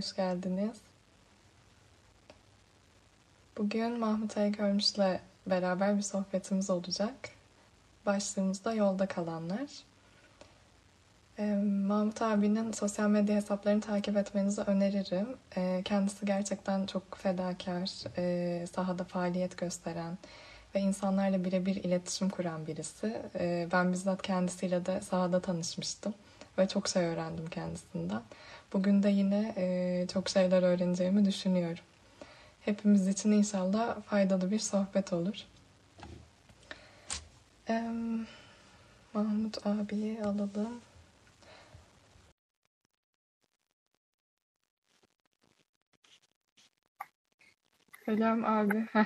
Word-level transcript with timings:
hoş 0.00 0.16
geldiniz. 0.16 0.76
Bugün 3.58 3.98
Mahmut 3.98 4.36
Aygörmüş'le 4.36 5.20
beraber 5.46 5.96
bir 5.96 6.02
sohbetimiz 6.02 6.70
olacak. 6.70 7.14
Başlığımız 8.06 8.64
da 8.64 8.74
yolda 8.74 9.06
kalanlar. 9.06 9.68
Ee, 11.38 11.54
Mahmut 11.86 12.22
abinin 12.22 12.72
sosyal 12.72 13.08
medya 13.08 13.36
hesaplarını 13.36 13.80
takip 13.80 14.16
etmenizi 14.16 14.60
öneririm. 14.60 15.36
Ee, 15.56 15.82
kendisi 15.84 16.26
gerçekten 16.26 16.86
çok 16.86 17.16
fedakar, 17.16 17.90
e, 18.16 18.66
sahada 18.66 19.04
faaliyet 19.04 19.56
gösteren 19.58 20.18
ve 20.74 20.80
insanlarla 20.80 21.44
birebir 21.44 21.76
iletişim 21.76 22.30
kuran 22.30 22.66
birisi. 22.66 23.22
Ee, 23.34 23.68
ben 23.72 23.92
bizzat 23.92 24.22
kendisiyle 24.22 24.86
de 24.86 25.00
sahada 25.00 25.40
tanışmıştım 25.40 26.14
ve 26.58 26.68
çok 26.68 26.88
şey 26.88 27.04
öğrendim 27.04 27.46
kendisinden. 27.46 28.22
Bugün 28.72 29.02
de 29.02 29.08
yine 29.08 29.54
e, 29.56 30.06
çok 30.12 30.28
şeyler 30.28 30.62
öğreneceğimi 30.62 31.24
düşünüyorum. 31.24 31.84
Hepimiz 32.60 33.08
için 33.08 33.32
inşallah 33.32 34.02
faydalı 34.02 34.50
bir 34.50 34.58
sohbet 34.58 35.12
olur. 35.12 35.34
Ee, 37.68 37.90
Mahmut 39.14 39.66
abiyi 39.66 40.22
alalım. 40.24 40.80
Selam 48.04 48.44
abi. 48.44 48.86
Heh, 48.92 49.04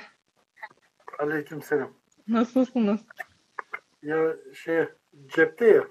Aleykümselam. 1.19 1.93
nasılsınız? 2.29 3.01
Ya 4.03 4.37
şey 4.55 4.89
cepte 5.27 5.67
ya. 5.67 5.85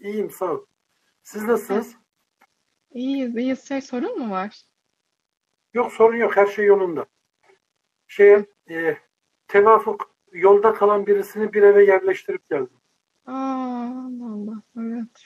İyiyim 0.00 0.30
sağ 0.30 0.44
ol. 0.52 0.66
Siz 1.22 1.42
nasılsınız? 1.42 1.96
İyiyiz, 2.96 3.36
iyiyiz. 3.36 3.68
Şey 3.68 3.80
sorun 3.80 4.18
mu 4.18 4.30
var? 4.30 4.60
Yok 5.74 5.92
sorun 5.92 6.16
yok 6.16 6.36
her 6.36 6.46
şey 6.46 6.64
yolunda. 6.64 7.06
Şeye 8.08 8.46
e, 8.70 8.96
tevafuk 9.48 10.10
yolda 10.32 10.74
kalan 10.74 11.06
birisini 11.06 11.52
bir 11.52 11.62
eve 11.62 11.84
yerleştirip 11.84 12.48
geldim. 12.50 12.76
Aa, 13.26 13.32
Allah 13.32 14.32
Allah. 14.32 14.62
Evet. 14.78 15.24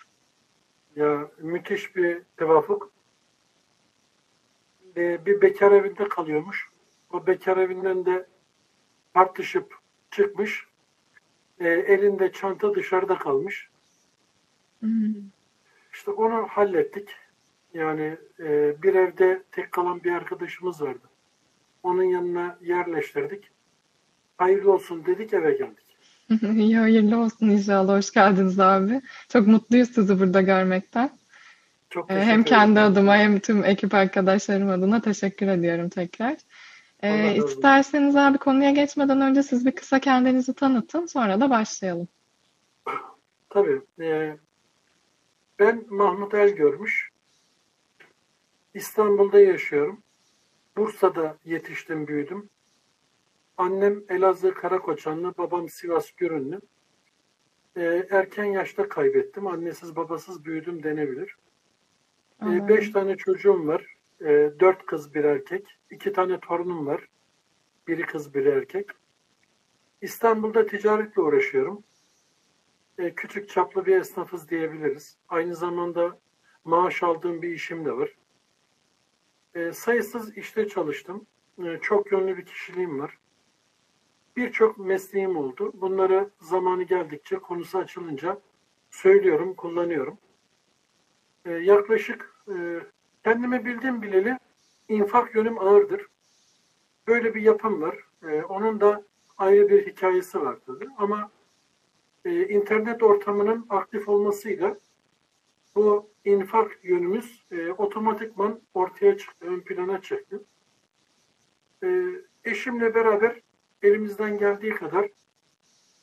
Ya 0.96 1.30
müthiş 1.38 1.96
bir 1.96 2.22
tevafuk. 2.36 2.92
E, 4.96 5.26
bir 5.26 5.40
bekar 5.40 5.72
evinde 5.72 6.08
kalıyormuş. 6.08 6.70
O 7.12 7.26
bekar 7.26 7.56
evinden 7.56 8.06
de 8.06 8.26
tartışıp 9.14 9.74
çıkmış. 10.10 10.66
E, 11.60 11.68
elinde 11.68 12.32
çanta 12.32 12.74
dışarıda 12.74 13.18
kalmış. 13.18 13.70
Hmm. 14.80 15.14
İşte 15.92 16.10
onu 16.10 16.46
hallettik. 16.46 17.16
Yani 17.74 18.16
e, 18.40 18.74
bir 18.82 18.94
evde 18.94 19.42
tek 19.52 19.72
kalan 19.72 20.04
bir 20.04 20.12
arkadaşımız 20.12 20.82
vardı. 20.82 21.08
Onun 21.82 22.02
yanına 22.02 22.58
yerleştirdik. 22.62 23.50
Hayırlı 24.38 24.72
olsun 24.72 25.06
dedik 25.06 25.34
eve 25.34 25.52
geldik. 25.52 25.86
İyi 26.58 26.78
hayırlı 26.78 27.20
olsun 27.20 27.48
inşallah. 27.48 27.96
Hoş 27.96 28.10
geldiniz 28.10 28.60
abi. 28.60 29.00
Çok 29.28 29.46
mutluyuz 29.46 29.90
sizi 29.90 30.20
burada 30.20 30.42
görmekten. 30.42 31.10
Çok 31.90 32.08
teşekkür 32.08 32.26
Hem 32.26 32.42
kendi 32.44 32.72
ederim. 32.72 32.92
adıma 32.92 33.16
hem 33.16 33.38
tüm 33.38 33.64
ekip 33.64 33.94
arkadaşlarım 33.94 34.68
adına 34.68 35.00
teşekkür 35.00 35.48
ediyorum 35.48 35.88
tekrar. 35.88 36.36
Ee, 37.02 37.36
isterseniz 37.36 38.16
abi 38.16 38.38
konuya 38.38 38.70
geçmeden 38.70 39.20
önce 39.20 39.42
siz 39.42 39.66
bir 39.66 39.72
kısa 39.72 39.98
kendinizi 39.98 40.54
tanıtın, 40.54 41.06
sonra 41.06 41.40
da 41.40 41.50
başlayalım. 41.50 42.08
Tabii. 43.50 43.80
e, 44.00 44.36
ben 45.58 45.84
Mahmut 45.88 46.34
El 46.34 46.48
görmüş. 46.50 47.09
İstanbul'da 48.74 49.40
yaşıyorum. 49.40 50.02
Bursa'da 50.76 51.38
yetiştim, 51.44 52.06
büyüdüm. 52.06 52.50
Annem 53.56 54.02
Elazığ 54.08 54.54
Karakoçanlı, 54.54 55.34
babam 55.38 55.68
Sivas 55.68 56.12
Gürünlü. 56.12 56.60
E, 57.76 58.06
erken 58.10 58.44
yaşta 58.44 58.88
kaybettim. 58.88 59.46
Annesiz 59.46 59.96
babasız 59.96 60.44
büyüdüm 60.44 60.82
denebilir. 60.82 61.36
E, 62.42 62.44
Aa, 62.44 62.68
beş 62.68 62.90
tane 62.90 63.16
çocuğum 63.16 63.66
var. 63.66 63.86
E, 64.20 64.52
dört 64.60 64.86
kız 64.86 65.14
bir 65.14 65.24
erkek. 65.24 65.66
İki 65.90 66.12
tane 66.12 66.40
torunum 66.40 66.86
var. 66.86 67.08
Biri 67.88 68.02
kız 68.02 68.34
biri 68.34 68.48
erkek. 68.48 68.90
İstanbul'da 70.00 70.66
ticaretle 70.66 71.22
uğraşıyorum. 71.22 71.84
E, 72.98 73.14
küçük 73.14 73.48
çaplı 73.48 73.86
bir 73.86 73.96
esnafız 73.96 74.50
diyebiliriz. 74.50 75.16
Aynı 75.28 75.54
zamanda 75.54 76.18
maaş 76.64 77.02
aldığım 77.02 77.42
bir 77.42 77.50
işim 77.50 77.84
de 77.84 77.92
var. 77.96 78.19
E, 79.54 79.72
sayısız 79.72 80.36
işte 80.36 80.68
çalıştım. 80.68 81.26
E, 81.64 81.78
çok 81.82 82.12
yönlü 82.12 82.36
bir 82.36 82.44
kişiliğim 82.44 83.00
var. 83.00 83.18
Birçok 84.36 84.78
mesleğim 84.78 85.36
oldu. 85.36 85.72
Bunları 85.74 86.30
zamanı 86.40 86.82
geldikçe 86.82 87.36
konusu 87.36 87.78
açılınca 87.78 88.40
söylüyorum, 88.90 89.54
kullanıyorum. 89.54 90.18
E, 91.44 91.52
yaklaşık 91.52 92.34
e, 92.48 92.80
kendime 93.24 93.64
bildiğim 93.64 94.02
bileli 94.02 94.38
infak 94.88 95.34
yönüm 95.34 95.58
ağırdır. 95.58 96.06
Böyle 97.06 97.34
bir 97.34 97.42
yapım 97.42 97.82
var. 97.82 97.96
E, 98.22 98.42
onun 98.42 98.80
da 98.80 99.04
ayrı 99.38 99.68
bir 99.68 99.86
hikayesi 99.86 100.40
var 100.40 100.58
tabii. 100.66 100.88
Ama 100.98 101.30
e, 102.24 102.48
internet 102.48 103.02
ortamının 103.02 103.66
aktif 103.68 104.08
olmasıyla 104.08 104.76
bu 105.74 106.10
infak 106.24 106.84
yönümüz 106.84 107.44
e, 107.50 107.70
otomatikman 107.70 108.60
ortaya 108.74 109.18
çıktı, 109.18 109.46
ön 109.46 109.60
plana 109.60 110.02
çıktı. 110.02 110.44
E, 111.82 112.06
eşimle 112.44 112.94
beraber 112.94 113.40
elimizden 113.82 114.38
geldiği 114.38 114.74
kadar 114.74 115.10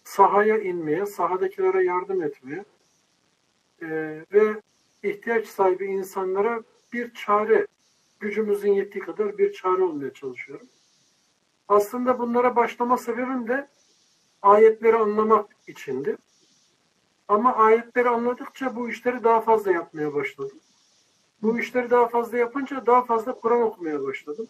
sahaya 0.03 0.59
inmeye, 0.59 1.05
sahadakilere 1.05 1.83
yardım 1.83 2.23
etmeye 2.23 2.65
e, 3.81 3.87
ve 4.33 4.61
ihtiyaç 5.03 5.47
sahibi 5.47 5.85
insanlara 5.85 6.63
bir 6.93 7.13
çare, 7.13 7.67
gücümüzün 8.19 8.73
yettiği 8.73 9.03
kadar 9.03 9.37
bir 9.37 9.53
çare 9.53 9.83
olmaya 9.83 10.13
çalışıyorum. 10.13 10.67
Aslında 11.67 12.19
bunlara 12.19 12.55
başlama 12.55 12.97
sebebim 12.97 13.47
de 13.47 13.67
ayetleri 14.41 14.95
anlamak 14.95 15.55
içindi. 15.67 16.17
Ama 17.27 17.55
ayetleri 17.55 18.09
anladıkça 18.09 18.75
bu 18.75 18.89
işleri 18.89 19.23
daha 19.23 19.41
fazla 19.41 19.71
yapmaya 19.71 20.13
başladım. 20.13 20.59
Bu 21.41 21.59
işleri 21.59 21.89
daha 21.89 22.07
fazla 22.07 22.37
yapınca 22.37 22.85
daha 22.85 23.05
fazla 23.05 23.33
Kur'an 23.33 23.61
okumaya 23.61 24.03
başladım. 24.03 24.47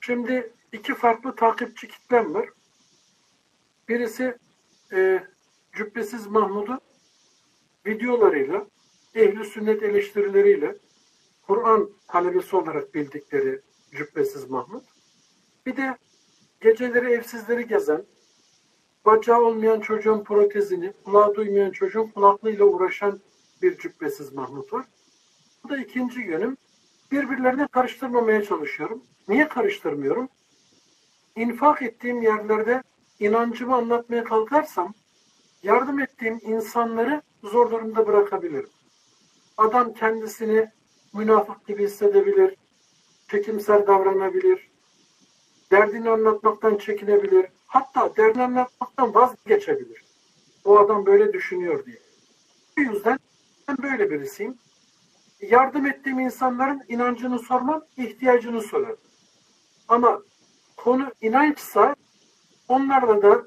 Şimdi 0.00 0.52
iki 0.72 0.94
farklı 0.94 1.36
takipçi 1.36 1.88
kitlem 1.88 2.34
var. 2.34 2.48
Birisi 3.88 4.38
e, 4.92 5.24
Cübbesiz 5.72 6.26
Mahmud'u 6.26 6.80
videolarıyla, 7.86 8.66
ehli 9.14 9.44
sünnet 9.44 9.82
eleştirileriyle 9.82 10.76
Kur'an 11.46 11.90
talebesi 12.08 12.56
olarak 12.56 12.94
bildikleri 12.94 13.60
Cübbesiz 13.90 14.50
Mahmud. 14.50 14.82
Bir 15.66 15.76
de 15.76 15.98
geceleri 16.60 17.10
evsizleri 17.12 17.66
gezen, 17.66 18.04
bacağı 19.06 19.40
olmayan 19.40 19.80
çocuğun 19.80 20.24
protezini, 20.24 20.92
kulağı 21.04 21.34
duymayan 21.34 21.70
çocuğun 21.70 22.06
kulaklığıyla 22.06 22.64
uğraşan 22.64 23.20
bir 23.62 23.78
cübbesiz 23.78 24.32
Mahmut 24.32 24.72
var. 24.72 24.86
Bu 25.64 25.68
da 25.68 25.76
ikinci 25.76 26.20
yönüm. 26.20 26.56
Birbirlerine 27.12 27.66
karıştırmamaya 27.66 28.44
çalışıyorum. 28.44 29.02
Niye 29.28 29.48
karıştırmıyorum? 29.48 30.28
İnfak 31.36 31.82
ettiğim 31.82 32.22
yerlerde 32.22 32.82
inancımı 33.20 33.74
anlatmaya 33.74 34.24
kalkarsam 34.24 34.94
yardım 35.62 36.00
ettiğim 36.00 36.40
insanları 36.42 37.22
zor 37.42 37.70
durumda 37.70 38.06
bırakabilirim. 38.06 38.70
Adam 39.56 39.94
kendisini 39.94 40.70
münafık 41.14 41.66
gibi 41.66 41.84
hissedebilir, 41.84 42.56
çekimser 43.30 43.86
davranabilir, 43.86 44.70
derdini 45.74 46.10
anlatmaktan 46.10 46.76
çekinebilir, 46.76 47.46
hatta 47.66 48.16
derdini 48.16 48.42
anlatmaktan 48.42 49.14
vazgeçebilir. 49.14 50.04
O 50.64 50.78
adam 50.78 51.06
böyle 51.06 51.32
düşünüyor 51.32 51.86
diye. 51.86 51.98
Bu 52.78 52.80
yüzden 52.80 53.18
ben 53.68 53.76
böyle 53.82 54.10
birisiyim. 54.10 54.58
Yardım 55.40 55.86
ettiğim 55.86 56.18
insanların 56.18 56.82
inancını 56.88 57.38
sormam, 57.38 57.84
ihtiyacını 57.96 58.62
sorarım. 58.62 58.96
Ama 59.88 60.22
konu 60.76 61.12
inançsa 61.20 61.94
onlarla 62.68 63.22
da 63.22 63.44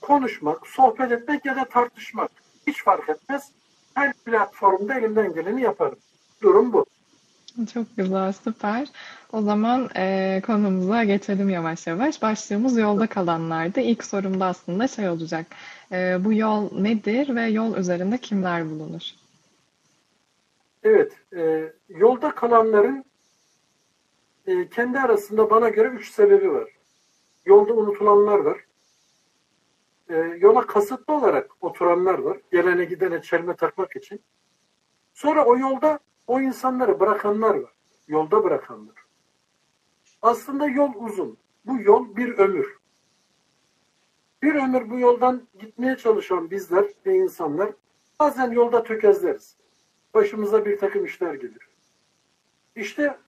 konuşmak, 0.00 0.66
sohbet 0.66 1.12
etmek 1.12 1.44
ya 1.44 1.56
da 1.56 1.64
tartışmak 1.64 2.30
hiç 2.66 2.84
fark 2.84 3.08
etmez. 3.08 3.52
Her 3.94 4.12
platformda 4.12 4.94
elimden 4.94 5.34
geleni 5.34 5.62
yaparım. 5.62 5.98
Durum 6.42 6.72
bu. 6.72 6.86
Çok 7.74 7.96
güzel, 7.96 8.32
süper. 8.32 8.88
O 9.32 9.42
zaman 9.42 9.88
e, 9.96 10.42
konumuza 10.46 11.04
geçelim 11.04 11.48
yavaş 11.48 11.86
yavaş. 11.86 12.22
Başlığımız 12.22 12.78
yolda 12.78 13.06
kalanlardı. 13.06 13.80
İlk 13.80 14.04
sorum 14.04 14.40
da 14.40 14.46
aslında 14.46 14.88
şey 14.88 15.08
olacak. 15.08 15.46
E, 15.92 16.24
bu 16.24 16.32
yol 16.32 16.72
nedir 16.80 17.34
ve 17.34 17.42
yol 17.42 17.76
üzerinde 17.76 18.18
kimler 18.18 18.70
bulunur? 18.70 19.02
Evet, 20.82 21.12
e, 21.36 21.72
yolda 21.88 22.34
kalanların 22.34 23.04
e, 24.46 24.68
kendi 24.68 24.98
arasında 25.00 25.50
bana 25.50 25.68
göre 25.68 25.88
üç 25.88 26.10
sebebi 26.10 26.52
var. 26.52 26.68
Yolda 27.46 27.72
unutulanlar 27.72 28.38
var. 28.38 28.58
E, 30.10 30.14
yola 30.16 30.66
kasıtlı 30.66 31.14
olarak 31.14 31.50
oturanlar 31.60 32.18
var. 32.18 32.38
Gelene 32.52 32.84
gidene 32.84 33.22
çelme 33.22 33.56
takmak 33.56 33.96
için. 33.96 34.20
Sonra 35.14 35.44
o 35.44 35.58
yolda 35.58 35.98
o 36.28 36.40
insanları 36.40 37.00
bırakanlar 37.00 37.54
var. 37.54 37.72
Yolda 38.08 38.44
bırakanlar. 38.44 38.94
Aslında 40.22 40.66
yol 40.66 40.92
uzun. 40.96 41.36
Bu 41.66 41.82
yol 41.82 42.16
bir 42.16 42.38
ömür. 42.38 42.78
Bir 44.42 44.54
ömür 44.54 44.90
bu 44.90 44.98
yoldan 44.98 45.42
gitmeye 45.58 45.96
çalışan 45.96 46.50
bizler 46.50 46.84
ve 47.06 47.16
insanlar 47.16 47.70
bazen 48.20 48.50
yolda 48.50 48.82
tökezleriz. 48.82 49.56
Başımıza 50.14 50.64
bir 50.64 50.78
takım 50.78 51.04
işler 51.04 51.34
gelir. 51.34 51.68
İşte 52.76 53.18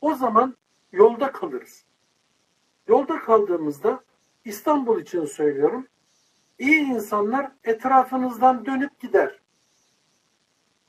o 0.00 0.14
zaman 0.14 0.56
yolda 0.92 1.32
kalırız. 1.32 1.84
Yolda 2.88 3.18
kaldığımızda 3.20 4.04
İstanbul 4.44 5.00
için 5.00 5.24
söylüyorum. 5.24 5.86
İyi 6.58 6.80
insanlar 6.80 7.52
etrafınızdan 7.64 8.66
dönüp 8.66 9.00
gider. 9.00 9.40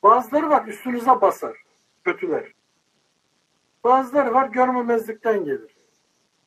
Bazıları 0.04 0.50
var 0.50 0.68
üstünüze 0.68 1.22
basar. 1.22 1.58
Kötüler. 2.04 2.54
Bazıları 3.84 4.34
var 4.34 4.50
görmemezlikten 4.50 5.46
gelir. 5.46 5.76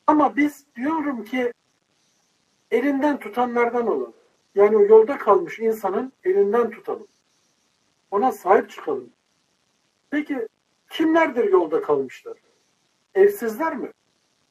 Ama 0.07 0.37
biz 0.37 0.67
diyorum 0.77 1.25
ki 1.25 1.53
elinden 2.71 3.19
tutanlardan 3.19 3.87
olalım. 3.87 4.15
Yani 4.55 4.77
o 4.77 4.81
yolda 4.81 5.19
kalmış 5.19 5.59
insanın 5.59 6.13
elinden 6.25 6.71
tutalım. 6.71 7.07
Ona 8.11 8.33
sahip 8.33 8.71
çıkalım. 8.71 9.11
Peki 10.11 10.49
kimlerdir 10.91 11.53
yolda 11.53 11.83
kalmışlar? 11.83 12.39
Evsizler 13.15 13.77
mi? 13.77 13.91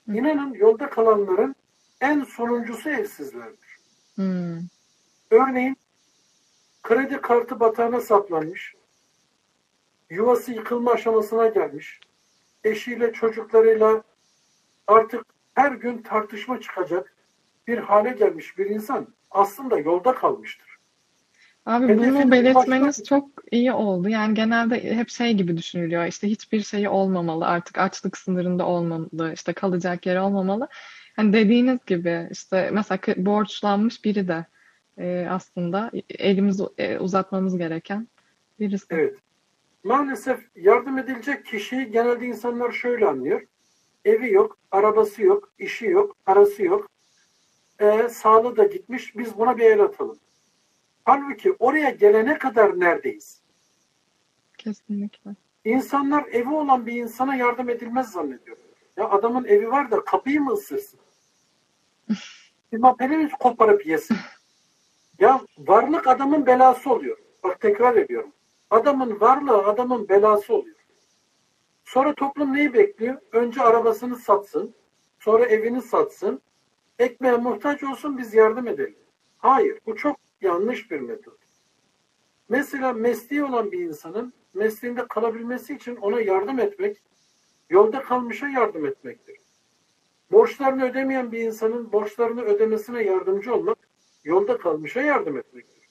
İnanın 0.07 0.53
yolda 0.53 0.89
kalanların 0.89 1.55
en 2.01 2.23
sonuncusu 2.23 2.89
evsizlerdir. 2.89 3.77
Hmm. 4.15 4.59
Örneğin 5.31 5.77
kredi 6.83 7.21
kartı 7.21 7.59
batağına 7.59 8.01
saplanmış, 8.01 8.75
yuvası 10.11 10.51
yıkılma 10.51 10.91
aşamasına 10.91 11.47
gelmiş, 11.47 11.99
eşiyle 12.63 13.13
çocuklarıyla 13.13 14.03
artık 14.87 15.25
her 15.53 15.71
gün 15.71 16.01
tartışma 16.01 16.59
çıkacak 16.59 17.15
bir 17.67 17.77
hale 17.77 18.09
gelmiş 18.11 18.57
bir 18.57 18.65
insan 18.65 19.07
aslında 19.31 19.79
yolda 19.79 20.15
kalmıştır. 20.15 20.71
Abi 21.65 21.87
Hedefini 21.87 22.23
bunu 22.23 22.31
belirtmeniz 22.31 22.87
başka- 22.87 23.03
çok 23.03 23.29
iyi 23.51 23.71
oldu. 23.73 24.09
Yani 24.09 24.33
genelde 24.33 24.95
hep 24.95 25.09
şey 25.09 25.33
gibi 25.33 25.57
düşünülüyor. 25.57 26.05
İşte 26.05 26.27
hiçbir 26.27 26.61
şeyi 26.61 26.89
olmamalı. 26.89 27.45
Artık 27.45 27.77
açlık 27.77 28.17
sınırında 28.17 28.65
olmamalı. 28.65 29.33
işte 29.33 29.53
kalacak 29.53 30.05
yer 30.05 30.17
olmamalı. 30.17 30.67
Hani 31.15 31.33
dediğiniz 31.33 31.79
gibi 31.85 32.27
işte 32.31 32.69
mesela 32.73 32.99
borçlanmış 33.17 34.05
biri 34.05 34.27
de 34.27 34.45
e, 34.97 35.27
aslında 35.29 35.91
elimizi 36.09 36.63
e, 36.77 36.99
uzatmamız 36.99 37.57
gereken 37.57 38.07
birisi. 38.59 38.85
Evet. 38.89 39.17
Maalesef 39.83 40.47
yardım 40.55 40.97
edilecek 40.97 41.45
kişiyi 41.45 41.91
genelde 41.91 42.25
insanlar 42.25 42.71
şöyle 42.71 43.07
anlıyor. 43.07 43.41
Evi 44.05 44.31
yok, 44.31 44.57
arabası 44.71 45.23
yok, 45.23 45.53
işi 45.59 45.85
yok, 45.85 46.15
parası 46.25 46.63
yok. 46.63 46.89
E, 47.79 48.09
sağlığı 48.09 48.57
da 48.57 48.63
gitmiş. 48.63 49.17
Biz 49.17 49.37
buna 49.37 49.57
bir 49.57 49.65
el 49.65 49.81
atalım. 49.81 50.19
Halbuki 51.05 51.55
oraya 51.59 51.89
gelene 51.89 52.37
kadar 52.37 52.79
neredeyiz? 52.79 53.41
Kesinlikle. 54.57 55.31
İnsanlar 55.65 56.25
evi 56.31 56.49
olan 56.49 56.85
bir 56.85 56.93
insana 56.93 57.35
yardım 57.35 57.69
edilmez 57.69 58.11
zannediyor. 58.11 58.57
Ya 58.97 59.09
adamın 59.09 59.45
evi 59.45 59.71
var 59.71 59.91
da 59.91 60.03
kapıyı 60.05 60.41
mı 60.41 60.51
ısırsın? 60.51 60.99
Bir 62.71 62.77
mapelini 62.77 63.29
koparıp 63.29 63.85
yesin. 63.85 64.17
Ya 65.19 65.41
varlık 65.57 66.07
adamın 66.07 66.45
belası 66.45 66.89
oluyor. 66.93 67.17
Bak 67.43 67.61
tekrar 67.61 67.95
ediyorum. 67.95 68.31
Adamın 68.71 69.19
varlığı 69.19 69.65
adamın 69.65 70.09
belası 70.09 70.53
oluyor. 70.53 70.75
Sonra 71.83 72.13
toplum 72.15 72.53
neyi 72.53 72.73
bekliyor? 72.73 73.17
Önce 73.31 73.61
arabasını 73.61 74.15
satsın. 74.15 74.75
Sonra 75.19 75.45
evini 75.45 75.81
satsın. 75.81 76.41
Ekmeğe 76.99 77.37
muhtaç 77.37 77.83
olsun 77.83 78.17
biz 78.17 78.33
yardım 78.33 78.67
edelim. 78.67 78.97
Hayır. 79.37 79.79
Bu 79.85 79.95
çok 79.95 80.17
yanlış 80.41 80.91
bir 80.91 80.99
metot. 80.99 81.37
Mesela 82.49 82.93
mesleği 82.93 83.43
olan 83.43 83.71
bir 83.71 83.79
insanın 83.79 84.33
mesleğinde 84.53 85.07
kalabilmesi 85.07 85.73
için 85.75 85.95
ona 85.95 86.21
yardım 86.21 86.59
etmek, 86.59 87.03
yolda 87.69 88.03
kalmışa 88.03 88.47
yardım 88.47 88.85
etmektir. 88.85 89.37
Borçlarını 90.31 90.85
ödemeyen 90.85 91.31
bir 91.31 91.39
insanın 91.39 91.91
borçlarını 91.91 92.41
ödemesine 92.41 93.03
yardımcı 93.03 93.55
olmak, 93.55 93.77
yolda 94.23 94.57
kalmışa 94.57 95.01
yardım 95.01 95.37
etmektir. 95.37 95.89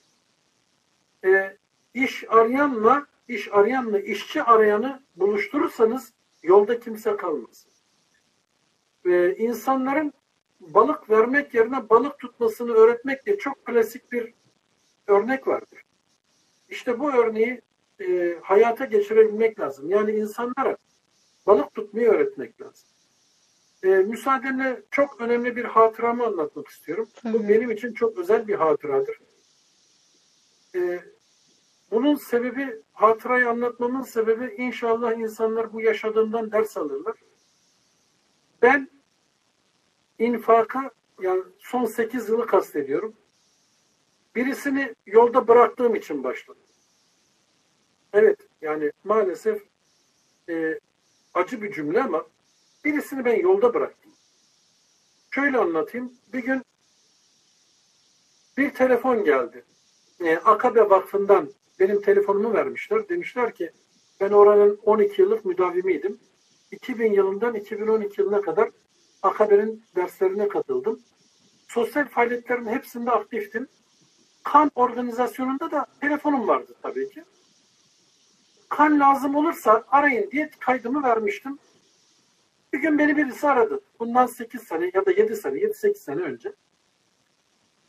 E, 1.24 1.56
iş 1.94 2.24
arayanla, 2.28 3.06
iş 3.28 3.52
arayanla 3.52 4.00
işçi 4.00 4.42
arayanı 4.42 5.02
buluşturursanız 5.16 6.12
yolda 6.42 6.80
kimse 6.80 7.16
kalmaz. 7.16 7.66
E, 9.04 9.34
insanların 9.36 10.12
balık 10.60 11.10
vermek 11.10 11.54
yerine 11.54 11.90
balık 11.90 12.18
tutmasını 12.18 12.72
öğretmek 12.72 13.26
diye 13.26 13.38
çok 13.38 13.64
klasik 13.64 14.12
bir 14.12 14.34
örnek 15.06 15.46
vardır. 15.46 15.82
İşte 16.68 17.00
bu 17.00 17.12
örneği 17.12 17.60
e, 18.00 18.38
hayata 18.42 18.84
geçirebilmek 18.84 19.60
lazım. 19.60 19.90
Yani 19.90 20.12
insanlara 20.12 20.76
balık 21.46 21.74
tutmayı 21.74 22.08
öğretmek 22.08 22.60
lazım. 22.60 22.88
E, 23.82 23.88
müsaadenle 23.88 24.82
çok 24.90 25.20
önemli 25.20 25.56
bir 25.56 25.64
hatıramı 25.64 26.26
anlatmak 26.26 26.68
istiyorum. 26.68 27.08
Bu 27.24 27.32
Tabii. 27.32 27.48
benim 27.48 27.70
için 27.70 27.92
çok 27.92 28.18
özel 28.18 28.48
bir 28.48 28.54
hatıradır. 28.54 29.20
E, 30.74 31.00
bunun 31.90 32.14
sebebi, 32.14 32.82
hatırayı 32.92 33.48
anlatmamın 33.48 34.02
sebebi 34.02 34.54
inşallah 34.56 35.12
insanlar 35.18 35.72
bu 35.72 35.80
yaşadığımdan 35.80 36.52
ders 36.52 36.76
alırlar. 36.76 37.16
Ben 38.62 38.90
infaka 40.18 40.90
yani 41.20 41.42
son 41.58 41.84
8 41.84 42.28
yılı 42.28 42.46
kastediyorum. 42.46 43.16
Birisini 44.34 44.94
yolda 45.06 45.48
bıraktığım 45.48 45.94
için 45.94 46.24
başladım. 46.24 46.62
Evet 48.12 48.38
yani 48.60 48.92
maalesef 49.04 49.62
e, 50.48 50.78
acı 51.34 51.62
bir 51.62 51.72
cümle 51.72 52.02
ama 52.02 52.26
birisini 52.84 53.24
ben 53.24 53.36
yolda 53.36 53.74
bıraktım. 53.74 54.12
Şöyle 55.30 55.58
anlatayım. 55.58 56.12
Bir 56.32 56.44
gün 56.44 56.62
bir 58.56 58.74
telefon 58.74 59.24
geldi. 59.24 59.64
E, 60.20 60.36
Akabe 60.36 60.90
Vakfı'ndan 60.90 61.50
benim 61.80 62.02
telefonumu 62.02 62.52
vermişler. 62.52 63.08
Demişler 63.08 63.54
ki 63.54 63.70
ben 64.20 64.30
oranın 64.30 64.80
12 64.84 65.22
yıllık 65.22 65.44
müdavimiydim. 65.44 66.18
2000 66.70 67.12
yılından 67.12 67.54
2012 67.54 68.20
yılına 68.20 68.40
kadar 68.40 68.70
Akabe'nin 69.22 69.82
derslerine 69.96 70.48
katıldım. 70.48 71.00
Sosyal 71.68 72.08
faaliyetlerin 72.08 72.66
hepsinde 72.66 73.10
aktiftim. 73.10 73.68
Kan 74.42 74.70
organizasyonunda 74.74 75.70
da 75.70 75.86
telefonum 76.00 76.48
vardı 76.48 76.74
tabii 76.82 77.10
ki. 77.10 77.24
Kan 78.68 79.00
lazım 79.00 79.34
olursa 79.34 79.84
arayın 79.88 80.30
diye 80.30 80.50
kaydımı 80.60 81.02
vermiştim. 81.02 81.58
Bir 82.72 82.78
gün 82.78 82.98
beni 82.98 83.16
birisi 83.16 83.48
aradı. 83.48 83.80
Bundan 83.98 84.26
8 84.26 84.62
sene 84.62 84.90
ya 84.94 85.06
da 85.06 85.10
7 85.10 85.36
sene, 85.36 85.58
7-8 85.58 85.94
sene 85.94 86.22
önce. 86.22 86.52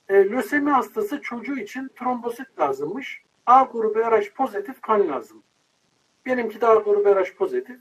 E, 0.09 0.13
lösemi 0.13 0.69
hastası 0.69 1.21
çocuğu 1.21 1.57
için 1.57 1.91
trombosit 1.99 2.59
lazımmış. 2.59 3.23
A 3.51 3.63
grubu 3.63 3.99
RH 3.99 4.33
pozitif 4.35 4.81
kan 4.81 5.07
lazım. 5.07 5.43
Benimki 6.25 6.61
de 6.61 6.67
A 6.67 6.75
grubu 6.75 7.15
RH 7.15 7.35
pozitif. 7.35 7.79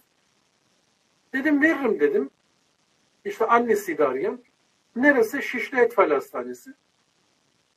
Dedim 1.33 1.63
veririm 1.63 2.01
dedim. 2.01 2.31
İşte 3.25 3.47
annesiydi 3.47 4.05
arayan. 4.05 4.41
Neresi? 4.97 5.43
Şişli 5.43 5.81
Etfal 5.81 6.11
Hastanesi. 6.11 6.71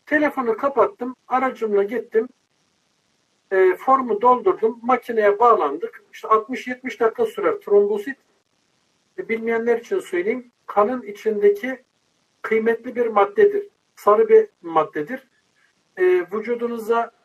Telefonu 0.05 0.57
kapattım. 0.57 1.15
Aracımla 1.27 1.83
gittim. 1.83 2.27
E, 3.51 3.75
formu 3.75 4.21
doldurdum. 4.21 4.79
Makineye 4.81 5.39
bağlandık. 5.39 6.03
İşte 6.13 6.27
60-70 6.27 6.99
dakika 6.99 7.25
sürer 7.25 7.53
trombosit. 7.53 8.17
E, 9.17 9.29
bilmeyenler 9.29 9.79
için 9.79 9.99
söyleyeyim. 9.99 10.51
Kanın 10.65 11.01
içindeki 11.01 11.83
kıymetli 12.41 12.95
bir 12.95 13.07
maddedir. 13.07 13.67
Sarı 13.95 14.29
bir 14.29 14.47
maddedir. 14.61 15.27
E, 15.97 16.03
vücudunuza 16.03 17.22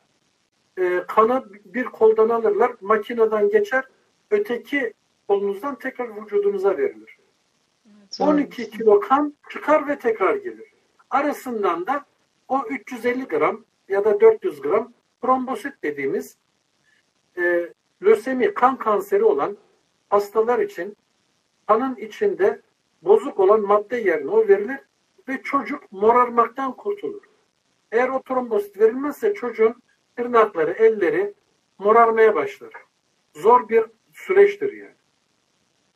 e, 0.79 1.05
kanı 1.09 1.45
bir 1.65 1.85
koldan 1.85 2.29
alırlar. 2.29 2.73
Makineden 2.81 3.49
geçer. 3.49 3.85
Öteki 4.31 4.93
kolunuzdan 5.29 5.79
tekrar 5.79 6.23
vücudunuza 6.23 6.79
verilir. 6.79 7.19
12 8.21 8.71
kilo 8.71 9.01
kan 9.01 9.35
çıkar 9.51 9.89
ve 9.89 9.99
tekrar 9.99 10.35
gelir. 10.35 10.73
Arasından 11.11 11.87
da 11.87 12.05
o 12.49 12.63
350 12.69 13.25
gram 13.25 13.65
ya 13.89 14.05
da 14.05 14.21
400 14.21 14.61
gram 14.61 14.93
trombosit 15.23 15.83
dediğimiz 15.83 16.37
e, 17.39 17.73
lösemi 18.03 18.55
kan 18.55 18.79
kanseri 18.79 19.25
olan 19.25 19.57
hastalar 20.11 20.59
için 20.59 20.97
kanın 21.67 21.97
içinde 21.97 22.61
bozuk 23.03 23.41
olan 23.41 23.61
madde 23.61 23.97
yerine 23.97 24.31
o 24.31 24.49
verilir 24.49 24.79
ve 25.29 25.43
çocuk 25.43 25.93
morarmaktan 25.93 26.73
kurtulur. 26.73 27.23
Eğer 27.93 28.09
o 28.09 28.23
trombosit 28.23 28.81
verilmezse 28.81 29.35
çocuğun 29.35 29.83
tırnakları, 30.19 30.71
elleri 30.71 31.35
morarmaya 31.79 32.35
başlar. 32.35 32.73
Zor 33.35 33.69
bir 33.69 33.85
süreçtir 34.13 34.73
yani. 34.73 34.95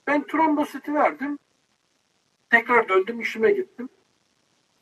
Ben 0.06 0.26
trombositi 0.26 0.94
verdim. 0.94 1.38
Tekrar 2.50 2.88
döndüm 2.88 3.20
işime 3.20 3.52
gittim. 3.52 3.88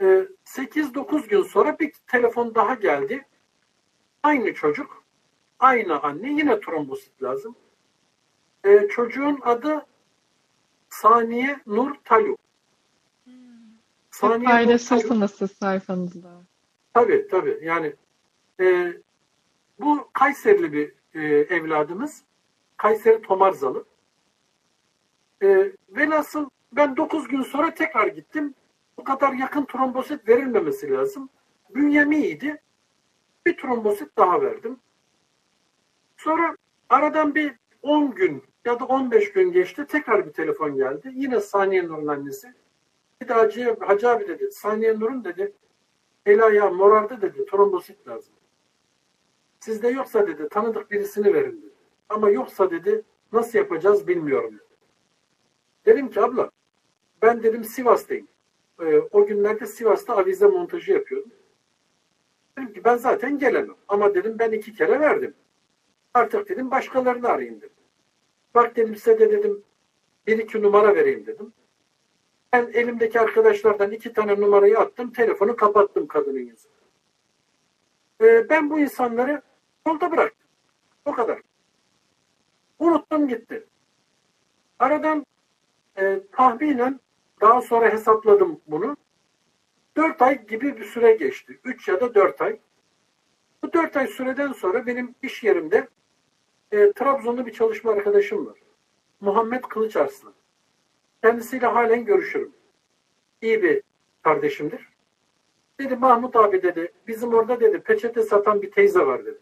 Ee, 0.00 0.26
8-9 0.44 1.28
gün 1.28 1.42
sonra 1.42 1.78
bir 1.78 1.92
telefon 2.06 2.54
daha 2.54 2.74
geldi. 2.74 3.26
Aynı 4.22 4.54
çocuk, 4.54 5.04
aynı 5.58 6.02
anne 6.02 6.32
yine 6.32 6.60
trombosit 6.60 7.22
lazım. 7.22 7.56
Ee, 8.64 8.88
çocuğun 8.90 9.38
adı 9.42 9.86
Saniye 10.88 11.60
Nur 11.66 11.94
Talu. 12.04 12.36
Saniye 14.10 14.48
paylaşırsınız 14.48 15.34
siz 15.34 15.52
sayfanızda. 15.52 16.30
Tabii 16.94 17.28
tabii. 17.30 17.60
Yani 17.62 17.94
e, 18.60 18.94
bu 19.80 20.08
Kayserili 20.12 20.72
bir 20.72 20.92
e, 21.14 21.20
evladımız. 21.54 22.24
Kayseri 22.76 23.22
Tomarzalı. 23.22 23.84
E, 25.42 25.72
velhasıl 25.88 26.50
ben 26.72 26.96
9 26.96 27.28
gün 27.28 27.42
sonra 27.42 27.74
tekrar 27.74 28.06
gittim. 28.06 28.54
Bu 28.98 29.04
kadar 29.04 29.32
yakın 29.32 29.64
trombosit 29.64 30.28
verilmemesi 30.28 30.90
lazım. 30.90 31.28
Bünyem 31.74 32.12
iyiydi. 32.12 32.62
Bir 33.46 33.56
trombosit 33.56 34.16
daha 34.16 34.42
verdim. 34.42 34.76
Sonra 36.16 36.56
aradan 36.88 37.34
bir 37.34 37.54
10 37.82 38.14
gün 38.14 38.42
ya 38.64 38.80
da 38.80 38.84
15 38.84 39.32
gün 39.32 39.52
geçti. 39.52 39.86
Tekrar 39.86 40.26
bir 40.26 40.32
telefon 40.32 40.76
geldi. 40.76 41.10
Yine 41.14 41.40
Saniye 41.40 41.88
Nur'un 41.88 42.06
annesi. 42.06 42.54
Bir 43.20 43.28
de 43.28 43.32
Hacı, 43.32 43.76
Hacı 43.80 44.08
abi 44.10 44.28
dedi. 44.28 44.50
Saniye 44.50 45.00
Nur'un 45.00 45.24
dedi 45.24 45.52
el 46.26 46.44
ayağı 46.44 46.72
morardı 46.72 47.20
dedi. 47.22 47.46
Trombosit 47.46 48.08
lazım. 48.08 48.34
Sizde 49.60 49.88
yoksa 49.88 50.26
dedi 50.26 50.48
tanıdık 50.48 50.90
birisini 50.90 51.34
verin 51.34 51.62
dedi. 51.62 51.74
Ama 52.08 52.30
yoksa 52.30 52.70
dedi 52.70 53.02
nasıl 53.32 53.58
yapacağız 53.58 54.08
bilmiyorum 54.08 54.54
dedi. 54.54 54.76
Dedim 55.86 56.10
ki 56.10 56.20
abla 56.20 56.50
ben 57.22 57.42
dedim 57.42 57.64
Sivas'tayım. 57.64 58.28
Ee, 58.80 58.96
o 59.10 59.26
günlerde 59.26 59.66
Sivas'ta 59.66 60.16
avize 60.16 60.46
montajı 60.46 60.92
yapıyordum. 60.92 61.32
Dedim 62.58 62.72
ki 62.72 62.84
ben 62.84 62.96
zaten 62.96 63.38
gelemem. 63.38 63.76
Ama 63.88 64.14
dedim 64.14 64.36
ben 64.38 64.52
iki 64.52 64.72
kere 64.72 65.00
verdim. 65.00 65.34
Artık 66.14 66.48
dedim 66.48 66.70
başkalarını 66.70 67.28
arayayım 67.28 67.60
dedim. 67.60 67.76
Bak 68.54 68.76
dedim 68.76 68.96
size 68.96 69.18
de 69.18 69.32
dedim 69.32 69.64
bir 70.26 70.38
iki 70.38 70.62
numara 70.62 70.94
vereyim 70.94 71.26
dedim. 71.26 71.52
Ben 72.52 72.70
elimdeki 72.72 73.20
arkadaşlardan 73.20 73.90
iki 73.90 74.12
tane 74.12 74.40
numarayı 74.40 74.78
attım. 74.78 75.12
Telefonu 75.12 75.56
kapattım 75.56 76.06
kadının 76.06 76.38
yüzüne. 76.38 76.72
Ee, 78.22 78.48
ben 78.48 78.70
bu 78.70 78.80
insanları 78.80 79.42
yolda 79.86 80.12
bıraktım. 80.12 80.48
O 81.04 81.12
kadar. 81.12 81.40
Unuttum 82.78 83.28
gitti. 83.28 83.66
Aradan 84.78 85.26
e, 85.98 86.20
tahminen 86.32 87.00
daha 87.40 87.60
sonra 87.60 87.92
hesapladım 87.92 88.60
bunu. 88.66 88.96
Dört 89.96 90.22
ay 90.22 90.46
gibi 90.46 90.76
bir 90.76 90.84
süre 90.84 91.12
geçti. 91.12 91.60
Üç 91.64 91.88
ya 91.88 92.00
da 92.00 92.14
dört 92.14 92.40
ay. 92.40 92.60
Bu 93.62 93.72
dört 93.72 93.96
ay 93.96 94.06
süreden 94.06 94.52
sonra 94.52 94.86
benim 94.86 95.14
iş 95.22 95.42
yerimde 95.42 95.88
e, 96.72 96.92
Trabzon'da 96.92 97.46
bir 97.46 97.52
çalışma 97.52 97.92
arkadaşım 97.92 98.46
var. 98.46 98.58
Muhammed 99.20 99.62
Kılıç 99.62 99.96
Arslan. 99.96 100.34
Kendisiyle 101.22 101.66
halen 101.66 102.04
görüşürüm. 102.04 102.52
İyi 103.42 103.62
bir 103.62 103.82
kardeşimdir. 104.22 104.88
Dedi 105.80 105.96
Mahmut 105.96 106.36
abi 106.36 106.62
dedi 106.62 106.92
bizim 107.06 107.34
orada 107.34 107.60
dedi 107.60 107.80
peçete 107.80 108.22
satan 108.22 108.62
bir 108.62 108.70
teyze 108.70 109.06
var 109.06 109.26
dedi. 109.26 109.38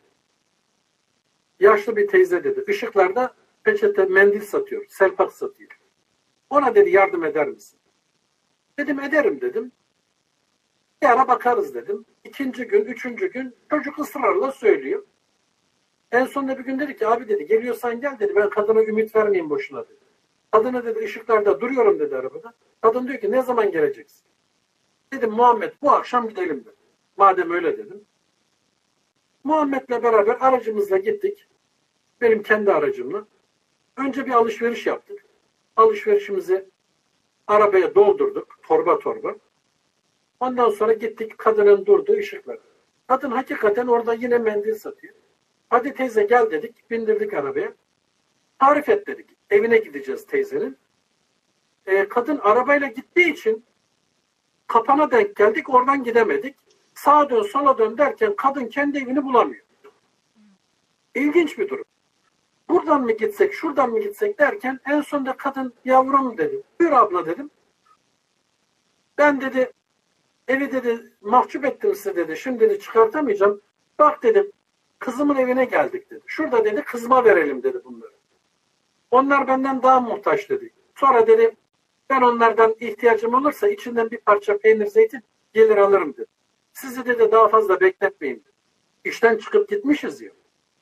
Yaşlı 1.60 1.96
bir 1.96 2.08
teyze 2.08 2.44
dedi. 2.44 2.64
Işıklarda 2.68 3.34
peçete 3.64 4.04
mendil 4.04 4.40
satıyor. 4.40 4.86
Selpak 4.88 5.32
satıyor. 5.32 5.80
Ona 6.50 6.74
dedi 6.74 6.90
yardım 6.90 7.24
eder 7.24 7.48
misin? 7.48 7.78
Dedim 8.78 9.00
ederim 9.00 9.40
dedim. 9.40 9.72
Bir 11.02 11.06
ara 11.06 11.28
bakarız 11.28 11.74
dedim. 11.74 12.04
İkinci 12.24 12.64
gün, 12.64 12.84
üçüncü 12.84 13.32
gün 13.32 13.56
çocuk 13.70 13.98
ısrarla 13.98 14.52
söylüyor. 14.52 15.02
En 16.12 16.24
sonunda 16.24 16.58
bir 16.58 16.64
gün 16.64 16.78
dedi 16.78 16.96
ki 16.96 17.06
abi 17.06 17.28
dedi 17.28 17.46
geliyorsan 17.46 18.00
gel 18.00 18.18
dedi 18.18 18.36
ben 18.36 18.50
kadına 18.50 18.82
ümit 18.82 19.16
vermeyeyim 19.16 19.50
boşuna 19.50 19.84
dedi. 19.84 19.98
Kadına 20.50 20.84
dedi 20.84 20.98
ışıklarda 20.98 21.60
duruyorum 21.60 21.98
dedi 21.98 22.16
arabada. 22.16 22.54
Kadın 22.80 23.08
diyor 23.08 23.20
ki 23.20 23.30
ne 23.30 23.42
zaman 23.42 23.70
geleceksin? 23.70 24.24
Dedim 25.12 25.30
Muhammed 25.30 25.72
bu 25.82 25.90
akşam 25.90 26.28
gidelim 26.28 26.60
dedi. 26.60 26.76
Madem 27.16 27.50
öyle 27.50 27.78
dedim. 27.78 28.04
Muhammed'le 29.45 30.02
beraber 30.02 30.37
aracımızla 30.40 30.99
gittik. 30.99 31.47
Benim 32.21 32.42
kendi 32.42 32.73
aracımla. 32.73 33.26
Önce 33.97 34.26
bir 34.26 34.30
alışveriş 34.30 34.87
yaptık. 34.87 35.25
Alışverişimizi 35.76 36.68
arabaya 37.47 37.95
doldurduk. 37.95 38.59
Torba 38.62 38.99
torba. 38.99 39.37
Ondan 40.40 40.71
sonra 40.71 40.92
gittik 40.92 41.38
kadının 41.38 41.87
durduğu 41.87 42.12
ışıklar. 42.12 42.59
Kadın 43.07 43.30
hakikaten 43.30 43.87
orada 43.87 44.14
yine 44.14 44.38
mendil 44.38 44.75
satıyor. 44.75 45.14
Hadi 45.71 45.95
teyze 45.95 46.23
gel 46.23 46.50
dedik. 46.50 46.90
Bindirdik 46.90 47.35
arabaya. 47.35 47.73
Tarif 48.59 48.88
et 48.88 49.07
dedik. 49.07 49.30
Evine 49.50 49.78
gideceğiz 49.78 50.26
teyzenin. 50.26 50.76
Ee, 51.87 52.09
kadın 52.09 52.38
arabayla 52.38 52.88
gittiği 52.88 53.33
için 53.33 53.64
kapana 54.66 55.11
denk 55.11 55.37
geldik. 55.37 55.71
Oradan 55.71 56.04
gidemedik. 56.04 56.57
Sağa 56.99 57.31
dön 57.31 57.43
sola 57.43 57.78
dön 57.78 57.99
derken 57.99 58.37
kadın 58.37 58.67
kendi 58.67 58.99
evini 58.99 59.25
bulamıyor. 59.25 59.62
İlginç 61.14 61.59
bir 61.59 61.69
durum. 61.69 61.85
Buradan 62.69 63.02
mı 63.02 63.12
gitsek, 63.12 63.55
şuradan 63.55 63.90
mı 63.90 64.00
gitsek 64.00 64.38
derken 64.38 64.81
en 64.87 65.00
sonunda 65.00 65.37
kadın 65.37 65.75
yavrum 65.85 66.38
dedi. 66.38 66.62
Buyur 66.81 66.93
abla 66.93 67.26
dedim. 67.26 67.50
Ben 69.19 69.40
dedi 69.40 69.73
evi 70.49 70.73
dedi 70.73 71.12
mahcup 71.21 71.64
ettim 71.64 71.95
size 71.95 72.17
dedi. 72.17 72.37
Şimdi 72.37 72.61
dedi 72.61 72.81
çıkartamayacağım. 72.81 73.61
Bak 73.99 74.23
dedim 74.23 74.52
kızımın 74.99 75.37
evine 75.37 75.64
geldik 75.64 76.11
dedi. 76.11 76.21
Şurada 76.26 76.64
dedi 76.64 76.83
kızıma 76.83 77.25
verelim 77.25 77.62
dedi 77.62 77.81
bunları. 77.85 78.12
Onlar 79.11 79.49
benden 79.49 79.83
daha 79.83 80.00
muhtaç 80.00 80.50
dedi. 80.50 80.73
Sonra 80.97 81.26
dedi 81.26 81.57
ben 82.11 82.23
onlardan 82.23 82.75
ihtiyacım 82.81 83.35
olursa 83.35 83.69
içinden 83.69 84.11
bir 84.11 84.19
parça 84.19 84.59
peynir 84.59 84.87
zeytin 84.87 85.21
gelir 85.52 85.76
alırım 85.76 86.12
dedi. 86.17 86.38
Sizi 86.80 87.06
dedi 87.06 87.32
daha 87.32 87.49
fazla 87.49 87.80
bekletmeyin. 87.80 88.44
İşten 89.04 89.38
çıkıp 89.38 89.68
gitmişiz 89.68 90.20
ya. 90.20 90.30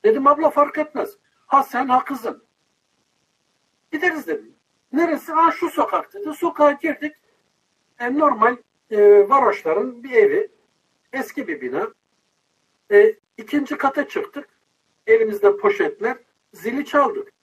Dedim 0.03 0.27
abla 0.27 0.49
fark 0.49 0.77
etmez. 0.77 1.17
Ha 1.47 1.63
sen 1.63 1.87
ha 1.87 2.03
kızın. 2.03 2.43
Gideriz 3.91 4.27
dedim. 4.27 4.55
Neresi? 4.93 5.31
Ha 5.31 5.51
şu 5.51 5.69
sokak 5.69 6.13
dedi. 6.13 6.33
Sokağa 6.33 6.71
girdik. 6.71 7.15
E, 7.99 8.19
normal 8.19 8.57
e, 8.91 9.29
varoşların 9.29 10.03
bir 10.03 10.11
evi. 10.11 10.51
Eski 11.13 11.47
bir 11.47 11.61
bina. 11.61 11.87
E, 12.91 13.15
ikinci 13.37 13.77
kata 13.77 14.07
çıktık. 14.07 14.49
Elimizde 15.07 15.57
poşetler. 15.57 16.17
Zili 16.53 16.85
çaldık. 16.85 17.33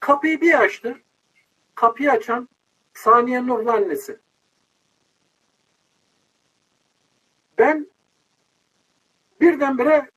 Kapıyı 0.00 0.40
bir 0.40 0.60
açtı. 0.60 0.96
Kapıyı 1.74 2.10
açan 2.10 2.48
Saniye 2.94 3.46
Nur'la 3.46 3.72
annesi. 3.72 4.18
Ben 7.58 7.86
birdenbire 9.40 10.10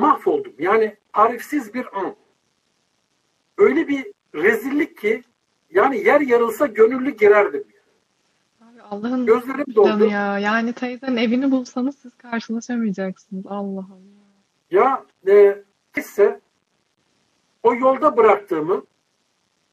mahvoldum. 0.00 0.52
Yani 0.58 0.96
tarifsiz 1.12 1.74
bir 1.74 1.98
an. 1.98 2.16
Öyle 3.58 3.88
bir 3.88 4.12
rezillik 4.34 4.98
ki 4.98 5.22
yani 5.70 5.98
yer 5.98 6.20
yarılsa 6.20 6.66
gönüllü 6.66 7.10
girerdim. 7.16 7.64
Abi 8.60 8.82
Allah'ın 8.82 9.26
Gözlerim 9.26 9.74
doldu. 9.74 10.04
ya. 10.04 10.38
Yani 10.38 10.72
teyzenin 10.72 11.16
evini 11.16 11.50
bulsanız 11.50 11.98
siz 11.98 12.14
karşılaşamayacaksınız. 12.14 13.46
Allah 13.46 13.80
Allah. 13.80 14.18
Ya 14.70 15.04
e, 15.28 15.62
ise 15.96 16.40
o 17.62 17.74
yolda 17.74 18.16
bıraktığımı 18.16 18.82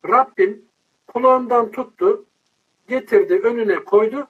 Rabbim 0.08 0.66
kulağından 1.08 1.72
tuttu, 1.72 2.26
getirdi, 2.88 3.34
önüne 3.34 3.76
koydu. 3.76 4.28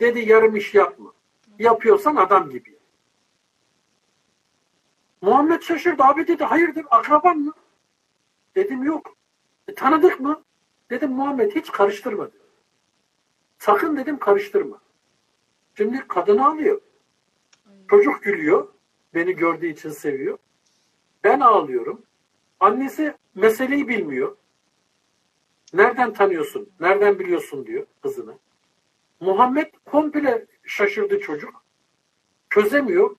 Dedi 0.00 0.28
yarım 0.28 0.56
iş 0.56 0.74
yapma. 0.74 1.12
Yapıyorsan 1.58 2.16
adam 2.16 2.50
gibi. 2.50 2.70
yap." 2.70 2.80
Muhammed 5.22 5.62
şaşırdı. 5.62 6.02
Abi 6.02 6.26
dedi 6.26 6.44
hayırdır 6.44 6.86
akraban 6.90 7.38
mı? 7.38 7.52
Dedim 8.54 8.82
yok. 8.82 9.16
E, 9.68 9.74
tanıdık 9.74 10.20
mı? 10.20 10.42
Dedim 10.90 11.10
Muhammed 11.10 11.52
hiç 11.52 11.72
karıştırma. 11.72 12.30
Sakın 13.58 13.96
dedim 13.96 14.18
karıştırma. 14.18 14.80
Şimdi 15.74 16.08
kadını 16.08 16.46
alıyor. 16.46 16.80
Çocuk 17.90 18.22
gülüyor. 18.22 18.68
Beni 19.14 19.32
gördüğü 19.32 19.66
için 19.66 19.90
seviyor. 19.90 20.38
Ben 21.24 21.40
ağlıyorum. 21.40 22.02
Annesi 22.60 23.14
meseleyi 23.34 23.88
bilmiyor. 23.88 24.36
Nereden 25.72 26.12
tanıyorsun? 26.12 26.70
Nereden 26.80 27.18
biliyorsun 27.18 27.66
diyor 27.66 27.86
kızını. 28.02 28.38
Muhammed 29.20 29.74
komple 29.84 30.46
şaşırdı 30.66 31.20
çocuk. 31.20 31.64
Çözemiyor. 32.50 33.16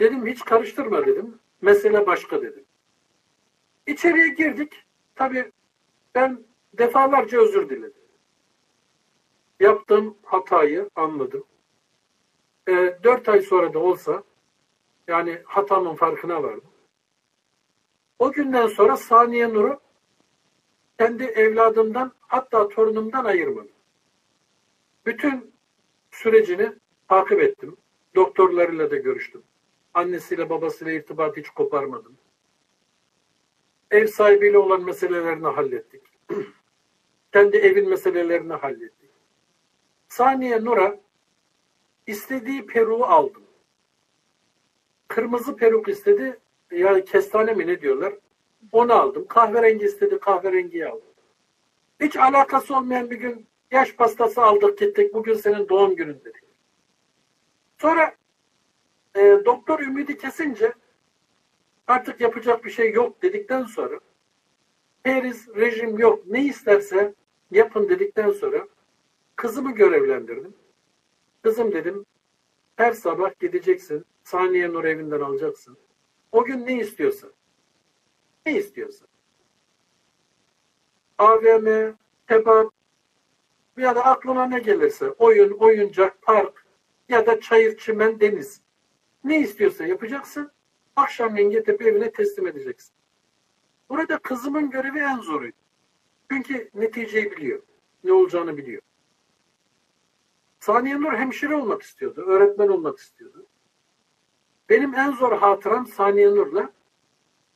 Dedim 0.00 0.26
hiç 0.26 0.44
karıştırma 0.44 1.06
dedim. 1.06 1.38
Mesele 1.62 2.06
başka 2.06 2.42
dedim. 2.42 2.64
İçeriye 3.86 4.28
girdik. 4.28 4.84
Tabii 5.14 5.52
ben 6.14 6.44
defalarca 6.72 7.40
özür 7.40 7.68
diledim. 7.68 8.02
Yaptığım 9.60 10.16
hatayı 10.22 10.90
anladım. 10.94 11.44
E, 12.68 12.98
dört 13.04 13.28
ay 13.28 13.40
sonra 13.40 13.72
da 13.74 13.78
olsa 13.78 14.22
yani 15.08 15.42
hatamın 15.44 15.94
farkına 15.94 16.42
vardım. 16.42 16.70
O 18.18 18.32
günden 18.32 18.66
sonra 18.66 18.96
Saniye 18.96 19.48
Nur'u 19.54 19.80
kendi 20.98 21.24
evladımdan 21.24 22.12
hatta 22.20 22.68
torunumdan 22.68 23.24
ayırmadım. 23.24 23.72
Bütün 25.06 25.53
sürecini 26.14 26.72
takip 27.08 27.40
ettim. 27.40 27.76
Doktorlarıyla 28.14 28.90
da 28.90 28.96
görüştüm. 28.96 29.42
Annesiyle 29.94 30.50
babasıyla 30.50 30.92
irtibat 30.92 31.36
hiç 31.36 31.48
koparmadım. 31.48 32.16
Ev 33.90 34.06
sahibiyle 34.06 34.58
olan 34.58 34.82
meselelerini 34.82 35.46
hallettik. 35.46 36.02
Kendi 37.32 37.56
evin 37.56 37.88
meselelerini 37.88 38.52
hallettik. 38.52 39.10
Saniye 40.08 40.64
Nur'a 40.64 41.00
istediği 42.06 42.66
peruğu 42.66 43.04
aldım. 43.04 43.42
Kırmızı 45.08 45.56
peruk 45.56 45.88
istedi. 45.88 46.38
Yani 46.70 47.04
kestane 47.04 47.54
mi 47.54 47.66
ne 47.66 47.80
diyorlar. 47.80 48.14
Onu 48.72 48.92
aldım. 48.92 49.26
Kahverengi 49.28 49.84
istedi. 49.84 50.18
Kahverengiyi 50.18 50.86
aldım. 50.86 51.14
Hiç 52.00 52.16
alakası 52.16 52.76
olmayan 52.76 53.10
bir 53.10 53.16
gün 53.16 53.46
yaş 53.70 53.96
pastası 53.96 54.42
aldık 54.42 54.78
gittik. 54.78 55.14
Bugün 55.14 55.34
senin 55.34 55.68
doğum 55.68 55.96
günün 55.96 56.20
dedik. 56.24 56.44
Sonra 57.78 58.14
e, 59.16 59.20
doktor 59.44 59.80
ümidi 59.80 60.18
kesince 60.18 60.72
artık 61.86 62.20
yapacak 62.20 62.64
bir 62.64 62.70
şey 62.70 62.92
yok 62.92 63.22
dedikten 63.22 63.64
sonra 63.64 64.00
periz, 65.02 65.48
rejim 65.56 65.98
yok 65.98 66.26
ne 66.26 66.44
isterse 66.44 67.14
yapın 67.50 67.88
dedikten 67.88 68.30
sonra 68.30 68.68
kızımı 69.36 69.74
görevlendirdim. 69.74 70.54
Kızım 71.42 71.72
dedim 71.72 72.06
her 72.76 72.92
sabah 72.92 73.38
gideceksin. 73.40 74.04
Saniye 74.24 74.72
Nur 74.72 74.84
evinden 74.84 75.20
alacaksın. 75.20 75.76
O 76.32 76.44
gün 76.44 76.66
ne 76.66 76.78
istiyorsan. 76.78 77.30
Ne 78.46 78.58
istiyorsan. 78.58 79.08
AVM, 81.18 81.94
kebap 82.28 82.72
ya 83.76 83.96
da 83.96 84.04
aklına 84.04 84.46
ne 84.46 84.58
gelirse 84.58 85.10
oyun, 85.10 85.50
oyuncak, 85.50 86.22
park 86.22 86.66
ya 87.08 87.26
da 87.26 87.40
çayır, 87.40 87.76
çimen, 87.76 88.20
deniz. 88.20 88.60
Ne 89.24 89.40
istiyorsa 89.40 89.86
yapacaksın. 89.86 90.52
Akşamleyin 90.96 91.50
getirip 91.50 91.82
evine 91.82 92.12
teslim 92.12 92.46
edeceksin. 92.46 92.94
Burada 93.88 94.18
kızımın 94.18 94.70
görevi 94.70 94.98
en 94.98 95.18
zoruydu. 95.18 95.56
Çünkü 96.30 96.70
neticeyi 96.74 97.30
biliyor. 97.30 97.62
Ne 98.04 98.12
olacağını 98.12 98.56
biliyor. 98.56 98.82
Saniye 100.60 101.00
Nur 101.00 101.12
hemşire 101.12 101.54
olmak 101.56 101.82
istiyordu. 101.82 102.24
Öğretmen 102.26 102.68
olmak 102.68 102.98
istiyordu. 102.98 103.46
Benim 104.68 104.94
en 104.94 105.12
zor 105.12 105.38
hatıram 105.38 105.86
Saniye 105.86 106.30
Nur'la 106.30 106.72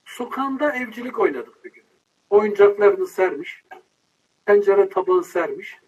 sokağında 0.04 0.76
evcilik 0.76 1.18
oynadık 1.18 1.64
bir 1.64 1.72
gün. 1.72 1.84
Oyuncaklarını 2.30 3.06
sermiş. 3.06 3.64
Pencere 4.44 4.88
tabağı 4.88 5.24
sermiş. 5.24 5.80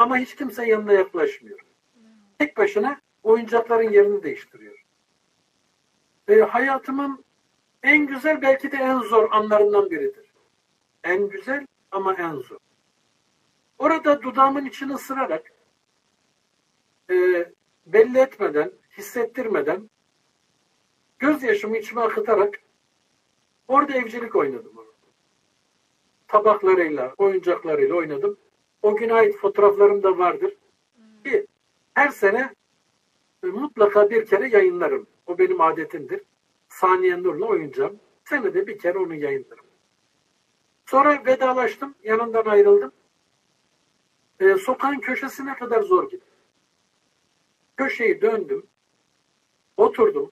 Ama 0.00 0.18
hiç 0.18 0.36
kimse 0.36 0.66
yanına 0.66 0.92
yaklaşmıyor. 0.92 1.60
Tek 2.38 2.56
başına 2.56 3.00
oyuncakların 3.22 3.90
yerini 3.90 4.22
değiştiriyor. 4.22 4.84
Ve 6.28 6.42
hayatımın 6.42 7.24
en 7.82 8.06
güzel 8.06 8.42
belki 8.42 8.72
de 8.72 8.76
en 8.76 8.98
zor 8.98 9.30
anlarından 9.30 9.90
biridir. 9.90 10.32
En 11.04 11.28
güzel 11.28 11.66
ama 11.90 12.14
en 12.14 12.34
zor. 12.34 12.58
Orada 13.78 14.22
dudağımın 14.22 14.64
içini 14.64 14.92
ısırarak 14.92 15.52
e, 17.10 17.14
belli 17.86 18.18
etmeden, 18.18 18.72
hissettirmeden 18.98 19.90
gözyaşımı 21.18 21.78
içime 21.78 22.00
akıtarak 22.00 22.60
orada 23.68 23.92
evcilik 23.92 24.36
oynadım. 24.36 24.72
Tabaklarıyla, 26.28 27.14
oyuncaklarıyla 27.18 27.94
oynadım. 27.94 28.38
O 28.82 28.96
güne 28.96 29.14
ait 29.14 29.36
fotoğraflarım 29.36 30.02
da 30.02 30.18
vardır. 30.18 30.56
Ki 31.24 31.46
her 31.94 32.08
sene 32.08 32.54
e, 33.44 33.46
mutlaka 33.46 34.10
bir 34.10 34.26
kere 34.26 34.48
yayınlarım. 34.48 35.06
O 35.26 35.38
benim 35.38 35.60
adetimdir. 35.60 36.20
Saniye 36.68 37.22
Nur'la 37.22 37.46
oyuncağım. 37.46 38.00
Senede 38.24 38.66
bir 38.66 38.78
kere 38.78 38.98
onu 38.98 39.14
yayınlarım. 39.14 39.64
Sonra 40.86 41.26
vedalaştım. 41.26 41.94
Yanından 42.02 42.44
ayrıldım. 42.44 42.92
Ee, 44.40 44.54
sokağın 44.54 44.98
köşesine 44.98 45.54
kadar 45.54 45.82
zor 45.82 46.10
gittim. 46.10 46.34
Köşeyi 47.76 48.22
döndüm. 48.22 48.66
Oturdum. 49.76 50.30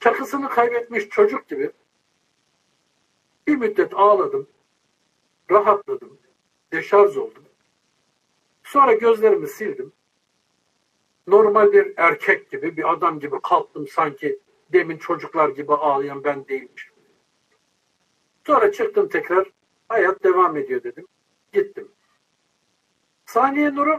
Çakısını 0.00 0.48
kaybetmiş 0.48 1.08
çocuk 1.08 1.48
gibi 1.48 1.70
bir 3.46 3.56
müddet 3.56 3.94
ağladım. 3.94 4.48
Rahatladım. 5.50 6.18
Deşarj 6.72 7.16
oldum. 7.16 7.44
Sonra 8.62 8.92
gözlerimi 8.92 9.48
sildim. 9.48 9.92
Normal 11.26 11.72
bir 11.72 11.94
erkek 11.96 12.50
gibi, 12.50 12.76
bir 12.76 12.92
adam 12.92 13.20
gibi 13.20 13.36
kalktım 13.42 13.88
sanki 13.88 14.38
demin 14.72 14.98
çocuklar 14.98 15.48
gibi 15.48 15.74
ağlayan 15.74 16.24
ben 16.24 16.48
değilmişim. 16.48 16.94
Sonra 18.46 18.72
çıktım 18.72 19.08
tekrar. 19.08 19.50
Hayat 19.88 20.24
devam 20.24 20.56
ediyor 20.56 20.82
dedim. 20.82 21.06
Gittim. 21.52 21.88
Saniye 23.26 23.74
Nur'u 23.74 23.98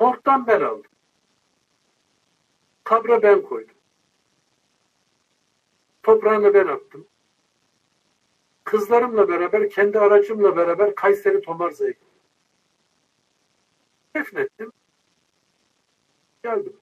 morgdan 0.00 0.46
ben 0.46 0.60
aldım. 0.60 0.90
Kabra 2.84 3.22
ben 3.22 3.42
koydum. 3.42 3.76
Toprağını 6.02 6.54
ben 6.54 6.66
attım. 6.66 7.06
Kızlarımla 8.68 9.28
beraber, 9.28 9.70
kendi 9.70 9.98
aracımla 9.98 10.56
beraber 10.56 10.94
Kayseri 10.94 11.40
Tomarza'ya 11.40 11.90
gittim. 11.90 12.08
Defnettim. 14.14 14.72
Geldim. 16.42 16.76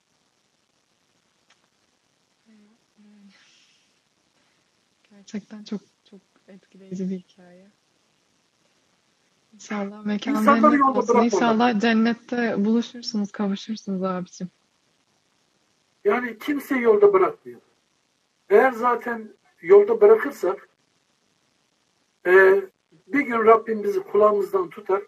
Gerçekten 5.09 5.63
çok 5.63 5.81
çok 6.09 6.19
etkileyici 6.47 7.09
bir 7.09 7.17
hikaye. 7.19 7.67
İnşallah 9.53 10.05
mekan 10.05 10.35
İnsanları 10.35 10.61
cennet 10.61 10.79
yolda 10.79 10.99
olsun. 10.99 11.23
İnşallah 11.23 11.79
cennette 11.79 12.65
buluşursunuz, 12.65 13.31
kavuşursunuz 13.31 14.03
abicim. 14.03 14.49
Yani 16.05 16.39
kimseyi 16.39 16.81
yolda 16.81 17.13
bırakmıyor. 17.13 17.61
Eğer 18.49 18.71
zaten 18.71 19.33
yolda 19.61 20.01
bırakırsak 20.01 20.66
e, 22.25 22.61
bir 23.07 23.21
gün 23.21 23.45
Rabbim 23.45 23.83
bizi 23.83 23.99
kulağımızdan 23.99 24.69
tutar 24.69 25.03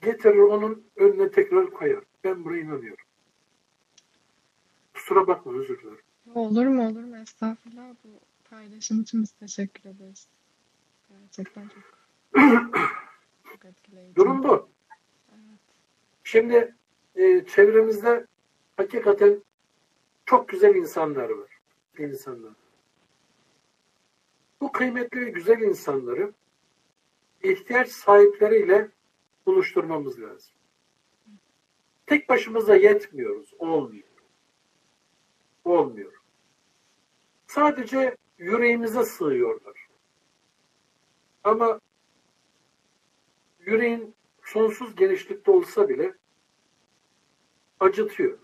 getirir 0.00 0.38
onun 0.38 0.84
önüne 0.96 1.30
tekrar 1.30 1.70
koyar. 1.70 2.04
Ben 2.24 2.44
buna 2.44 2.56
inanıyorum. 2.56 3.04
Kusura 4.94 5.26
bakma 5.26 5.52
özür 5.52 5.80
dilerim. 5.80 5.98
Olur 6.34 6.66
mu 6.66 6.88
olur 6.88 7.04
mu? 7.04 7.16
Estağfurullah. 7.16 7.94
Bu 8.04 8.08
paylaşım 8.50 9.02
için 9.02 9.22
biz 9.22 9.30
teşekkür 9.30 9.90
ederiz. 9.90 10.28
Gerçekten 11.08 11.68
çok, 11.68 11.82
çok 13.52 13.64
etkileyici. 13.64 14.16
Durum 14.16 14.42
bu. 14.42 14.68
Şimdi 16.24 16.74
e, 17.16 17.44
çevremizde 17.44 18.26
hakikaten 18.76 19.42
çok 20.26 20.48
güzel 20.48 20.74
insanlar 20.74 21.30
var. 21.30 21.50
İnsanlar. 21.98 22.52
Bu 24.60 24.72
kıymetli 24.72 25.20
ve 25.20 25.30
güzel 25.30 25.60
insanları 25.60 26.32
ihtiyaç 27.42 27.88
sahipleriyle 27.88 28.90
buluşturmamız 29.46 30.20
lazım. 30.20 30.52
Tek 32.06 32.28
başımıza 32.28 32.76
yetmiyoruz. 32.76 33.54
Olmuyor. 33.58 34.08
Olmuyor. 35.64 36.12
Sadece 37.46 38.16
yüreğimize 38.38 39.04
sığıyorlar. 39.04 39.88
Ama 41.44 41.80
yüreğin 43.58 44.14
sonsuz 44.44 44.96
genişlikte 44.96 45.50
olsa 45.50 45.88
bile 45.88 46.14
acıtıyor. 47.80 48.38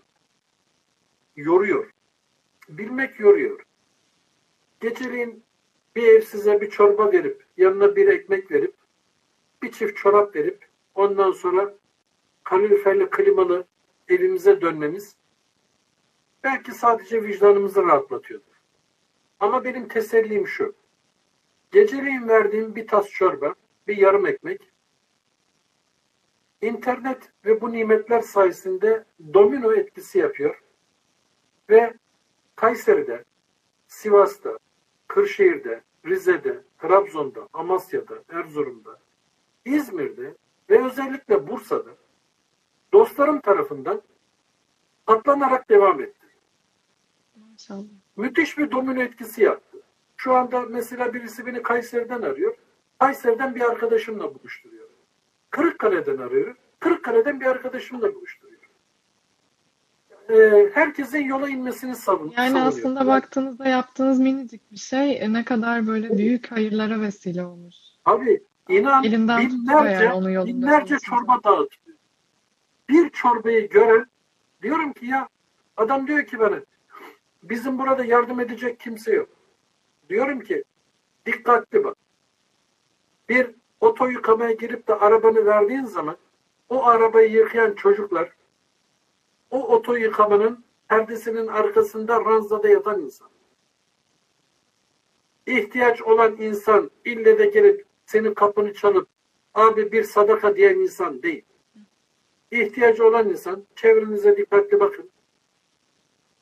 Yoruyor. 1.35 1.91
Bilmek 2.69 3.19
yoruyor. 3.19 3.63
Geceliğin 4.79 5.43
bir 5.97 6.07
evsize 6.07 6.61
bir 6.61 6.69
çorba 6.69 7.11
verip, 7.11 7.45
yanına 7.57 7.95
bir 7.95 8.07
ekmek 8.07 8.51
verip, 8.51 8.75
bir 9.63 9.71
çift 9.71 9.97
çorap 9.97 10.35
verip, 10.35 10.67
ondan 10.95 11.31
sonra 11.31 11.73
kaloriferli 12.43 13.09
klimalı 13.09 13.65
evimize 14.07 14.61
dönmemiz 14.61 15.15
belki 16.43 16.71
sadece 16.71 17.23
vicdanımızı 17.23 17.83
rahatlatıyordur. 17.83 18.61
Ama 19.39 19.63
benim 19.63 19.87
tesellim 19.87 20.47
şu. 20.47 20.75
Geceleyin 21.71 22.27
verdiğim 22.27 22.75
bir 22.75 22.87
tas 22.87 23.09
çorba, 23.09 23.55
bir 23.87 23.97
yarım 23.97 24.25
ekmek, 24.25 24.71
internet 26.61 27.31
ve 27.45 27.61
bu 27.61 27.71
nimetler 27.71 28.21
sayesinde 28.21 29.05
domino 29.33 29.73
etkisi 29.73 30.19
yapıyor. 30.19 30.63
Ve 31.69 31.93
Kayseri'de, 32.55 33.23
Sivas'ta, 33.87 34.57
Kırşehir'de, 35.17 35.81
Rize'de, 36.05 36.63
Trabzon'da, 36.81 37.47
Amasya'da, 37.53 38.15
Erzurum'da, 38.29 38.99
İzmir'de 39.65 40.35
ve 40.69 40.85
özellikle 40.85 41.47
Bursa'da 41.47 41.89
dostlarım 42.93 43.41
tarafından 43.41 44.01
katlanarak 45.05 45.69
devam 45.69 46.01
etti. 46.01 46.27
Maşallah. 47.51 47.83
Müthiş 48.15 48.57
bir 48.57 48.71
domino 48.71 49.01
etkisi 49.01 49.43
yaptı. 49.43 49.77
Şu 50.17 50.33
anda 50.33 50.61
mesela 50.61 51.13
birisi 51.13 51.45
beni 51.45 51.61
Kayseri'den 51.61 52.21
arıyor. 52.21 52.55
Kayseri'den 52.99 53.55
bir 53.55 53.61
arkadaşımla 53.61 54.35
buluşturuyor. 54.35 54.89
Kırıkkale'den 55.49 56.17
arıyor. 56.17 56.55
Kırıkkale'den 56.79 57.39
bir 57.39 57.45
arkadaşımla 57.45 58.15
buluşturuyor. 58.15 58.46
Ee, 60.29 60.69
herkesin 60.73 61.19
yola 61.23 61.49
inmesini 61.49 61.95
savun, 61.95 62.33
Yani 62.37 62.49
savunuyor. 62.49 62.67
aslında 62.67 63.07
baktığınızda 63.07 63.67
yaptığınız 63.67 64.19
minicik 64.19 64.71
bir 64.71 64.77
şey 64.77 65.21
e, 65.21 65.33
ne 65.33 65.45
kadar 65.45 65.87
böyle 65.87 66.17
büyük 66.17 66.51
hayırlara 66.51 67.01
vesile 67.01 67.45
olmuş. 67.45 67.75
Abi 68.05 68.43
inan 68.69 69.03
Elinden 69.03 69.41
binlerce, 69.49 70.05
yani 70.05 70.33
yolunda 70.33 70.45
binlerce 70.45 70.97
çorba 70.99 71.39
dağıtıyor. 71.43 71.97
Bir 72.89 73.09
çorbayı 73.09 73.69
gören 73.69 74.05
diyorum 74.61 74.93
ki 74.93 75.05
ya 75.05 75.27
adam 75.77 76.07
diyor 76.07 76.25
ki 76.25 76.39
bana 76.39 76.55
bizim 77.43 77.79
burada 77.79 78.05
yardım 78.05 78.39
edecek 78.39 78.79
kimse 78.79 79.13
yok. 79.13 79.29
Diyorum 80.09 80.41
ki 80.41 80.63
dikkatli 81.25 81.83
bak. 81.83 81.97
Bir 83.29 83.51
oto 83.81 84.07
yıkamaya 84.07 84.51
girip 84.51 84.87
de 84.87 84.93
arabanı 84.95 85.45
verdiğin 85.45 85.85
zaman 85.85 86.17
o 86.69 86.85
arabayı 86.85 87.31
yıkayan 87.31 87.73
çocuklar 87.73 88.36
o 89.51 89.67
oto 89.75 89.95
yıkamanın 89.95 90.63
perdesinin 90.89 91.47
arkasında 91.47 92.25
ranzada 92.25 92.67
yatan 92.67 93.01
insan. 93.01 93.29
İhtiyaç 95.47 96.01
olan 96.01 96.41
insan 96.41 96.91
ille 97.05 97.39
de 97.39 97.45
gelip 97.45 97.85
senin 98.05 98.33
kapını 98.33 98.73
çalıp 98.73 99.07
abi 99.53 99.91
bir 99.91 100.03
sadaka 100.03 100.55
diyen 100.55 100.75
insan 100.75 101.23
değil. 101.23 101.45
İhtiyacı 102.51 103.07
olan 103.07 103.29
insan 103.29 103.63
çevrenize 103.75 104.37
dikkatli 104.37 104.79
bakın. 104.79 105.09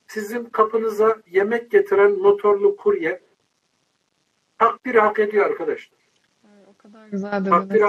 Sizin 0.08 0.46
kapınıza 0.46 1.22
yemek 1.32 1.72
getiren 1.72 2.12
motorlu 2.12 2.76
kurye 2.76 3.22
takdiri 4.58 5.00
hak 5.00 5.20
ediyor 5.20 5.46
arkadaşlar. 5.46 6.05
Kadar 6.86 7.08
güzel 7.08 7.46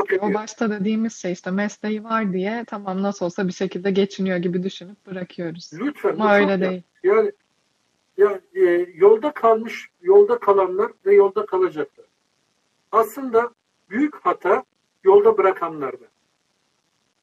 ki. 0.06 0.18
O 0.20 0.34
başta 0.34 0.70
dediğimiz 0.70 1.16
şey 1.16 1.32
işte 1.32 1.50
mesleği 1.50 2.04
var 2.04 2.32
diye 2.32 2.64
tamam 2.66 3.02
nasıl 3.02 3.26
olsa 3.26 3.48
bir 3.48 3.52
şekilde 3.52 3.90
geçiniyor 3.90 4.36
gibi 4.36 4.62
düşünüp 4.62 5.06
bırakıyoruz. 5.06 5.70
Lütfen. 5.74 6.12
Ama 6.12 6.34
öyle 6.34 6.52
çok 6.52 6.60
değil. 6.60 6.82
Yani 7.02 7.32
ya 8.16 8.40
e, 8.54 8.60
yolda 8.94 9.32
kalmış, 9.32 9.90
yolda 10.02 10.38
kalanlar 10.38 10.92
ve 11.06 11.14
yolda 11.14 11.46
kalacaklar. 11.46 12.06
Aslında 12.92 13.50
büyük 13.90 14.14
hata 14.14 14.64
yolda 15.04 15.38
bırakanlarda. 15.38 16.04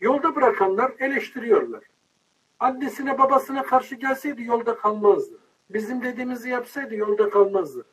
Yolda 0.01 0.35
bırakanlar 0.35 0.91
eleştiriyorlar. 0.99 1.83
Annesine 2.59 3.17
babasına 3.17 3.63
karşı 3.63 3.95
gelseydi 3.95 4.43
yolda 4.43 4.75
kalmazdı. 4.75 5.39
Bizim 5.69 6.01
dediğimizi 6.03 6.49
yapsaydı 6.49 6.95
yolda 6.95 7.29
kalmazdı. 7.29 7.85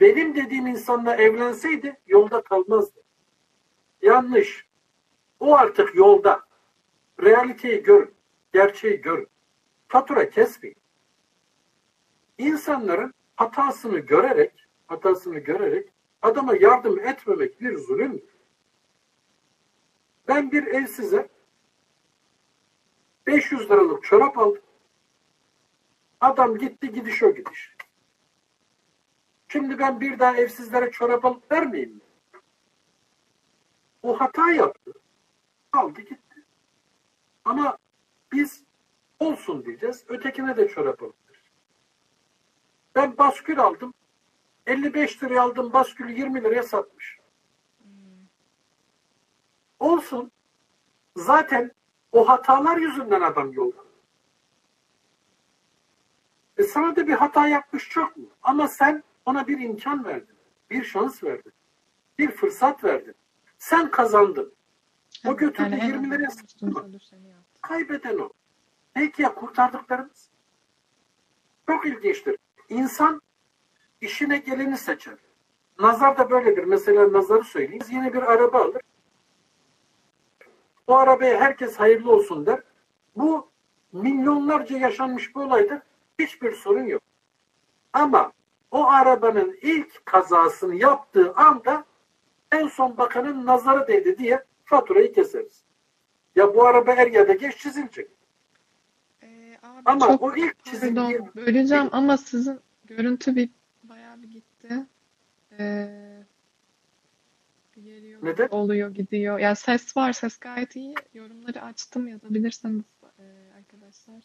Benim 0.00 0.36
dediğim 0.36 0.66
insanla 0.66 1.16
evlenseydi 1.16 1.96
yolda 2.06 2.42
kalmazdı. 2.42 2.97
Yanlış. 4.02 4.66
O 5.40 5.54
artık 5.54 5.94
yolda. 5.94 6.42
Realiteyi 7.22 7.82
görün. 7.82 8.14
Gerçeği 8.52 9.00
görün. 9.00 9.28
Fatura 9.88 10.30
kesmeyin. 10.30 10.76
İnsanların 12.38 13.14
hatasını 13.36 13.98
görerek, 13.98 14.66
hatasını 14.86 15.38
görerek 15.38 15.88
adama 16.22 16.56
yardım 16.56 16.98
etmemek 16.98 17.60
bir 17.60 17.78
zulümdür. 17.78 18.38
Ben 20.28 20.52
bir 20.52 20.66
evsize 20.66 21.28
500 23.26 23.70
liralık 23.70 24.04
çorap 24.04 24.38
aldım. 24.38 24.62
Adam 26.20 26.58
gitti 26.58 26.92
gidiş 26.92 27.22
o 27.22 27.34
gidiş. 27.34 27.76
Şimdi 29.48 29.78
ben 29.78 30.00
bir 30.00 30.18
daha 30.18 30.36
evsizlere 30.36 30.90
çorap 30.90 31.24
alıp 31.24 31.52
vermeyeyim 31.52 31.94
mi? 31.94 32.00
O 34.02 34.20
hata 34.20 34.52
yaptı. 34.52 34.92
Aldı 35.72 36.00
gitti. 36.00 36.44
Ama 37.44 37.78
biz 38.32 38.64
olsun 39.18 39.64
diyeceğiz. 39.64 40.04
Ötekine 40.08 40.56
de 40.56 40.68
çorap 40.68 41.02
alırız. 41.02 41.16
Ben 42.94 43.18
baskül 43.18 43.60
aldım. 43.60 43.94
55 44.66 45.22
liraya 45.22 45.42
aldım 45.42 45.72
baskülü 45.72 46.12
20 46.12 46.44
liraya 46.44 46.62
satmış. 46.62 47.18
Olsun. 49.78 50.32
Zaten 51.16 51.70
o 52.12 52.28
hatalar 52.28 52.76
yüzünden 52.76 53.20
adam 53.20 53.52
yolda. 53.52 53.88
E 56.58 56.62
sana 56.62 56.96
da 56.96 57.06
bir 57.06 57.12
hata 57.12 57.48
yapmış 57.48 57.88
çok 57.88 58.16
mu? 58.16 58.26
Ama 58.42 58.68
sen 58.68 59.02
ona 59.26 59.46
bir 59.48 59.60
imkan 59.60 60.04
verdin. 60.04 60.36
Bir 60.70 60.84
şans 60.84 61.24
verdin. 61.24 61.52
Bir 62.18 62.30
fırsat 62.30 62.84
verdin. 62.84 63.14
Sen 63.58 63.90
kazandın. 63.90 64.54
O 65.26 65.36
götürdü 65.36 65.62
Yani 65.62 65.74
en 65.74 65.86
20 65.86 66.10
liraya 66.10 66.26
azından 66.26 66.46
sattı 66.46 66.66
mı? 66.66 66.70
üstünüze 66.70 67.00
düşeni 67.00 67.28
yaptı. 67.28 67.60
Kaybeden 67.62 68.18
o. 68.18 68.30
Peki 68.94 69.22
ya 69.22 69.34
kurtardıklarımız? 69.34 70.30
Çok 71.66 71.86
ilginçtir. 71.86 72.36
İnsan 72.68 73.22
işine 74.00 74.38
geleni 74.38 74.78
seçer. 74.78 75.14
Nazar 75.78 76.18
da 76.18 76.30
böyledir. 76.30 76.64
Mesela 76.64 77.12
nazarı 77.12 77.44
söyleyeyim. 77.44 77.82
Yeni 77.90 78.12
bir 78.12 78.22
araba 78.22 78.58
alır. 78.62 78.82
O 80.86 80.94
arabaya 80.96 81.40
herkes 81.40 81.76
hayırlı 81.76 82.12
olsun 82.12 82.46
der. 82.46 82.62
Bu 83.16 83.50
milyonlarca 83.92 84.78
yaşanmış 84.78 85.36
bir 85.36 85.40
olaydır. 85.40 85.78
Hiçbir 86.18 86.52
sorun 86.52 86.84
yok. 86.84 87.02
Ama 87.92 88.32
o 88.70 88.86
arabanın 88.86 89.58
ilk 89.62 90.06
kazasını 90.06 90.74
yaptığı 90.74 91.32
anda 91.34 91.84
en 92.52 92.68
son 92.68 92.96
bakanın 92.96 93.46
nazarı 93.46 93.88
değdi 93.88 94.18
diye 94.18 94.44
faturayı 94.64 95.12
keseriz. 95.12 95.62
Ya 96.36 96.54
bu 96.54 96.66
araba 96.66 96.92
er 96.92 97.06
ya 97.06 97.28
da 97.28 97.32
geç 97.32 97.56
çizilecek. 97.58 98.10
Ee, 99.22 99.58
abi 99.62 99.82
Ama 99.84 100.06
çok 100.06 100.22
o 100.22 100.36
ilk 100.36 100.64
çizildiği 100.64 100.94
pardon 101.18 101.30
böleceğim 101.36 101.88
ama 101.92 102.16
sizin 102.16 102.60
görüntü 102.84 103.36
bir 103.36 103.50
bayağı 103.82 104.22
bir 104.22 104.30
gitti. 104.30 104.86
Ee, 105.58 106.22
geliyor, 107.74 108.20
Neden? 108.22 108.48
oluyor, 108.48 108.90
gidiyor. 108.90 109.38
Yani 109.38 109.56
ses 109.56 109.96
var, 109.96 110.12
ses 110.12 110.38
gayet 110.38 110.76
iyi. 110.76 110.94
Yorumları 111.14 111.62
açtım 111.62 112.08
yazabilirseniz 112.08 112.84
e, 113.18 113.24
arkadaşlar. 113.58 114.22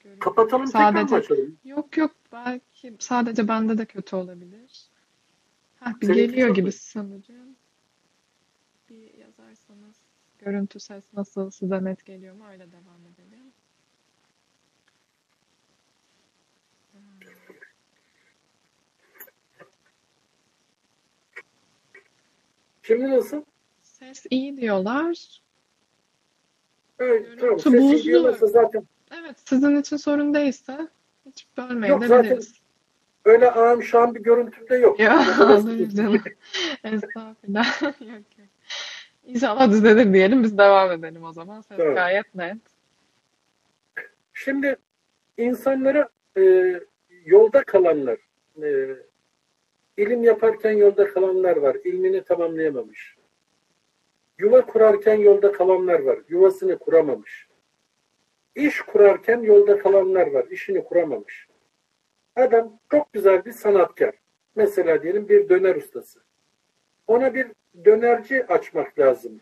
Görüyorum. 0.00 0.20
kapatalım 0.20 0.66
tekrar 0.66 0.90
mı 0.92 0.98
Sadece 0.98 1.16
açalım? 1.16 1.58
yok 1.64 1.96
yok 1.96 2.10
belki 2.32 2.96
sadece 2.98 3.48
bende 3.48 3.78
de 3.78 3.84
kötü 3.86 4.16
olabilir. 4.16 4.85
Hah, 5.80 6.00
bir 6.00 6.06
Seninki 6.06 6.26
geliyor 6.26 6.48
çok 6.48 6.56
gibi 6.56 6.72
sanırım. 6.72 7.56
Bir 8.90 9.14
yazarsanız 9.14 9.96
görüntü 10.38 10.80
ses 10.80 11.04
nasıl 11.12 11.50
size 11.50 11.84
net 11.84 12.04
geliyor 12.04 12.34
mu 12.34 12.44
öyle 12.50 12.72
devam 12.72 13.00
edelim. 13.14 13.52
Şimdi 22.82 23.10
nasıl? 23.10 23.44
Ses 23.82 24.26
iyi 24.30 24.56
diyorlar. 24.56 25.42
Evet, 26.98 27.26
tamam. 27.40 27.56
Görüntü 27.58 27.70
Sesin 27.70 28.04
diyorlarsa 28.04 28.46
zaten 28.46 28.86
Evet, 29.10 29.36
sizin 29.44 29.76
için 29.76 29.96
sorun 29.96 30.34
değilse 30.34 30.88
hiç 31.26 31.46
Yok, 31.58 31.68
bölmeyebiliriz. 31.70 32.60
Öyle 33.26 33.50
ağım 33.50 33.82
şahım 33.82 34.14
bir 34.14 34.20
görüntüm 34.20 34.68
de 34.68 34.76
yok. 34.76 35.00
Olur 35.40 35.88
canım. 35.88 36.22
Estağfurullah. 36.84 37.82
Yok 37.82 38.00
yok. 38.38 38.48
İnşallah 39.26 39.70
düzelir 39.70 40.12
diyelim 40.12 40.42
biz 40.42 40.58
devam 40.58 40.92
edelim 40.92 41.24
o 41.24 41.32
zaman. 41.32 41.60
Ses 41.60 41.78
Evet. 41.80 41.96
gayet 41.96 42.34
net. 42.34 42.56
Şimdi 44.34 44.76
insanlara 45.38 46.08
e, 46.36 46.74
yolda 47.24 47.62
kalanlar 47.64 48.18
e, 48.62 48.96
İlim 49.96 50.24
yaparken 50.24 50.72
yolda 50.72 51.08
kalanlar 51.12 51.56
var. 51.56 51.76
ilmini 51.84 52.24
tamamlayamamış. 52.24 53.16
Yuva 54.38 54.66
kurarken 54.66 55.14
yolda 55.14 55.52
kalanlar 55.52 56.00
var. 56.00 56.18
Yuvasını 56.28 56.78
kuramamış. 56.78 57.48
İş 58.54 58.80
kurarken 58.82 59.42
yolda 59.42 59.78
kalanlar 59.78 60.26
var. 60.26 60.44
işini 60.50 60.84
kuramamış. 60.84 61.45
Adam 62.36 62.78
çok 62.90 63.12
güzel 63.12 63.44
bir 63.44 63.52
sanatkar. 63.52 64.14
Mesela 64.56 65.02
diyelim 65.02 65.28
bir 65.28 65.48
döner 65.48 65.76
ustası. 65.76 66.20
Ona 67.06 67.34
bir 67.34 67.46
dönerci 67.84 68.46
açmak 68.46 68.98
lazım. 68.98 69.40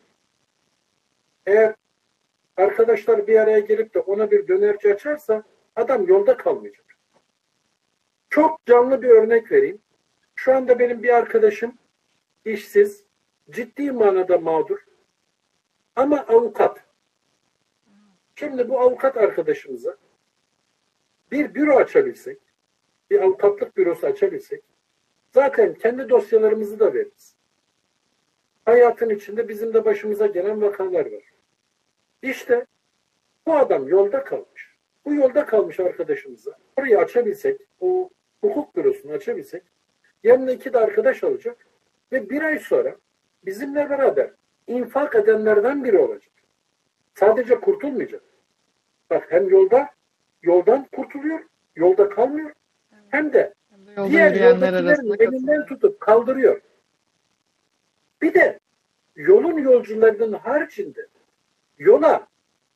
Eğer 1.47 1.75
arkadaşlar 2.57 3.27
bir 3.27 3.41
araya 3.41 3.59
gelip 3.59 3.95
de 3.95 4.01
ona 4.01 4.31
bir 4.31 4.49
dönerci 4.49 4.95
açarsa 4.95 5.43
adam 5.77 6.07
yolda 6.09 6.37
kalmayacak. 6.37 6.85
Çok 8.31 8.67
canlı 8.67 9.03
bir 9.03 9.09
örnek 9.09 9.53
vereyim. 9.53 9.79
Şu 10.35 10.55
anda 10.55 10.79
benim 10.79 11.03
bir 11.03 11.09
arkadaşım 11.09 11.79
işsiz, 12.45 13.05
ciddi 13.51 13.93
manada 13.93 14.39
mağdur 14.39 14.85
ama 15.97 16.19
avukat. 16.19 16.85
Şimdi 18.37 18.69
bu 18.69 18.81
avukat 18.81 19.17
arkadaşımıza 19.17 19.97
bir 21.33 21.55
büro 21.55 21.77
açabilsek, 21.77 22.39
bir 23.15 23.21
avukatlık 23.21 23.77
bürosu 23.77 24.07
açabilsek 24.07 24.63
zaten 25.31 25.75
kendi 25.75 26.09
dosyalarımızı 26.09 26.79
da 26.79 26.95
veririz. 26.95 27.37
Hayatın 28.65 29.11
içinde 29.11 29.49
bizim 29.49 29.75
de 29.75 29.85
başımıza 29.85 30.27
gelen 30.27 30.63
vakalar 30.63 31.13
var. 31.13 31.23
İşte 32.23 32.67
bu 33.47 33.57
adam 33.57 33.89
yolda 33.89 34.25
kalmış. 34.25 34.75
Bu 35.05 35.15
yolda 35.15 35.47
kalmış 35.47 35.81
arkadaşımıza 35.81 36.59
orayı 36.77 36.99
açabilsek, 36.99 37.61
o 37.81 38.11
hukuk 38.41 38.77
bürosunu 38.77 39.13
açabilsek 39.13 39.63
yanına 40.23 40.53
iki 40.53 40.73
de 40.73 40.79
arkadaş 40.79 41.25
alacak 41.25 41.67
ve 42.13 42.31
bir 42.31 42.43
ay 42.43 42.59
sonra 42.59 42.97
bizimle 43.47 43.91
beraber 43.91 44.31
infak 44.67 45.15
edenlerden 45.15 45.85
biri 45.85 45.99
olacak. 45.99 46.33
Sadece 47.15 47.61
kurtulmayacak. 47.61 48.23
Bak 49.11 49.27
hem 49.33 49.49
yolda 49.49 49.91
yoldan 50.43 50.89
kurtuluyor, 50.93 51.41
yolda 51.77 52.09
kalmıyor 52.09 52.51
hem 53.15 53.33
de 53.33 53.55
Yolda 53.97 54.11
diğer 54.11 54.35
yoldakilerin 54.35 55.17
elinden 55.19 55.67
tutup 55.67 56.01
kaldırıyor. 56.01 56.61
Bir 58.23 58.35
de 58.35 58.61
yolun 59.17 59.59
yolcularının 59.59 60.33
haricinde 60.33 61.09
yola 61.79 62.27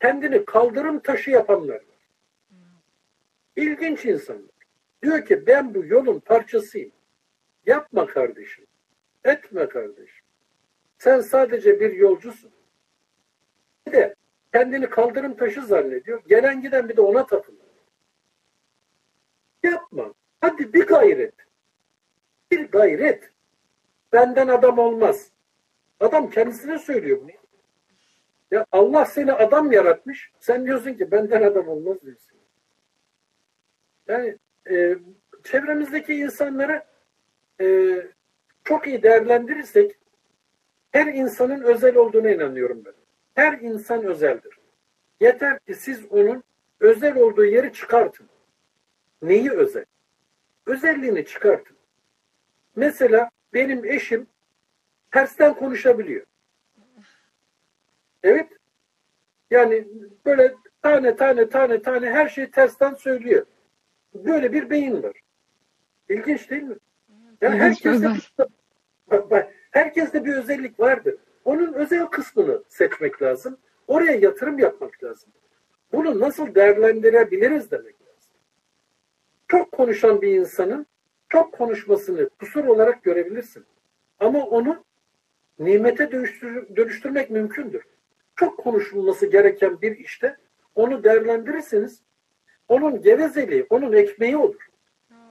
kendini 0.00 0.44
kaldırım 0.44 1.00
taşı 1.00 1.30
yapanlar 1.30 1.74
var. 1.74 2.10
İlginç 3.56 4.04
insanlar. 4.04 4.50
Diyor 5.02 5.24
ki 5.26 5.46
ben 5.46 5.74
bu 5.74 5.84
yolun 5.84 6.20
parçasıyım. 6.20 6.92
Yapma 7.66 8.06
kardeşim. 8.06 8.66
Etme 9.24 9.68
kardeşim. 9.68 10.24
Sen 10.98 11.20
sadece 11.20 11.80
bir 11.80 11.92
yolcusun. 11.92 12.50
Bir 13.86 13.92
de 13.92 14.14
kendini 14.52 14.90
kaldırım 14.90 15.36
taşı 15.36 15.62
zannediyor. 15.62 16.22
Gelen 16.28 16.62
giden 16.62 16.88
bir 16.88 16.96
de 16.96 17.00
ona 17.00 17.26
takılıyor. 17.26 17.64
Yapma. 19.62 20.14
Hadi 20.40 20.72
bir 20.72 20.86
gayret. 20.86 21.34
Bir 22.50 22.68
gayret. 22.68 23.30
Benden 24.12 24.48
adam 24.48 24.78
olmaz. 24.78 25.30
Adam 26.00 26.30
kendisine 26.30 26.78
söylüyor 26.78 27.20
bunu. 27.22 27.30
Ya 28.50 28.66
Allah 28.72 29.04
seni 29.04 29.32
adam 29.32 29.72
yaratmış. 29.72 30.32
Sen 30.40 30.66
diyorsun 30.66 30.94
ki 30.94 31.10
benden 31.10 31.42
adam 31.42 31.68
olmaz 31.68 32.02
diyorsun. 32.02 32.38
Yani 34.08 34.36
e, 34.70 34.96
çevremizdeki 35.44 36.14
insanları 36.14 36.84
e, 37.60 37.96
çok 38.64 38.86
iyi 38.86 39.02
değerlendirirsek 39.02 39.98
her 40.90 41.06
insanın 41.06 41.62
özel 41.62 41.96
olduğuna 41.96 42.30
inanıyorum 42.30 42.82
ben. 42.84 42.94
Her 43.34 43.58
insan 43.58 44.04
özeldir. 44.04 44.58
Yeter 45.20 45.58
ki 45.58 45.74
siz 45.74 46.04
onun 46.10 46.44
özel 46.80 47.16
olduğu 47.16 47.44
yeri 47.44 47.72
çıkartın. 47.72 48.26
Neyi 49.22 49.50
özel? 49.50 49.84
Özelliğini 50.68 51.26
çıkartın. 51.26 51.76
Mesela 52.76 53.30
benim 53.54 53.84
eşim 53.84 54.26
tersten 55.10 55.54
konuşabiliyor. 55.54 56.26
Evet. 58.22 58.48
Yani 59.50 59.88
böyle 60.26 60.54
tane 60.82 61.16
tane 61.16 61.48
tane 61.48 61.82
tane 61.82 62.10
her 62.10 62.28
şeyi 62.28 62.50
tersten 62.50 62.94
söylüyor. 62.94 63.46
Böyle 64.14 64.52
bir 64.52 64.70
beyin 64.70 65.02
var. 65.02 65.20
İlginç 66.08 66.50
değil 66.50 66.62
mi? 66.62 66.76
Yani 67.40 67.56
herkeste, 67.56 68.08
bak, 69.10 69.30
bak, 69.30 69.52
herkeste 69.70 70.24
bir 70.24 70.34
özellik 70.34 70.80
vardır. 70.80 71.14
Onun 71.44 71.72
özel 71.72 72.06
kısmını 72.06 72.62
seçmek 72.68 73.22
lazım. 73.22 73.58
Oraya 73.86 74.12
yatırım 74.12 74.58
yapmak 74.58 75.04
lazım. 75.04 75.32
Bunu 75.92 76.20
nasıl 76.20 76.54
değerlendirebiliriz 76.54 77.70
demek. 77.70 77.97
Çok 79.48 79.72
konuşan 79.72 80.22
bir 80.22 80.34
insanın 80.40 80.86
çok 81.28 81.52
konuşmasını 81.52 82.28
kusur 82.28 82.64
olarak 82.64 83.02
görebilirsin. 83.02 83.64
Ama 84.20 84.38
onu 84.46 84.84
nimete 85.58 86.10
dönüştür- 86.12 86.76
dönüştürmek 86.76 87.30
mümkündür. 87.30 87.82
Çok 88.36 88.58
konuşulması 88.58 89.26
gereken 89.26 89.80
bir 89.82 89.96
işte 89.98 90.36
onu 90.74 91.04
değerlendirirseniz 91.04 92.02
onun 92.68 93.02
gevezeliği, 93.02 93.66
onun 93.70 93.92
ekmeği 93.92 94.36
olur. 94.36 94.68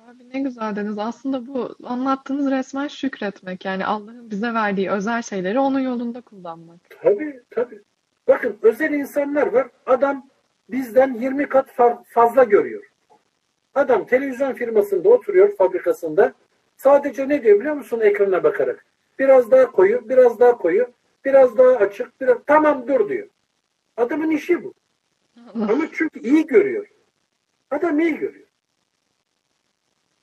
Abi 0.10 0.30
ne 0.34 0.40
güzel 0.40 0.76
dediniz. 0.76 0.98
Aslında 0.98 1.48
bu 1.48 1.76
anlattığınız 1.84 2.52
resmen 2.52 2.88
şükretmek. 2.88 3.66
Yani 3.66 3.86
Allah'ın 3.86 4.32
bize 4.32 4.54
verdiği 4.54 4.92
özel 4.92 5.22
şeyleri 5.22 5.60
onun 5.60 5.80
yolunda 5.80 6.22
kullanmak. 6.22 6.80
Tabii 7.02 7.42
tabii. 7.50 7.82
Bakın 8.28 8.58
özel 8.62 8.94
insanlar 8.94 9.48
var. 9.48 9.68
Adam 9.86 10.30
bizden 10.70 11.14
20 11.14 11.50
kat 11.50 11.70
fa- 11.70 12.04
fazla 12.08 12.44
görüyor. 12.44 12.84
Adam 13.78 14.06
televizyon 14.06 14.54
firmasında 14.54 15.10
oturuyor 15.10 15.56
fabrikasında. 15.56 16.34
Sadece 16.78 17.30
ne 17.30 17.44
diyor 17.44 17.60
biliyor 17.60 17.76
musun 17.76 18.00
ekrana 18.00 18.44
bakarak? 18.44 18.86
Biraz 19.20 19.52
daha 19.52 19.72
koyu, 19.72 20.10
biraz 20.10 20.40
daha 20.40 20.58
koyu, 20.58 20.88
biraz 21.26 21.58
daha 21.58 21.70
açık, 21.70 22.22
biraz 22.22 22.38
tamam 22.46 22.88
dur 22.88 23.10
diyor. 23.10 23.28
Adamın 23.98 24.32
işi 24.32 24.64
bu. 24.64 24.74
Ama 25.54 25.88
çünkü 25.94 26.20
iyi 26.20 26.48
görüyor. 26.48 26.88
Adam 27.72 28.00
iyi 28.00 28.18
görüyor. 28.18 28.48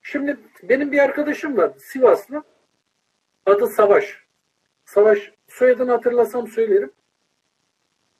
Şimdi 0.02 0.36
benim 0.62 0.92
bir 0.92 0.98
arkadaşım 0.98 1.56
var 1.56 1.72
Sivaslı. 1.78 2.42
Adı 3.46 3.66
Savaş. 3.66 4.24
Savaş 4.84 5.32
soyadını 5.48 5.90
hatırlasam 5.90 6.48
söylerim. 6.48 6.92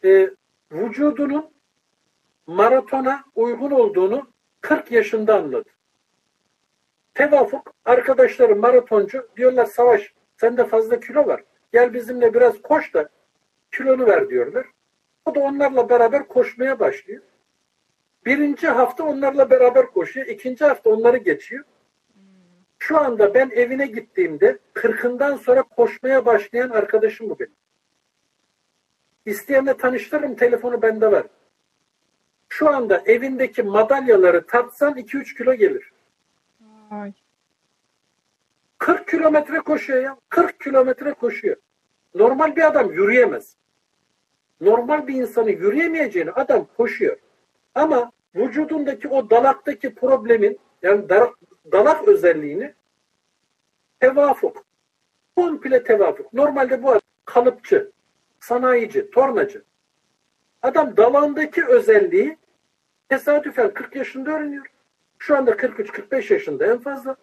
Ee, 0.05 0.31
vücudunun 0.73 1.51
maratona 2.47 3.25
uygun 3.35 3.71
olduğunu 3.71 4.34
40 4.65 4.91
yaşında 4.91 5.35
anladı. 5.37 5.71
Tevafuk 7.15 7.75
arkadaşları 7.85 8.57
maratoncu 8.57 9.29
diyorlar 9.37 9.67
Savaş 9.67 10.15
sende 10.37 10.67
fazla 10.67 11.01
kilo 11.01 11.27
var. 11.27 11.45
Gel 11.73 11.95
bizimle 11.95 12.35
biraz 12.35 12.63
koş 12.63 12.95
da 12.95 13.09
kilonu 13.73 14.07
ver 14.07 14.31
diyorlar. 14.31 14.67
O 15.25 15.35
da 15.35 15.41
onlarla 15.41 15.89
beraber 15.89 16.29
koşmaya 16.29 16.81
başlıyor. 16.81 17.23
Birinci 18.27 18.69
hafta 18.69 19.05
onlarla 19.05 19.51
beraber 19.51 19.87
koşuyor. 19.87 20.27
ikinci 20.27 20.65
hafta 20.65 20.91
onları 20.91 21.17
geçiyor. 21.17 21.65
Şu 22.79 22.99
anda 22.99 23.35
ben 23.35 23.51
evine 23.51 23.87
gittiğimde 23.87 24.59
kırkından 24.73 25.37
sonra 25.37 25.63
koşmaya 25.63 26.27
başlayan 26.27 26.71
arkadaşım 26.71 27.31
bu 27.31 27.39
benim. 27.39 27.55
İsteyenle 29.27 29.77
tanıştırırım. 29.77 30.35
Telefonu 30.35 30.83
bende 30.83 31.13
var. 31.13 31.27
Şu 32.49 32.69
anda 32.69 33.03
evindeki 33.07 33.63
madalyaları 33.63 34.47
tartsan 34.47 34.95
2-3 34.95 35.37
kilo 35.37 35.55
gelir. 35.55 35.93
Ay. 36.91 37.13
40 38.79 39.09
kilometre 39.09 39.59
koşuyor 39.59 40.03
ya. 40.03 40.17
40 40.29 40.61
kilometre 40.61 41.13
koşuyor. 41.13 41.57
Normal 42.15 42.57
bir 42.57 42.67
adam 42.67 42.93
yürüyemez. 42.93 43.57
Normal 44.61 45.07
bir 45.07 45.15
insanı 45.15 45.51
yürüyemeyeceğini 45.51 46.31
adam 46.31 46.67
koşuyor. 46.77 47.17
Ama 47.75 48.13
vücudundaki 48.35 49.09
o 49.09 49.31
dalaktaki 49.31 49.95
problemin 49.95 50.59
yani 50.83 51.09
dalak, 51.09 51.35
dalak 51.73 52.09
özelliğini 52.09 52.75
tevafuk. 54.01 54.65
Komple 55.37 55.85
tevafuk. 55.85 56.33
Normalde 56.33 56.83
bu 56.83 56.91
adam 56.91 57.01
kalıpçı, 57.25 57.93
sanayici, 58.41 59.11
tornacı. 59.11 59.65
Adam 60.65 60.97
dalağındaki 60.97 61.65
özelliği 61.67 62.39
tesadüfen 63.09 63.75
40 63.75 63.97
yaşında 63.97 64.31
öğreniyor. 64.31 64.67
Şu 65.19 65.37
anda 65.37 65.51
43-45 65.51 66.33
yaşında 66.33 66.67
en 66.67 66.79
fazla. 66.79 67.17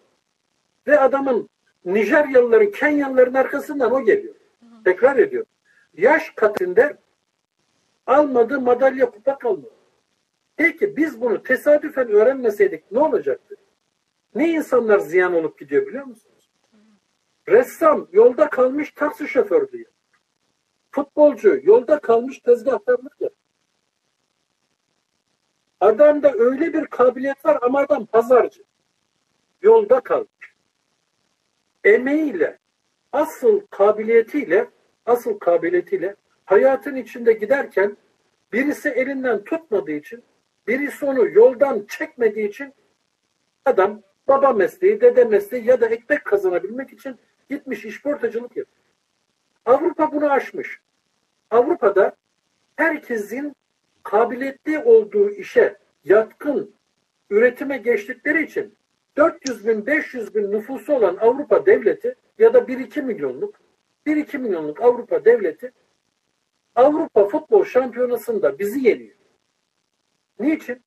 Ve 0.86 1.00
adamın 1.00 1.48
Nijeryalıların, 1.84 2.70
Kenyalıların 2.70 3.34
arkasından 3.34 3.92
o 3.92 4.04
geliyor. 4.04 4.34
Tekrar 4.84 5.16
ediyor. 5.16 5.46
Yaş 5.94 6.30
katında 6.30 6.98
almadığı 8.06 8.60
madalya 8.60 9.10
kupa 9.10 9.38
kalmadı. 9.38 9.70
Peki 10.56 10.96
biz 10.96 11.20
bunu 11.20 11.42
tesadüfen 11.42 12.08
öğrenmeseydik 12.08 12.92
ne 12.92 12.98
olacaktı? 12.98 13.56
Ne 14.34 14.50
insanlar 14.50 14.98
ziyan 14.98 15.34
olup 15.34 15.58
gidiyor 15.58 15.86
biliyor 15.86 16.04
musunuz? 16.04 16.50
Ressam 17.48 18.08
yolda 18.12 18.50
kalmış 18.50 18.92
taksi 18.92 19.28
şoförlüğü 19.28 19.64
yapıyor. 19.64 19.91
Futbolcu 20.92 21.60
yolda 21.62 22.00
kalmış 22.00 22.38
tezgahtarlık 22.38 23.20
yapıyor. 23.20 23.30
Adamda 25.80 26.32
öyle 26.32 26.72
bir 26.72 26.86
kabiliyet 26.86 27.44
var 27.44 27.58
ama 27.62 27.78
adam 27.78 28.06
pazarcı. 28.06 28.62
Yolda 29.62 30.00
kalmış. 30.00 30.54
Emeğiyle, 31.84 32.58
asıl 33.12 33.60
kabiliyetiyle, 33.70 34.70
asıl 35.06 35.38
kabiliyetiyle 35.38 36.16
hayatın 36.44 36.96
içinde 36.96 37.32
giderken 37.32 37.96
birisi 38.52 38.88
elinden 38.88 39.44
tutmadığı 39.44 39.92
için, 39.92 40.24
birisi 40.66 41.04
onu 41.04 41.28
yoldan 41.28 41.86
çekmediği 41.88 42.48
için 42.48 42.74
adam 43.64 44.02
baba 44.28 44.52
mesleği, 44.52 45.00
dede 45.00 45.24
mesleği 45.24 45.64
ya 45.64 45.80
da 45.80 45.86
ekmek 45.86 46.24
kazanabilmek 46.24 46.92
için 46.92 47.16
gitmiş 47.50 47.84
işportacılık 47.84 48.56
yapıyor. 48.56 48.81
Avrupa 49.66 50.12
bunu 50.12 50.30
aşmış. 50.30 50.80
Avrupa'da 51.50 52.16
herkesin 52.76 53.56
kabiliyetli 54.02 54.78
olduğu 54.78 55.30
işe 55.30 55.76
yatkın 56.04 56.74
üretime 57.30 57.76
geçtikleri 57.76 58.44
için 58.44 58.74
400 59.16 59.66
bin 59.66 59.86
500 59.86 60.34
bin 60.34 60.52
nüfusu 60.52 60.94
olan 60.94 61.16
Avrupa 61.16 61.66
devleti 61.66 62.14
ya 62.38 62.54
da 62.54 62.58
1-2 62.58 63.02
milyonluk 63.02 63.60
1-2 64.06 64.38
milyonluk 64.38 64.82
Avrupa 64.82 65.24
devleti 65.24 65.72
Avrupa 66.74 67.28
futbol 67.28 67.64
şampiyonasında 67.64 68.58
bizi 68.58 68.88
yeniyor. 68.88 69.16
Niçin? 70.40 70.82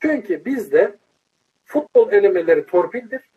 Çünkü 0.00 0.44
bizde 0.44 0.98
futbol 1.64 2.12
elemeleri 2.12 2.66
torpildir. 2.66 3.30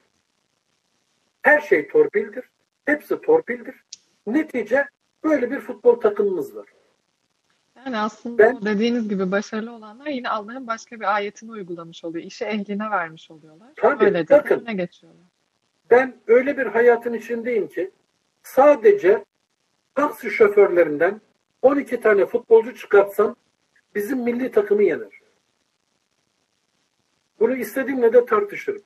Her 1.42 1.62
şey 1.62 1.88
torpildir. 1.88 2.50
Hepsi 2.86 3.22
torpildir. 3.22 3.83
Netice 4.28 4.86
böyle 5.24 5.52
bir 5.52 5.60
futbol 5.60 5.96
takımımız 6.00 6.56
var. 6.56 6.68
Yani 7.86 7.98
aslında 7.98 8.38
Ben- 8.38 8.62
dediğiniz 8.66 9.10
gibi 9.10 9.32
başarılı 9.32 9.72
olanlar 9.72 10.06
yine 10.08 10.30
Allah'ın 10.30 10.68
başka 10.68 11.00
bir 11.00 11.16
ayetini 11.16 11.52
uygulamış 11.52 12.04
oluyor. 12.04 12.26
İşi 12.26 12.46
ehline 12.46 12.90
vermiş 12.90 13.32
oluyorlar. 13.32 13.68
Tabii, 13.76 14.06
Öyle 14.06 14.28
de 14.28 14.34
bakın. 14.34 14.60
önüne 14.60 14.74
geçiyorlar. 14.74 15.26
Ben 15.92 16.16
öyle 16.28 16.58
bir 16.58 16.66
hayatın 16.66 17.14
içindeyim 17.14 17.68
ki 17.68 17.92
sadece 18.44 19.26
taksi 19.96 20.30
şoförlerinden 20.32 21.22
12 21.62 22.02
tane 22.02 22.26
futbolcu 22.26 22.76
çıkartsam 22.76 23.36
bizim 23.96 24.20
milli 24.20 24.52
takımı 24.52 24.84
yener. 24.84 25.20
Bunu 27.40 27.56
istediğimle 27.56 28.14
de 28.14 28.26
tartışırım. 28.26 28.82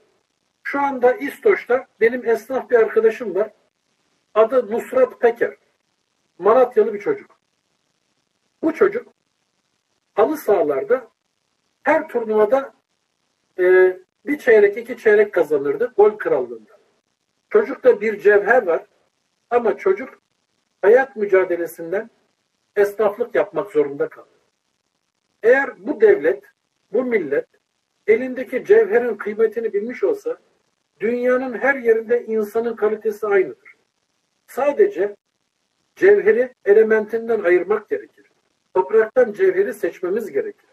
Şu 0.63 0.81
anda 0.81 1.13
İstoç'ta 1.13 1.85
benim 1.99 2.25
esnaf 2.29 2.69
bir 2.69 2.75
arkadaşım 2.75 3.35
var. 3.35 3.51
Adı 4.37 4.71
Nusrat 4.71 5.19
Peker. 5.19 5.57
Malatyalı 6.39 6.93
bir 6.93 6.99
çocuk. 6.99 7.39
Bu 8.63 8.73
çocuk 8.73 9.07
halı 10.13 10.37
sahalarda 10.37 11.07
her 11.83 12.07
turnuvada 12.07 12.73
e, 13.59 13.97
bir 14.25 14.37
çeyrek 14.37 14.77
iki 14.77 14.97
çeyrek 14.97 15.33
kazanırdı 15.33 15.93
gol 15.97 16.17
krallığında. 16.17 16.77
Çocukta 17.49 18.01
bir 18.01 18.19
cevher 18.19 18.67
var 18.67 18.85
ama 19.49 19.77
çocuk 19.77 20.21
hayat 20.81 21.15
mücadelesinden 21.15 22.09
esnaflık 22.75 23.35
yapmak 23.35 23.71
zorunda 23.71 24.09
kaldı. 24.09 24.39
Eğer 25.43 25.87
bu 25.87 26.01
devlet, 26.01 26.43
bu 26.93 27.03
millet 27.03 27.47
elindeki 28.07 28.65
cevherin 28.65 29.17
kıymetini 29.17 29.73
bilmiş 29.73 30.03
olsa 30.03 30.37
dünyanın 30.99 31.57
her 31.57 31.75
yerinde 31.75 32.25
insanın 32.25 32.75
kalitesi 32.75 33.27
aynıdır. 33.27 33.76
Sadece 34.47 35.15
cevheri 35.95 36.53
elementinden 36.65 37.43
ayırmak 37.43 37.89
gerekir. 37.89 38.31
Topraktan 38.73 39.33
cevheri 39.33 39.73
seçmemiz 39.73 40.31
gerekir. 40.31 40.65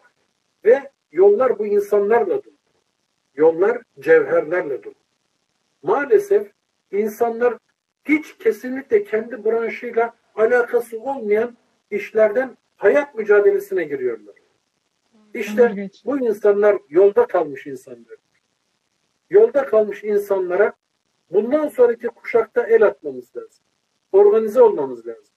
Ve 0.65 0.91
yollar 1.11 1.59
bu 1.59 1.65
insanlarla 1.65 2.43
dolu. 2.43 2.55
Yollar 3.35 3.81
cevherlerle 3.99 4.83
dolu. 4.83 4.95
Maalesef 5.83 6.51
insanlar 6.91 7.57
hiç 8.03 8.37
kesinlikle 8.37 9.03
kendi 9.03 9.45
branşıyla 9.45 10.15
alakası 10.35 10.99
olmayan 10.99 11.57
işlerden 11.91 12.57
hayat 12.77 13.15
mücadelesine 13.15 13.83
giriyorlar. 13.83 14.35
İşte 15.33 15.89
bu 16.05 16.19
insanlar 16.19 16.77
yolda 16.89 17.27
kalmış 17.27 17.67
insanlar. 17.67 18.15
Yolda 19.29 19.65
kalmış 19.65 20.03
insanlara 20.03 20.73
bundan 21.31 21.67
sonraki 21.67 22.07
kuşakta 22.07 22.63
el 22.63 22.83
atmamız 22.83 23.35
lazım. 23.35 23.64
Organize 24.15 24.61
olmamız 24.61 25.07
lazım. 25.07 25.33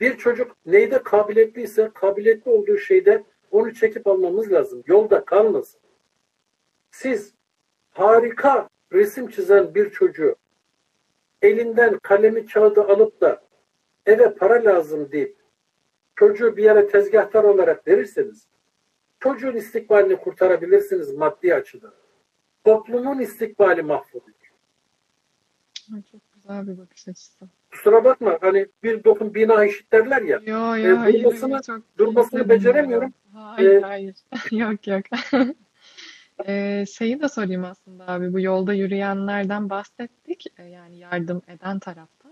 Bir 0.00 0.16
çocuk 0.16 0.56
neyde 0.66 1.02
kabiliyetliyse 1.02 1.90
kabiliyetli 1.94 2.50
olduğu 2.50 2.78
şeyde 2.78 3.24
onu 3.50 3.74
çekip 3.74 4.06
almamız 4.06 4.52
lazım. 4.52 4.82
Yolda 4.86 5.24
kalmasın. 5.24 5.80
Siz 6.90 7.34
harika 7.90 8.68
resim 8.92 9.28
çizen 9.28 9.74
bir 9.74 9.90
çocuğu 9.90 10.36
elinden 11.42 11.98
kalemi 11.98 12.46
kağıdı 12.46 12.82
alıp 12.82 13.20
da 13.20 13.42
eve 14.06 14.34
para 14.34 14.64
lazım 14.64 15.12
deyip 15.12 15.36
çocuğu 16.16 16.56
bir 16.56 16.64
yere 16.64 16.88
tezgahtar 16.88 17.44
olarak 17.44 17.86
verirseniz 17.88 18.46
çocuğun 19.20 19.56
istikbalini 19.56 20.16
kurtarabilirsiniz 20.16 21.12
maddi 21.12 21.54
açıdan. 21.54 21.94
Toplumun 22.64 23.18
istikbali 23.18 23.82
mahvolur. 23.82 24.32
Çok 26.12 26.33
güzel 26.44 26.66
bir 26.66 26.78
bakış 26.78 27.08
açısı. 27.08 27.44
Kusura 27.72 28.04
bakma 28.04 28.38
hani 28.40 28.66
bir 28.82 29.04
dokun 29.04 29.34
bina 29.34 29.64
eşit 29.64 29.92
derler 29.92 30.22
ya. 30.22 30.40
Yo 30.46 30.76
E, 30.76 30.80
yo 30.80 30.98
hayır, 30.98 31.24
durmasını- 31.24 31.66
çok 31.66 31.98
durmasını 31.98 32.48
beceremiyorum. 32.48 33.12
Hayır 33.32 33.70
E, 33.70 33.80
hayır. 33.80 34.14
yok 34.50 34.86
yok. 34.86 35.02
Ee, 36.46 36.84
şeyi 36.92 37.20
de 37.20 37.28
sorayım 37.28 37.64
aslında 37.64 38.08
abi 38.08 38.32
bu 38.32 38.40
yolda 38.40 38.74
yürüyenlerden 38.74 39.70
bahsettik 39.70 40.44
Ee, 40.58 40.62
yani 40.64 40.98
yardım 40.98 41.42
eden 41.48 41.78
tarafta. 41.78 42.28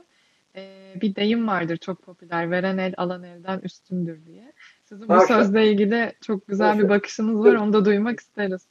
Ee, 0.57 0.93
bir 1.01 1.15
deyim 1.15 1.49
vardır 1.49 1.77
çok 1.77 2.03
popüler 2.03 2.51
veren 2.51 2.79
el 2.79 2.95
alan 2.97 3.23
elden 3.23 3.59
üstündür 3.59 4.27
diye. 4.27 4.53
Sizin 4.85 5.09
bu 5.09 5.15
Haşa. 5.15 5.27
sözle 5.27 5.71
ilgili 5.71 6.13
çok 6.21 6.47
güzel 6.49 6.75
bir 6.79 6.83
Haşa. 6.83 6.89
bakışınız 6.89 7.45
var 7.45 7.55
onu 7.55 7.73
da 7.73 7.85
duymak 7.85 8.21
isteriz. 8.21 8.67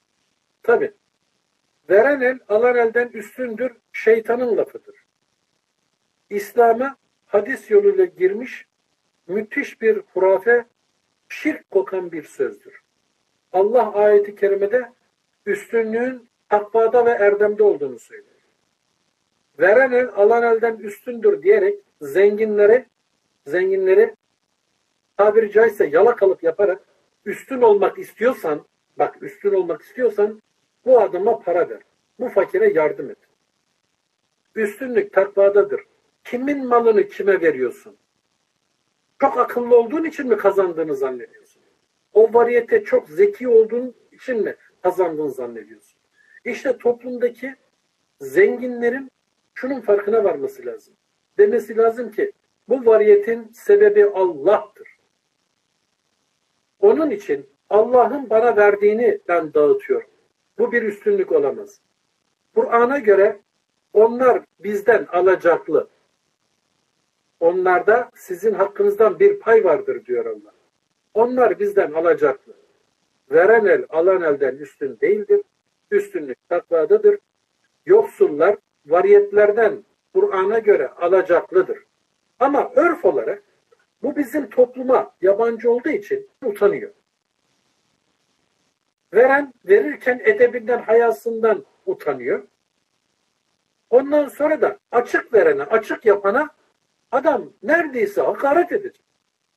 Tabii. 0.63 0.91
Veren 1.89 2.21
el 2.21 2.39
alan 2.49 2.75
elden 2.75 3.08
üstündür 3.13 3.71
şeytanın 3.93 4.58
lafıdır. 4.58 4.95
İslam'a 6.32 6.96
hadis 7.26 7.72
yoluyla 7.72 8.06
girmiş 8.06 8.65
müthiş 9.28 9.82
bir 9.82 10.02
hurafe, 10.13 10.65
şirk 11.30 11.72
kokan 11.72 12.12
bir 12.12 12.24
sözdür. 12.24 12.82
Allah 13.54 13.94
ayeti 13.94 14.36
kerimede 14.36 14.91
üstünlüğün 15.46 16.30
takvada 16.50 17.06
ve 17.06 17.10
erdemde 17.10 17.63
olduğunu 17.63 18.00
söylüyor. 18.00 18.36
Veren 19.60 19.91
el 19.91 20.10
alan 20.15 20.44
elden 20.44 20.78
üstündür 20.78 21.44
diyerek 21.44 21.80
zenginleri 22.02 22.86
zenginleri 23.46 24.15
tabiri 25.17 25.52
caizse 25.52 25.86
yalakalık 25.86 26.44
yaparak 26.44 26.84
üstün 27.26 27.62
olmak 27.62 28.00
istiyorsan 28.00 28.65
bak 28.98 29.24
üstün 29.24 29.54
olmak 29.54 29.82
istiyorsan 29.82 30.41
bu 30.86 31.00
adama 31.00 31.39
para 31.39 31.70
ver. 31.70 31.82
Bu 32.20 32.30
fakire 32.30 32.74
yardım 32.74 33.10
et. 33.10 33.18
Üstünlük 34.55 35.14
takvadadır. 35.14 35.91
Kimin 36.24 36.65
malını 36.65 37.07
kime 37.07 37.41
veriyorsun? 37.41 37.97
Çok 39.22 39.38
akıllı 39.38 39.78
olduğun 39.78 40.03
için 40.03 40.28
mi 40.28 40.38
kazandığını 40.38 40.95
zannediyorsun? 40.95 41.61
O 42.13 42.34
variyete 42.34 42.84
çok 42.84 43.09
zeki 43.09 43.47
olduğun 43.47 43.95
için 44.11 44.43
mi 44.43 44.55
kazandığını 44.82 45.32
zannediyorsun? 45.32 45.99
İşte 46.45 46.78
toplumdaki 46.78 47.55
zenginlerin 48.22 49.11
şunun 49.53 49.82
farkına 49.82 50.24
varması 50.24 50.65
lazım. 50.65 50.93
Demesi 51.38 51.78
lazım 51.78 52.11
ki 52.11 52.32
bu 52.69 52.86
variyetin 52.86 53.51
sebebi 53.53 54.05
Allah'tır. 54.05 54.88
Onun 56.80 57.09
için 57.09 57.49
Allah'ın 57.69 58.30
bana 58.30 58.55
verdiğini 58.55 59.19
ben 59.28 59.53
dağıtıyorum. 59.53 60.07
Bu 60.59 60.72
bir 60.72 60.84
üstünlük 60.84 61.32
olamaz. 61.32 61.82
Kur'an'a 62.55 62.99
göre 62.99 63.39
onlar 63.93 64.41
bizden 64.59 65.05
alacaklı. 65.11 65.88
Onlarda 67.42 68.10
sizin 68.16 68.54
hakkınızdan 68.54 69.20
bir 69.20 69.39
pay 69.39 69.64
vardır 69.64 70.06
diyor 70.06 70.26
Allah. 70.26 70.52
Onlar 71.14 71.60
bizden 71.60 71.92
alacaklı. 71.92 72.54
Veren 73.32 73.66
el 73.66 73.86
alan 73.89 74.22
elden 74.22 74.56
üstün 74.56 75.00
değildir. 75.02 75.42
Üstünlük 75.92 76.50
takvadadır. 76.50 77.20
Yoksullar 77.86 78.58
variyetlerden 78.86 79.86
Kur'an'a 80.14 80.60
göre 80.60 80.88
alacaklıdır. 80.88 81.78
Ama 82.39 82.72
örf 82.76 83.06
olarak 83.06 83.44
bu 84.04 84.16
bizim 84.16 84.50
topluma 84.50 85.16
yabancı 85.22 85.72
olduğu 85.72 85.89
için 85.89 86.30
utanıyor. 86.46 86.92
Veren 89.14 89.54
verirken 89.66 90.22
edebinden, 90.24 90.80
hayasından 90.80 91.66
utanıyor. 91.86 92.44
Ondan 93.89 94.28
sonra 94.28 94.62
da 94.62 94.78
açık 94.92 95.34
verene, 95.34 95.64
açık 95.64 96.06
yapana 96.06 96.50
adam 97.12 97.53
neredeyse 97.64 98.22
hakaret 98.22 98.72
edecek. 98.72 99.03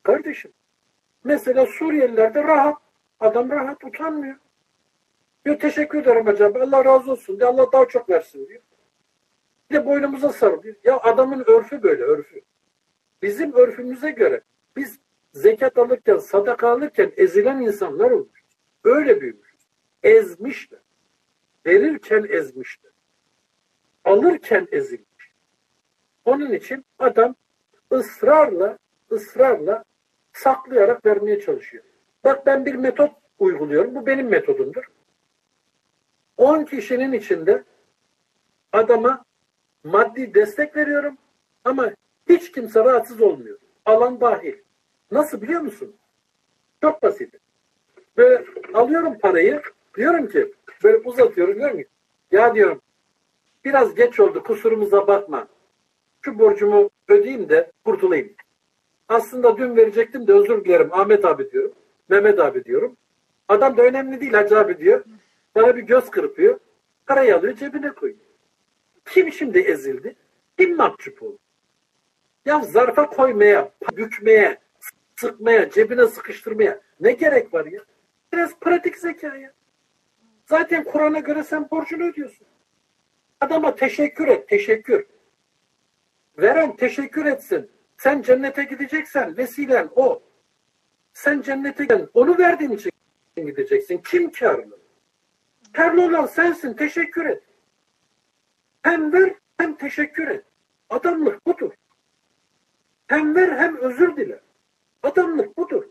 Kardeşim, 0.02 0.52
mesela 1.24 1.66
Suriyelilerde 1.66 2.42
rahat. 2.42 2.84
Adam 3.20 3.50
rahat, 3.50 3.84
utanmıyor. 3.84 4.36
Diyor 5.44 5.59
teşekkür 5.59 5.98
ederim 5.98 6.26
hocam. 6.26 6.52
Allah 6.57 6.84
razı 6.84 7.12
olsun 7.12 7.38
diyor. 7.38 7.48
Allah 7.48 7.72
daha 7.72 7.88
çok 7.88 8.11
versin 8.11 8.48
diyor. 8.48 8.62
Bir 9.70 9.74
de 9.74 9.86
boynumuza 9.86 10.32
sarılıyor. 10.32 10.76
Ya 10.84 11.00
adamın 11.00 11.44
örfü 11.46 11.82
böyle 11.82 12.02
örfü. 12.02 12.40
Bizim 13.22 13.52
örfümüze 13.52 14.11
göre 14.11 14.40
biz 14.76 14.98
zekat 15.32 15.78
alırken, 15.78 16.18
sadaka 16.18 16.68
alırken 16.68 17.12
ezilen 17.16 17.61
insanlar 17.61 18.11
olmuş. 18.11 18.44
Öyle 18.84 19.20
büyümüş. 19.20 19.55
Ezmişler. 20.02 20.80
Verirken 21.66 22.26
ezmişler. 22.28 22.92
Alırken 24.05 24.68
ezilmiş. 24.72 25.32
Onun 26.24 26.52
için 26.52 26.84
adam 26.98 27.34
ısrarla, 27.95 28.78
ısrarla 29.12 29.84
saklayarak 30.32 31.07
vermeye 31.07 31.40
çalışıyor. 31.40 31.84
Bak 32.24 32.47
ben 32.47 32.66
bir 32.66 32.74
metot 32.74 33.11
uyguluyorum. 33.38 33.95
Bu 33.95 34.07
benim 34.07 34.28
metodumdur. 34.28 34.84
10 36.36 36.64
kişinin 36.64 37.12
içinde 37.12 37.64
adama 38.72 39.24
maddi 39.84 40.34
destek 40.34 40.76
veriyorum 40.76 41.18
ama 41.64 41.90
hiç 42.28 42.53
kimse 42.53 42.84
rahatsız 42.84 43.20
olmuyor. 43.20 43.59
Alan 43.84 44.20
dahil. 44.20 44.55
Nasıl 45.11 45.42
biliyor 45.42 45.61
musun? 45.61 45.97
Çok 46.80 47.03
basit. 47.03 47.34
Böyle 48.16 48.45
alıyorum 48.74 49.18
parayı 49.18 49.62
diyorum 49.97 50.28
ki 50.28 50.53
böyle 50.84 50.97
uzatıyorum 50.97 51.55
diyorum 51.55 51.78
ki 51.78 51.86
ya 52.30 52.55
diyorum 52.55 52.80
biraz 53.64 53.95
geç 53.95 54.20
oldu 54.20 54.42
kusurumuza 54.42 55.07
bakma. 55.07 55.49
Şu 56.20 56.38
borcumu 56.38 56.90
ödeyeyim 57.09 57.48
de 57.48 57.72
kurtulayım. 57.84 58.32
Aslında 59.09 59.59
dün 59.59 59.76
verecektim 59.76 60.26
de 60.26 60.32
özür 60.32 60.64
dilerim 60.64 60.88
Ahmet 60.92 61.24
abi 61.24 61.50
diyorum. 61.50 61.72
Mehmet 62.09 62.38
abi 62.38 62.64
diyorum. 62.64 62.96
Adam 63.48 63.76
da 63.76 63.82
önemli 63.82 64.20
değil 64.20 64.32
Hacı 64.32 64.59
abi 64.59 64.78
diyor. 64.78 65.05
Bana 65.55 65.76
bir 65.76 65.82
göz 65.82 66.11
kırpıyor. 66.11 66.59
Parayı 67.07 67.36
alıyor 67.36 67.55
cebine 67.55 67.90
koyuyor. 67.90 68.20
Kim 69.05 69.32
şimdi 69.32 69.59
ezildi? 69.59 70.16
Kim 70.59 70.76
mahcup 70.76 71.22
oldu? 71.22 71.38
Ya 72.44 72.61
zarfa 72.61 73.11
koymaya, 73.11 73.72
bükmeye, 73.96 74.59
sıkmaya, 75.16 75.70
cebine 75.70 76.07
sıkıştırmaya 76.07 76.80
ne 77.00 77.12
gerek 77.12 77.55
var 77.55 77.66
ya? 77.66 77.80
Biraz 78.32 78.59
pratik 78.59 78.96
zeka 78.96 79.36
ya. 79.36 79.52
Zaten 80.46 80.84
Kur'an'a 80.84 81.18
göre 81.18 81.42
sen 81.42 81.70
borcunu 81.70 82.05
ödüyorsun. 82.05 82.46
Adama 83.40 83.74
teşekkür 83.74 84.28
et, 84.28 84.48
teşekkür. 84.48 85.07
Veren 86.39 86.76
teşekkür 86.76 87.26
etsin. 87.26 87.70
Sen 87.97 88.22
cennete 88.22 88.64
gideceksen 88.64 89.37
vesilen 89.37 89.89
o. 89.97 90.22
Sen 91.12 91.43
cennete 91.43 91.85
giden 91.85 92.09
onu 92.14 92.39
verdiğin 92.39 92.70
için 92.70 92.93
gideceksin. 93.37 93.99
Kim 93.99 94.32
karlı? 94.32 94.78
Karlı 95.72 96.07
olan 96.07 96.26
sensin. 96.26 96.74
Teşekkür 96.74 97.26
et. 97.26 97.43
Hem 98.82 99.12
ver 99.12 99.35
hem 99.57 99.76
teşekkür 99.76 100.28
et. 100.28 100.45
Adamlık 100.91 101.47
budur. 101.47 101.72
Hem 103.07 103.35
ver 103.35 103.59
hem 103.59 103.76
özür 103.76 104.16
dile. 104.16 104.41
Adamlık 105.03 105.59
budur. 105.59 105.85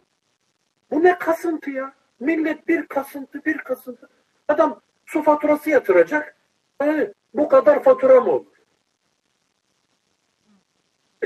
Bu 0.91 1.04
ne 1.04 1.18
kasıntı 1.18 1.70
ya? 1.70 1.94
Millet 2.20 2.68
bir 2.68 2.88
kasıntı 2.88 3.46
bir 3.46 3.58
kasıntı. 3.58 4.10
Adam 4.48 4.82
su 5.06 5.24
faturası 5.24 5.70
yatıracak. 5.70 6.36
Yani 6.82 7.14
bu 7.34 7.50
kadar 7.50 7.84
fatura 7.84 8.22
mı? 8.22 8.44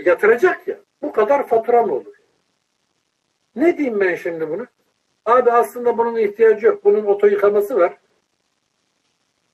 Yatıracak 0.05 0.67
ya. 0.67 0.79
Bu 1.01 1.11
kadar 1.11 1.47
fatura 1.47 1.83
mı 1.83 1.93
olur? 1.93 2.15
Ne 3.55 3.77
diyeyim 3.77 3.99
ben 3.99 4.15
şimdi 4.15 4.49
bunu? 4.49 4.67
Abi 5.25 5.51
aslında 5.51 5.97
bunun 5.97 6.17
ihtiyacı 6.17 6.65
yok. 6.65 6.83
Bunun 6.83 7.05
oto 7.05 7.27
yıkaması 7.27 7.77
var. 7.77 7.97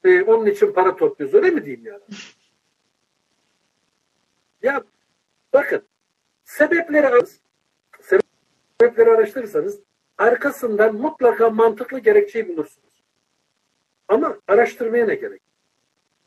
Ee, 0.03 0.23
onun 0.23 0.45
için 0.45 0.73
para 0.73 0.95
topluyoruz. 0.95 1.35
Öyle 1.35 1.49
mi 1.49 1.65
diyeyim 1.65 1.85
yani? 1.85 2.01
ya 4.61 4.83
bakın 5.53 5.83
sebepleri 6.43 7.25
sebepleri 8.01 9.09
araştırırsanız 9.09 9.79
arkasından 10.17 10.95
mutlaka 10.95 11.49
mantıklı 11.49 11.99
gerekçeyi 11.99 12.47
bulursunuz. 12.47 13.03
Ama 14.07 14.37
araştırmaya 14.47 15.05
ne 15.05 15.15
gerek? 15.15 15.41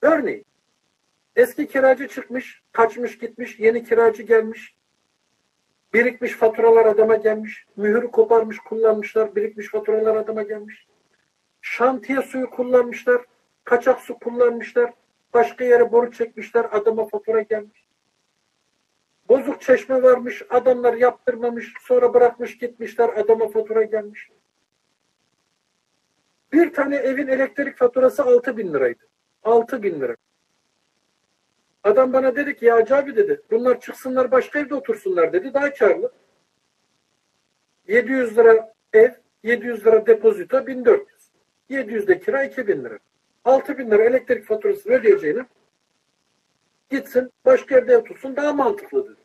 Örneğin 0.02 0.45
eski 1.36 1.66
kiracı 1.66 2.08
çıkmış, 2.08 2.62
kaçmış 2.72 3.18
gitmiş, 3.18 3.58
yeni 3.58 3.84
kiracı 3.84 4.22
gelmiş. 4.22 4.76
Birikmiş 5.94 6.32
faturalar 6.32 6.86
adama 6.86 7.16
gelmiş. 7.16 7.66
Mühürü 7.76 8.10
koparmış, 8.10 8.58
kullanmışlar. 8.58 9.36
Birikmiş 9.36 9.68
faturalar 9.68 10.16
adama 10.16 10.42
gelmiş. 10.42 10.86
Şantiye 11.60 12.22
suyu 12.22 12.50
kullanmışlar. 12.50 13.22
Kaçak 13.64 14.00
su 14.00 14.18
kullanmışlar. 14.18 14.92
Başka 15.34 15.64
yere 15.64 15.92
boru 15.92 16.12
çekmişler. 16.12 16.66
Adama 16.72 17.08
fatura 17.08 17.42
gelmiş. 17.42 17.86
Bozuk 19.28 19.60
çeşme 19.60 20.02
varmış. 20.02 20.42
Adamlar 20.50 20.94
yaptırmamış. 20.94 21.72
Sonra 21.80 22.14
bırakmış 22.14 22.58
gitmişler. 22.58 23.08
Adama 23.08 23.48
fatura 23.48 23.82
gelmiş. 23.82 24.30
Bir 26.52 26.72
tane 26.72 26.96
evin 26.96 27.28
elektrik 27.28 27.76
faturası 27.76 28.24
6 28.24 28.56
bin 28.56 28.72
liraydı. 28.72 29.02
6 29.42 29.82
bin 29.82 30.00
lira. 30.00 30.16
Adam 31.86 32.12
bana 32.12 32.36
dedi 32.36 32.56
ki 32.56 32.64
ya 32.64 32.76
Hacı 32.76 33.16
dedi 33.16 33.40
bunlar 33.50 33.80
çıksınlar 33.80 34.30
başka 34.30 34.58
evde 34.58 34.74
otursunlar 34.74 35.32
dedi. 35.32 35.54
Daha 35.54 35.72
karlı. 35.72 36.12
700 37.88 38.38
lira 38.38 38.72
ev, 38.92 39.10
700 39.42 39.86
lira 39.86 40.06
depozito 40.06 40.66
1400. 40.66 41.30
700 41.68 42.08
de 42.08 42.20
kira 42.20 42.44
2000 42.44 42.84
lira. 42.84 42.98
6000 43.44 43.90
lira 43.90 44.04
elektrik 44.04 44.44
faturasını 44.44 44.92
ödeyeceğine 44.92 45.46
gitsin 46.90 47.32
başka 47.44 47.78
evde 47.78 47.98
otursun 47.98 48.36
daha 48.36 48.52
mantıklıdır. 48.52 49.16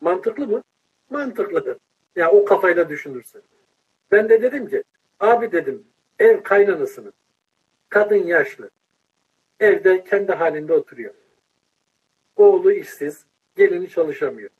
Mantıklı 0.00 0.46
mı? 0.46 0.62
Mantıklı. 1.10 1.78
Ya 2.16 2.30
o 2.30 2.44
kafayla 2.44 2.88
düşünürsen. 2.88 3.42
Ben 4.10 4.28
de 4.28 4.42
dedim 4.42 4.68
ki 4.68 4.84
abi 5.20 5.52
dedim 5.52 5.84
ev 6.18 6.42
kaynanasının 6.42 7.12
kadın 7.88 8.26
yaşlı 8.26 8.70
evde 9.60 10.04
kendi 10.04 10.32
halinde 10.32 10.72
oturuyor. 10.72 11.14
Oğlu 12.36 12.72
işsiz, 12.72 13.26
gelini 13.56 13.88
çalışamıyor. 13.88 14.50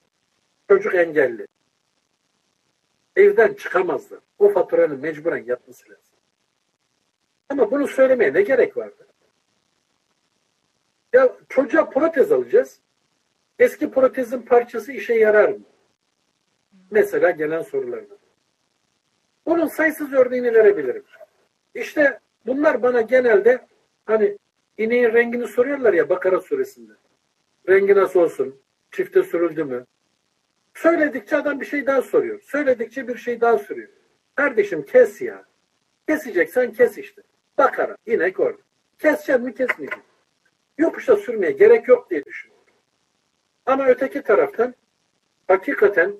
Çocuk 0.68 0.94
engelli. 0.94 1.46
Evden 3.16 3.54
çıkamazlar. 3.54 4.20
O 4.38 4.48
faturanın 4.48 5.00
mecburen 5.00 5.44
yapması 5.44 5.90
lazım. 5.90 6.04
Ama 7.48 7.70
bunu 7.70 7.88
söylemeye 7.88 8.34
ne 8.34 8.42
gerek 8.42 8.76
vardı? 8.76 9.06
Ya 11.12 11.36
çocuğa 11.48 11.90
protez 11.90 12.32
alacağız. 12.32 12.80
Eski 13.58 13.90
protezin 13.90 14.42
parçası 14.42 14.92
işe 14.92 15.14
yarar 15.14 15.48
mı? 15.48 15.64
Mesela 16.90 17.30
gelen 17.30 17.62
sorulardan. 17.62 18.18
Bunun 19.46 19.66
sayısız 19.66 20.12
örneğini 20.12 20.54
verebilirim. 20.54 21.04
İşte 21.74 22.20
bunlar 22.46 22.82
bana 22.82 23.00
genelde 23.00 23.66
hani 24.06 24.38
ineğin 24.78 25.12
rengini 25.12 25.46
soruyorlar 25.48 25.92
ya 25.92 26.08
Bakara 26.08 26.40
suresinde. 26.40 26.92
Rengi 27.68 27.94
nasıl 27.94 28.20
olsun? 28.20 28.62
Çifte 28.90 29.22
sürüldü 29.22 29.64
mü? 29.64 29.86
Söyledikçe 30.74 31.36
adam 31.36 31.60
bir 31.60 31.66
şey 31.66 31.86
daha 31.86 32.02
soruyor. 32.02 32.40
Söyledikçe 32.40 33.08
bir 33.08 33.16
şey 33.16 33.40
daha 33.40 33.58
soruyor. 33.58 33.88
Kardeşim 34.34 34.84
kes 34.84 35.22
ya. 35.22 35.44
Keseceksen 36.08 36.72
kes 36.72 36.98
işte. 36.98 37.22
Bakara, 37.58 37.96
inek 38.06 38.40
orada. 38.40 38.62
Keseceksin 38.98 39.44
mi 39.44 39.54
kesmeyeceksin. 39.54 40.04
Yokuşta 40.78 41.16
sürmeye 41.16 41.52
gerek 41.52 41.88
yok 41.88 42.10
diye 42.10 42.24
düşünüyorum. 42.24 42.64
Ama 43.66 43.86
öteki 43.86 44.22
taraftan 44.22 44.74
hakikaten 45.48 46.16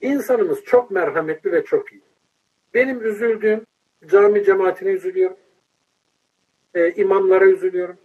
insanımız 0.00 0.64
çok 0.64 0.90
merhametli 0.90 1.52
ve 1.52 1.64
çok 1.64 1.92
iyi. 1.92 2.02
Benim 2.74 3.06
üzüldüğüm 3.06 3.66
cami 4.06 4.44
cemaatine 4.44 4.90
üzülüyorum. 4.90 5.36
E, 6.74 6.92
imamlara 6.92 7.44
üzülüyorum. 7.44 7.98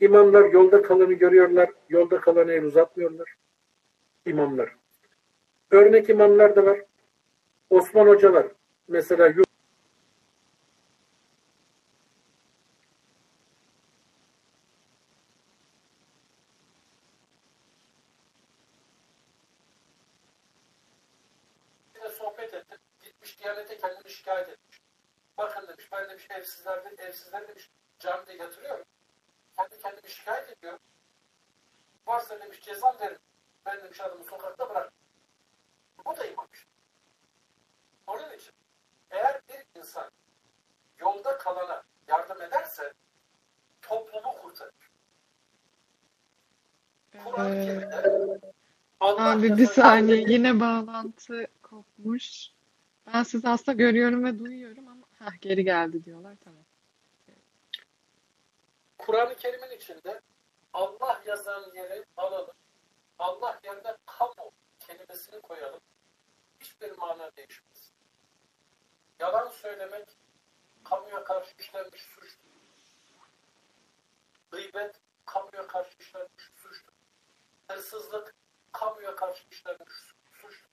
İmamlar 0.00 0.44
yolda 0.44 0.82
kalanı 0.82 1.12
görüyorlar. 1.12 1.70
Yolda 1.88 2.20
kalanı 2.20 2.52
el 2.52 2.64
uzatmıyorlar. 2.64 3.34
İmamlar. 4.26 4.76
Örnek 5.70 6.08
imamlar 6.08 6.56
da 6.56 6.66
var. 6.66 6.80
Osman 7.70 8.06
Hoca 8.06 8.32
var. 8.32 8.46
Mesela 8.88 9.34
sohbet 22.10 22.54
ettim. 22.54 22.78
Gitmiş 23.04 23.40
Diyanet'e 23.40 23.76
kendini 23.76 24.10
şikayet 24.10 24.48
etmiş. 24.48 24.80
Bakın 25.38 25.68
demiş 25.68 25.88
ben 25.92 26.08
demiş 26.08 26.26
evsizler, 26.30 26.82
evsizler 26.98 27.48
demiş 27.48 27.70
camide 27.98 28.32
yatırıyor. 28.32 28.84
kendi 29.56 29.82
kendimi 29.82 30.10
şikayet 30.10 30.48
ediyorum. 30.58 30.78
Cezam 32.70 32.96
verin. 33.00 33.18
Ben 33.66 33.84
demiş 33.84 34.00
adamı 34.00 34.24
sokakta 34.24 34.70
bırak. 34.70 34.92
Bu 36.06 36.16
da 36.16 36.26
imanmış. 36.26 36.66
Onun 38.06 38.32
için 38.36 38.52
eğer 39.10 39.40
bir 39.48 39.80
insan 39.80 40.10
yolda 40.98 41.38
kalana 41.38 41.82
yardım 42.08 42.42
ederse 42.42 42.92
toplumu 43.82 44.32
kurtarır. 44.42 44.90
Kur'an-ı 47.24 47.54
Ee, 47.56 47.64
Kerim'de 47.64 48.40
Abi 49.00 49.58
bir 49.58 49.66
saniye 49.66 50.16
yine 50.28 50.60
bağlantı 50.60 51.46
kopmuş. 51.62 52.48
Ben 53.06 53.22
sizi 53.22 53.48
aslında 53.48 53.76
görüyorum 53.76 54.24
ve 54.24 54.38
duyuyorum 54.38 54.88
ama 54.88 55.06
Heh, 55.18 55.40
geri 55.40 55.64
geldi 55.64 56.04
diyorlar 56.04 56.36
tamam. 56.44 56.64
Kur'an-ı 58.98 59.36
Kerim'in 59.36 59.76
içinde 59.76 60.20
Allah 60.72 61.22
yazan 61.26 61.70
yeri 61.74 62.04
alalım. 62.16 62.56
Allah 63.18 63.60
yerine 63.64 63.96
kamu 64.06 64.52
kelimesini 64.78 65.40
koyalım. 65.40 65.80
Hiçbir 66.60 66.98
mana 66.98 67.36
değişmez. 67.36 67.92
Yalan 69.18 69.48
söylemek 69.48 70.08
kamuya 70.84 71.24
karşı 71.24 71.54
işlenmiş 71.58 72.02
suçtur. 72.02 72.50
Gıybet 74.50 75.00
kamuya 75.26 75.66
karşı 75.66 75.98
işlenmiş 75.98 76.44
suçtur. 76.56 76.92
Hırsızlık 77.68 78.34
kamuya 78.72 79.16
karşı 79.16 79.44
işlenmiş 79.50 79.92
suçtur. 79.92 80.68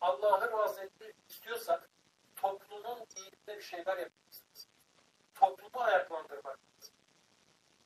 Allah'ı 0.00 0.52
razı 0.52 0.90
istiyorsak 1.28 1.90
toplumun 2.36 3.06
iyiliğine 3.16 3.56
bir 3.58 3.62
şeyler 3.62 3.98
yapmalıyız. 3.98 4.68
Toplumu 5.34 5.84
ayaklandırmak 5.84 6.46
lazım. 6.46 6.71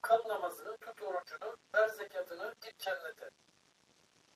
Kıl 0.07 0.28
namazını, 0.28 0.76
tut 0.76 1.02
orucunu, 1.02 1.57
ver 1.74 1.88
zekatını, 1.88 2.54
git 2.64 2.78
cennete. 2.78 3.30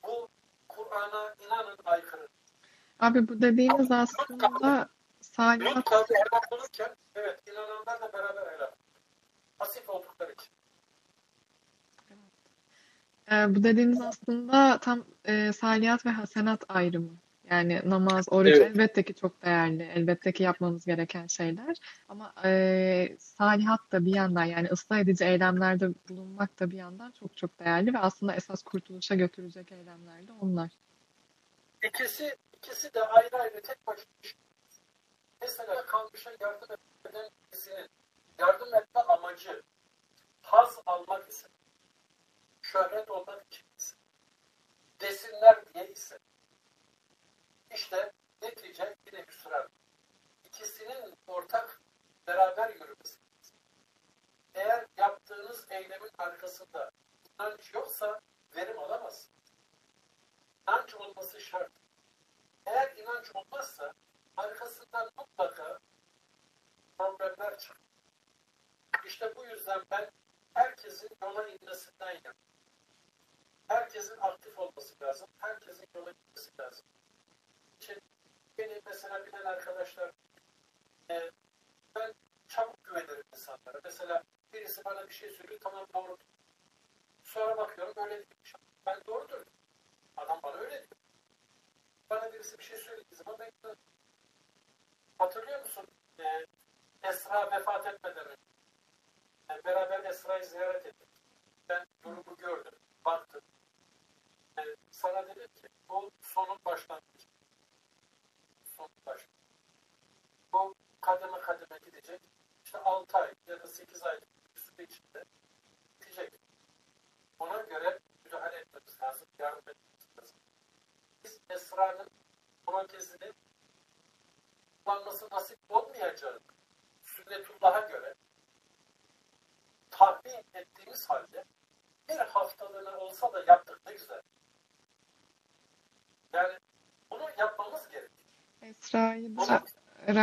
Bu 0.06 0.28
Kur'an'a 0.68 1.34
inanın 1.46 1.76
aykırı. 1.84 2.28
Abi 3.00 3.28
bu 3.28 3.42
dediğiniz 3.42 3.90
aslında 3.90 4.48
Lut 4.48 4.88
salih 5.20 5.82
kavmi 5.84 6.06
helak 6.10 6.52
olurken, 6.52 6.96
evet 7.14 7.40
inananlar 7.48 8.00
da 8.00 8.12
beraber 8.12 8.52
helak. 8.52 8.74
Pasif 9.58 9.90
oldukları 9.90 10.32
için. 10.32 10.52
Ee, 13.32 13.54
bu 13.54 13.62
dediğiniz 13.62 14.00
aslında 14.00 14.78
tam 14.80 15.04
e, 15.24 15.52
saliyat 15.52 16.06
ve 16.06 16.10
hasenat 16.10 16.64
ayrımı. 16.68 17.16
Yani 17.50 17.80
namaz, 17.84 18.26
oruç 18.30 18.54
Evet. 18.56 18.70
elbette 18.70 19.02
ki 19.02 19.14
çok 19.14 19.42
değerli. 19.42 19.82
Elbette 19.82 20.32
ki 20.32 20.42
yapmamız 20.42 20.84
gereken 20.84 21.26
şeyler. 21.26 21.76
Ama 22.08 22.34
e, 22.44 23.16
salihat 23.18 23.92
da 23.92 24.04
bir 24.04 24.14
yandan 24.14 24.44
yani 24.44 24.68
ıslah 24.68 24.98
edici 24.98 25.24
eylemlerde 25.24 25.88
bulunmak 26.08 26.60
da 26.60 26.70
bir 26.70 26.76
yandan 26.76 27.10
çok 27.10 27.36
çok 27.36 27.58
değerli 27.58 27.94
ve 27.94 27.98
aslında 27.98 28.34
esas 28.34 28.62
kurtuluşa 28.62 29.14
götürecek 29.14 29.72
eylemler 29.72 30.28
de 30.28 30.32
onlar. 30.32 30.70
İkisi, 31.82 32.36
ikisi 32.56 32.94
de 32.94 33.02
ayrı 33.02 33.36
ayrı 33.36 33.60
tek 33.62 33.86
başına. 33.86 34.04
Mesela 35.42 35.86
kalmışa 35.86 36.30
yardım 36.40 36.76
eden 37.10 37.30
birisinin 37.52 37.88
yardım 38.38 38.74
etme 38.74 39.00
amacı 39.00 39.62
haz 40.42 40.78
almak 40.86 41.28
ise, 41.28 41.48
şöhret 42.62 43.10
olmak 43.10 43.46
için 43.50 43.64
ise, 43.78 43.96
desinler 45.00 45.74
diye 45.74 45.92
ise, 45.92 46.18
işte 47.74 48.12
netice 48.42 48.96
yine 49.06 49.24
hüsran. 49.28 49.68
İkisinin 50.44 51.14
ortak 51.26 51.80
beraber 52.26 52.74
yürümesi. 52.74 53.20
Eğer 54.54 54.86
yaptığınız 54.96 55.66
eylemin 55.70 56.10
arkasında 56.18 56.90
inanç 57.24 57.74
yoksa 57.74 58.20
verim 58.56 58.78
alamazsınız. 58.78 59.54
İnanç 60.68 60.94
olması 60.94 61.40
şart. 61.40 61.72
Eğer 62.66 62.96
inanç 62.96 63.36
olmazsa 63.36 63.92
arkasından 64.36 65.10
mutlaka 65.18 65.78
problemler 66.98 67.58
çıkar. 67.58 67.80
İşte 69.04 69.36
bu 69.36 69.44
yüzden 69.44 69.82
ben 69.90 70.10
herkesin 70.54 71.08
yola 71.22 71.48
inmesinden 71.48 72.06
yanayım. 72.06 72.34
Herkesin 73.68 74.16
aktif 74.20 74.58
olması 74.58 74.69
bir 85.10 85.14
şey 85.14 85.30
söylüyor 85.30 85.60
tamam 85.62 85.86
doğru. 85.94 86.16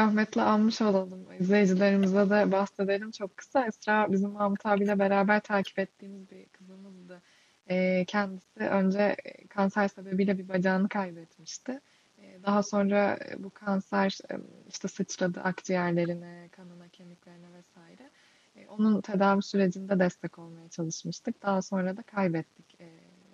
Rahmetle 0.08 0.42
almış 0.42 0.82
olalım. 0.82 1.28
İzleyicilerimize 1.40 2.30
de 2.30 2.52
bahsedelim 2.52 3.12
çok 3.12 3.38
kısa. 3.38 3.66
Esra 3.68 4.12
bizim 4.12 4.30
Mahmut 4.30 4.66
abiyle 4.66 5.00
beraber 5.00 5.40
takip 5.40 5.80
ettiğimiz 5.80 6.32
bir 6.32 6.46
kızımızdı. 6.46 7.22
Ee, 7.70 8.06
kendisi 8.08 8.60
önce 8.60 9.16
kanser 9.50 9.88
sebebiyle 9.88 10.38
bir 10.38 10.50
bacağını 10.50 10.90
kaybetmişti. 10.90 11.82
Ee, 12.22 12.40
daha 12.44 12.64
sonra 12.64 13.20
bu 13.38 13.50
kanser 13.50 14.18
e, 14.32 14.36
işte 14.70 14.88
sıçradı 14.88 15.40
akciğerlerine, 15.42 16.50
kanına, 16.52 16.90
kemiklerine 16.90 17.48
vesaire. 17.54 18.10
Ee, 18.56 18.68
onun 18.68 19.02
tedavi 19.02 19.42
sürecinde 19.42 20.00
destek 20.00 20.40
olmaya 20.40 20.70
çalışmıştık. 20.70 21.42
Daha 21.44 21.62
sonra 21.62 21.98
da 21.98 22.02
kaybettik 22.02 22.82
e, 22.82 22.90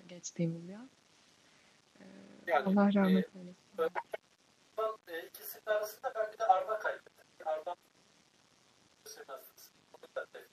geçtiğimiz 0.07 0.69
yaz. 0.69 0.89
Ee, 1.99 2.03
Yani, 2.47 2.65
Allah 2.65 2.93
rahmet 2.93 3.35
e, 3.35 3.39
eylesin. 3.39 3.57
Bundan, 4.77 4.97
e, 5.07 5.19
ikisinin 5.27 5.65
arasında 5.65 6.11
ben 6.15 6.31
bir 6.33 6.37
de 6.39 6.45
Arda 6.45 6.79
kaybettim. 6.79 7.25
Arda 7.45 7.75
Bunu 9.93 10.15
da 10.15 10.25
dedim. 10.33 10.49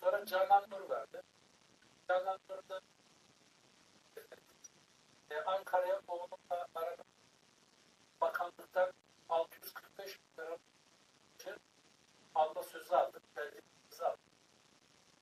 Sonra 0.00 0.26
Canan 0.26 0.64
Nur 0.70 0.90
verdi. 0.90 1.22
Canan 2.08 2.38
Nur 2.50 2.68
da 2.68 2.80
e, 5.30 5.36
Ankara'ya 5.46 6.00
oğlumla 6.08 6.38
beraber 6.74 6.96
bakanlıktan 8.20 8.92
645 9.28 10.18
bin 10.20 10.42
lira 10.44 10.58
için 11.40 11.56
alma 12.34 12.62
sözü 12.62 12.94
aldık. 12.94 13.22
Belgemizi 13.36 14.04
aldık. 14.04 14.20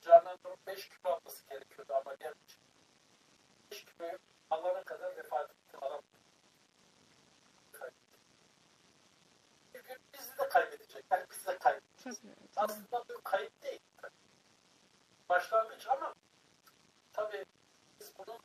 Canan 0.01 0.39
Nur 0.45 0.57
5 0.67 0.89
kilo 0.89 1.13
alması 1.13 1.47
gerekiyordu 1.49 1.93
ama 1.95 2.15
gelmiş. 2.15 2.59
5 3.71 3.85
kiloyu 3.85 4.19
alana 4.51 4.85
kadar 4.85 5.17
vefat 5.17 5.51
etti. 5.51 5.77
Alamadı. 5.77 6.05
Bir 9.75 9.85
gün 9.85 9.97
bizi 10.13 10.39
de 10.39 10.49
kaybedecekler. 10.49 11.27
Biz 11.31 11.47
de 11.47 11.59
kaybedeceğiz. 11.59 12.21
Tabii, 12.21 12.35
tabii. 12.55 12.73
Aslında 12.73 13.05
bu 13.09 13.23
kayıp 13.25 13.63
değil. 13.63 13.81
Başlangıç 15.29 15.87
ama 15.89 16.15
tabii 17.13 17.45
biz 18.01 18.13
bunu 18.19 18.39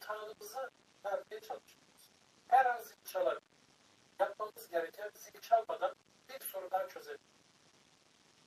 tanrımıza 0.00 0.70
vermeye 1.04 1.40
çalışıyoruz. 1.40 2.10
Her 2.48 2.66
an 2.66 2.80
zil 2.80 2.96
çalar. 3.04 3.38
Yapmamız 4.20 4.68
gereken 4.70 5.10
zil 5.14 5.40
çalmadan 5.40 5.94
bir 6.28 6.44
soru 6.44 6.70
daha 6.70 6.88
çözelim. 6.88 7.20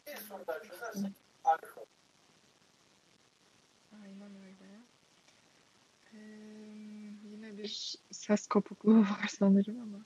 Bir 0.07 0.17
soru 0.17 0.47
daha 0.47 0.59
çözersek 0.59 1.11
harika 1.43 1.81
olur. 1.81 1.87
Aynen 4.03 4.35
öyle. 4.35 4.79
Ee, 6.13 6.17
yine 7.23 7.57
bir 7.57 7.95
ses 8.27 8.47
kopukluğu 8.47 9.01
var 9.01 9.27
sanırım 9.39 9.81
ama 9.81 9.99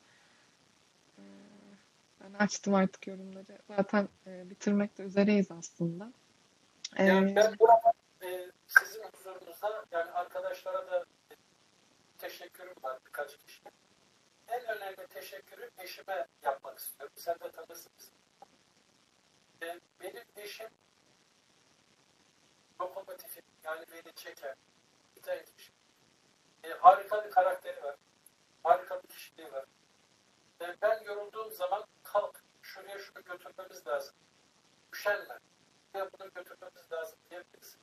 ben 2.23 2.33
açtım 2.33 2.73
artık 2.75 3.07
yorumları. 3.07 3.59
Zaten 3.67 4.09
e, 4.27 4.49
bitirmek 4.49 4.97
de 4.97 5.03
üzereyiz 5.03 5.51
aslında. 5.51 6.13
Yani 6.97 7.31
Ee, 7.31 7.35
ben 7.35 7.55
burada 7.59 7.93
e, 8.23 8.51
sizin 8.67 9.03
huzurunuzda 9.03 9.85
yani 9.91 10.11
arkadaşlara 10.11 10.91
da 10.91 11.05
teşekkürüm 12.17 12.75
var 12.83 12.99
birkaç 13.07 13.37
kişi. 13.37 13.61
En 14.47 14.65
önemli 14.65 15.07
teşekkürü 15.07 15.69
eşime 15.77 16.27
yapmak 16.43 16.79
istiyorum. 16.79 17.13
Sen 17.17 17.35
de 17.39 17.51
tanırsınız. 17.51 18.11
E, 19.63 19.79
benim 20.01 20.23
eşim 20.35 20.67
lokomotifim 22.81 23.43
yani 23.63 23.85
beni 23.91 24.13
çeken 24.15 24.55
bir 25.15 25.21
tane 25.21 25.43
kişi. 25.45 25.71
E, 26.63 26.69
harika 26.69 27.25
bir 27.25 27.31
karakteri 27.31 27.83
var. 27.83 27.95
Harika 28.63 29.03
bir 29.03 29.07
kişiliği 29.07 29.51
var. 29.51 29.65
E, 30.61 30.75
ben 30.81 31.03
yorulduğum 31.03 31.51
zaman 31.51 31.85
kalk 32.03 32.43
şuraya 32.61 32.99
şunu 32.99 33.23
götürmemiz 33.23 33.87
lazım. 33.87 34.15
Üşenme. 34.93 35.39
Buraya 35.93 36.09
bunu 36.19 36.33
götürmemiz 36.33 36.91
lazım 36.91 37.19
diyebiliriz. 37.29 37.77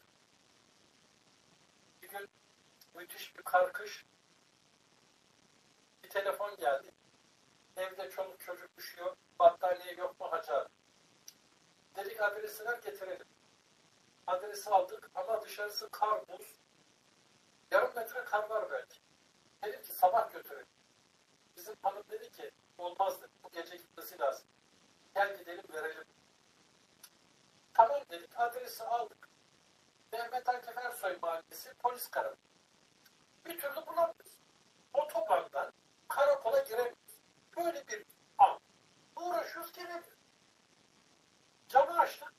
Bir 2.02 2.08
gün 2.08 2.28
müthiş 2.94 3.36
bir 3.36 3.42
karkış 3.42 4.06
bir 6.04 6.08
telefon 6.10 6.56
geldi. 6.56 6.90
Evde 7.76 8.10
çoluk 8.10 8.40
çocuk 8.40 8.76
düşüyor. 8.76 9.16
Battaniye 9.38 9.94
yok 9.94 10.20
mu 10.20 10.32
hacı 10.32 10.52
abi? 10.54 10.68
Dedik 11.96 12.20
adresi 12.22 12.64
ver 12.64 12.78
getirelim. 12.78 13.26
Adresi 14.26 14.70
aldık 14.70 15.10
ama 15.14 15.42
dışarısı 15.42 15.88
kar, 15.90 16.28
buz. 16.28 16.56
Yarım 17.70 17.94
metre 17.96 18.24
kar 18.24 18.50
var 18.50 18.70
belki. 18.70 18.98
Dedim 19.64 19.82
ki 19.82 19.92
sabah 19.92 20.32
götürelim. 20.32 20.66
Bizim 21.56 21.74
hanım 21.82 22.04
dedi 22.10 22.30
ki 22.30 22.50
olmaz 22.78 23.22
dedi. 23.22 23.30
Bu 23.44 23.50
gece 23.52 23.76
gitmesi 23.76 24.18
lazım. 24.18 24.46
Gel 25.14 25.38
gidelim 25.38 25.64
verelim. 25.72 26.04
Tamam 27.74 28.00
dedik 28.10 28.30
adresi 28.40 28.84
aldık. 28.84 29.28
Mehmet 30.38 30.48
Akif 30.48 30.78
Ersoy 30.78 31.18
Mahallesi 31.22 31.74
polis 31.74 32.10
karakolü. 32.10 32.36
Bir 33.44 33.60
türlü 33.60 33.86
bulamıyoruz. 33.86 34.40
Otobandan 34.92 35.72
karakola 36.08 36.58
giremiyoruz. 36.58 37.20
Böyle 37.56 37.86
bir 37.86 38.04
an. 38.38 38.60
Uğraşıyoruz 39.16 39.72
giremiyoruz. 39.72 40.18
Camı 41.68 41.98
açtık. 41.98 42.32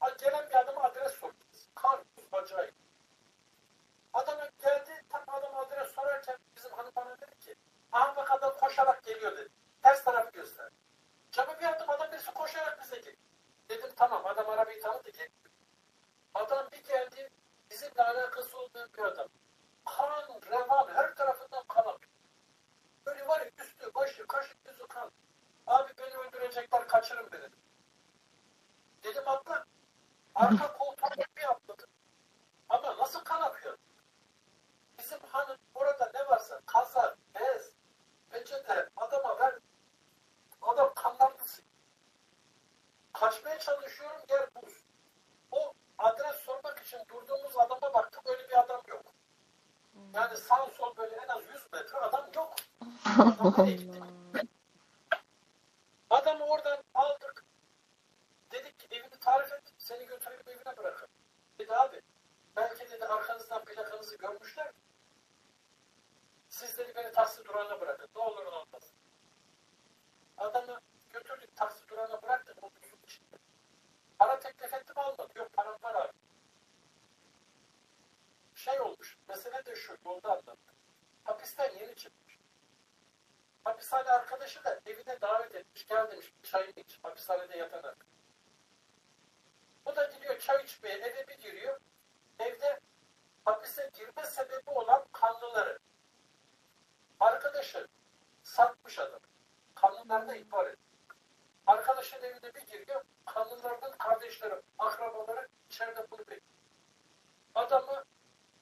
Ha, 0.00 0.10
Gelen 0.18 0.48
bir 0.48 0.54
adama 0.54 0.82
adres 0.82 1.12
sorduk. 1.12 1.36
Kar, 1.74 2.00
buz, 2.16 2.24
acayip. 2.32 2.74
Adama 4.12 4.48
geldi, 4.62 5.04
tam 5.08 5.22
adam 5.26 5.56
adres 5.56 5.88
sorarken 5.94 6.38
bizim 6.56 6.72
hanım 6.72 6.92
bana 6.96 7.20
dedi 7.20 7.38
ki 7.38 7.54
aha 7.92 8.16
bak 8.16 8.30
adam 8.30 8.54
koşarak 8.60 9.02
geliyor 9.02 9.36
dedi. 9.36 9.48
Ters 9.82 10.04
tarafı 10.04 10.30
gösterdi. 10.30 10.74
Camı 11.32 11.60
bir 11.60 11.64
attım 11.64 11.90
adam 11.90 12.12
birisi 12.12 12.34
koşarak 12.34 12.82
bize 12.82 12.96
geliyor. 12.96 13.16
Dedim 13.68 13.90
tamam 13.96 14.26
adam 14.26 14.48
arabayı 14.50 14.82
tanıdı 14.82 15.10
geliyor. 15.10 15.40
Adam 16.34 16.68
bir 16.72 16.84
geldi 16.84 17.30
bizimle 17.70 18.02
alakası 18.04 18.58
olmayan 18.58 18.88
bir 18.98 19.02
adam. 19.02 19.28
Kan, 19.84 20.40
revan 20.50 20.88
her 20.94 21.14
tarafından 21.14 21.64
kan 21.68 21.80
akıyor. 21.80 22.12
Böyle 23.06 23.26
var 23.28 23.40
ya 23.40 23.50
üstü, 23.64 23.94
başı, 23.94 24.26
kaşı, 24.26 24.54
yüzü 24.66 24.86
kan. 24.86 25.10
Abi 25.66 25.92
beni 25.98 26.14
öldürecekler 26.14 26.88
kaçırın 26.88 27.32
beni. 27.32 27.48
Dedim 29.02 29.28
atla. 29.28 29.64
Arka 30.34 30.72
koltuğa 30.72 31.10
bir 31.36 31.50
atladı. 31.50 31.86
Ama 32.68 32.96
nasıl 32.98 33.20
kan 33.24 33.40
akıyor? 33.40 33.78
Bizim 34.98 35.18
hanım 35.20 35.56
orada 35.74 36.10
ne 36.14 36.26
varsa 36.26 36.60
kazak, 36.66 37.18
bez, 37.34 37.72
peçete 38.30 38.88
adama 38.96 39.38
ver. 39.38 39.58
Adam 40.62 40.94
kanlarını 40.94 41.44
sık. 41.44 41.64
Kaçmaya 43.12 43.58
çalışıyorum 43.58 44.20
yer 44.28 44.48
buz. 44.54 44.84
O 45.50 45.74
adres 46.00 46.36
sormak 46.36 46.78
için 46.78 46.98
durduğumuz 47.08 47.56
adama 47.56 47.94
baktık 47.94 48.26
öyle 48.26 48.48
bir 48.48 48.58
adam 48.60 48.82
yok. 48.88 49.02
Yani 50.14 50.36
sağ 50.36 50.66
sol 50.66 50.96
böyle 50.96 51.16
en 51.16 51.28
az 51.28 51.42
100 51.54 51.72
metre 51.72 51.98
adam 51.98 52.30
yok. 52.34 52.54
Adam 53.18 53.54
nereye 53.58 53.76
gitti? 53.76 54.00
Adamı 56.10 56.44
oradan 56.44 56.82
aldık. 56.94 57.44
Dedik 58.52 58.78
ki 58.78 58.86
evini 58.90 59.18
tarif 59.20 59.52
et. 59.52 59.62
Seni 59.78 60.06
götürelim 60.06 60.48
evine 60.48 60.76
bırakın. 60.76 61.08
Dedi 61.58 61.76
abi 61.76 62.02
belki 62.56 62.90
dedi 62.90 63.06
arkanızdan 63.06 63.64
plakanızı 63.64 64.16
görmüşler. 64.16 64.72
Siz 66.48 66.78
dedi 66.78 66.92
beni 66.96 67.12
taksi 67.12 67.44
durağına 67.44 67.80
bırakın. 67.80 68.08
Ne 68.16 68.22
olur 68.22 68.44
ne 68.44 68.48
olmaz. 68.48 68.92
Adamı 70.38 70.80
götürdük 71.10 71.56
taksi 71.56 71.88
durağına 71.88 72.22
bıraktık. 72.22 72.64
O 72.64 72.70
buzun 72.82 72.98
içinde. 73.04 73.36
Para 74.20 74.40
teklif 74.40 74.74
ettim 74.74 74.98
almadı. 74.98 75.32
Yok 75.38 75.52
param 75.52 75.78
var 75.82 75.94
abi. 75.94 76.12
Şey 78.54 78.80
olmuş. 78.80 79.18
Mesele 79.28 79.64
de 79.66 79.76
şu. 79.76 79.96
Yolda 80.04 80.30
anlattım. 80.30 80.76
Hapisten 81.24 81.70
yeni 81.80 81.94
çıkmış. 81.94 82.38
Hapishane 83.64 84.08
arkadaşı 84.40 84.64
da 84.64 84.80
evine 84.86 85.20
davet 85.20 85.54
etmiş. 85.54 85.86
Gel 85.86 86.10
demiş 86.10 86.32
çayını 86.42 86.72
iç. 86.76 86.98
Hapishanede 87.02 87.56
yatan 87.56 87.76
arkadaş. 87.76 88.08
Bu 89.86 89.96
da 89.96 90.04
gidiyor 90.04 90.38
çay 90.38 90.64
içmeye 90.64 90.94
eve 90.94 91.28
bir 91.28 91.38
giriyor. 91.38 91.80
Evde 92.38 92.80
hapise 93.44 93.90
girme 93.94 94.24
sebebi 94.24 94.70
olan 94.70 95.04
kanlıları. 95.12 95.78
Arkadaşı 97.20 97.88
satmış 98.42 98.98
adam. 98.98 99.20
Kanlılarına 99.74 100.36
ihbar 100.36 100.64
ediyor. 100.64 100.78
Arkadaşın 101.66 102.22
evine 102.22 102.54
bir 102.54 102.66
giriyor. 102.66 103.04
Kanlılardan 103.26 103.92
kardeşleri, 103.98 104.62
akrabaları 104.78 105.48
içeride 105.70 106.10
bunu 106.10 106.20
bekliyor. 106.20 106.40
Adamı 107.54 108.04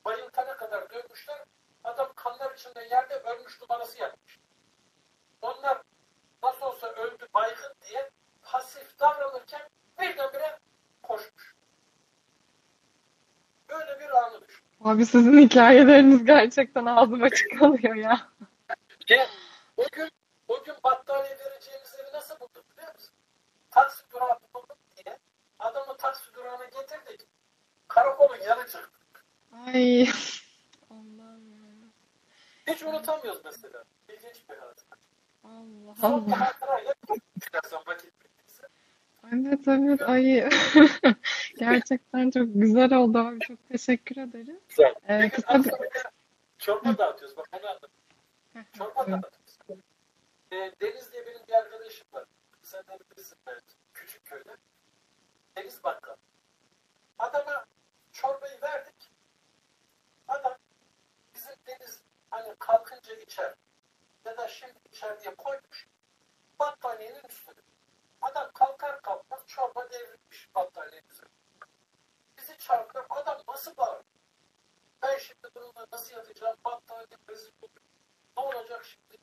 bayıltana 0.04 0.56
kadar 0.56 0.90
dövmüşler. 0.90 1.44
Adam 1.84 2.12
kanlar 2.16 2.54
içinde 2.54 2.84
yerde 2.84 3.14
ölmüş 3.14 3.60
numarası 3.60 3.98
yapmış. 3.98 4.38
Onlar 5.42 5.82
nasıl 6.42 6.66
olsa 6.66 6.86
öldü 6.86 7.26
baygın 7.34 7.74
diye 7.88 8.10
pasif 8.42 8.98
davranırken 9.00 9.60
birdenbire 10.00 10.58
koşmuş. 11.02 11.54
Böyle 13.68 14.00
bir 14.00 14.10
anı 14.10 14.48
düşün. 14.48 14.64
Abi 14.84 15.06
sizin 15.06 15.38
hikayeleriniz 15.38 16.24
gerçekten 16.24 16.86
ağzım 16.86 17.22
açık 17.22 17.58
kalıyor 17.58 17.94
ya. 17.94 18.28
O 19.76 19.84
gün, 19.92 20.10
o 20.48 20.64
gün 20.64 20.74
battaniye 20.84 21.38
vereceğimiz 21.38 21.94
evi 21.94 22.12
nasıl 22.12 22.40
bulduk 22.40 22.64
biliyor 22.76 22.94
musun? 22.94 23.10
Taksi 23.70 24.10
durağı 24.12 24.38
bulduk 24.54 24.78
diye 24.96 25.18
adamı 25.58 25.96
taksi 25.96 26.34
durağına 26.34 26.64
getirdik. 26.64 27.20
Karakolun 27.88 28.36
yanı 28.46 28.62
çıktı. 28.66 28.88
Ay. 29.66 30.02
Allah'ım 30.90 31.52
ya. 31.52 31.88
Hiç 32.74 32.82
unutamıyoruz 32.82 33.40
mesela. 33.44 33.84
İlginç 34.08 34.48
bir 34.50 34.56
hatıra. 34.56 34.87
Allah 35.48 35.94
Allah. 36.02 36.52
Evet 39.32 39.68
evet 39.68 40.02
ay 40.02 40.24
gerçekten 41.58 42.30
çok 42.30 42.46
güzel 42.54 42.92
oldu 42.92 43.18
abi 43.18 43.40
çok 43.40 43.68
teşekkür 43.68 44.16
ederim. 44.16 44.60
Güzel. 44.68 44.94
Ee, 45.08 45.30
kısa 45.30 45.64
bir 45.64 45.72
çorba 46.58 46.98
dağıtıyoruz. 46.98 47.36
Bak 47.36 47.46
onu 47.52 47.68
anladım. 47.68 47.90
Çorba 48.78 49.00
dağıtıyoruz. 49.00 49.58
Ee, 50.52 50.72
Deniz 50.80 51.12
diye 51.12 51.26
benim 51.26 51.40
bir 51.48 51.52
arkadaşım 51.52 52.06
var. 52.12 52.24
Sen 52.62 52.80
de 52.80 52.98
bilirsin 53.10 53.38
belki. 53.46 53.74
Küçük 53.94 54.26
köyde. 54.26 54.56
Deniz 55.56 55.84
Bakkal. 55.84 56.16
Adama 57.18 57.64
çorbayı 58.12 58.62
verdik. 58.62 59.10
Adam 60.28 60.54
bizim 61.34 61.54
Deniz 61.66 62.02
hani 62.30 62.54
kalkınca 62.58 63.14
içer 63.14 63.54
ya 64.28 64.36
da 64.36 64.48
şimdi 64.48 64.78
içer 64.84 65.20
diye 65.20 65.34
koymuş. 65.34 65.88
Battaniyenin 66.58 67.22
üstüne. 67.28 67.60
Adam 68.22 68.50
kalkar 68.54 69.02
kalkmaz 69.02 69.46
çorba 69.46 69.90
devrilmiş 69.90 70.54
battaniyenin 70.54 71.08
üzerine. 71.08 71.32
Bizi 72.38 72.58
çarpıyor. 72.58 73.06
Adam 73.10 73.42
nasıl 73.48 73.76
bağırıyor? 73.76 74.04
Ben 75.02 75.18
şimdi 75.18 75.48
bununla 75.54 75.86
nasıl 75.92 76.14
yatacağım? 76.14 76.56
Battaniye 76.64 77.18
rezil 77.28 77.52
olur. 77.62 77.82
Ne 78.36 78.42
olacak 78.42 78.84
şimdi? 78.84 79.22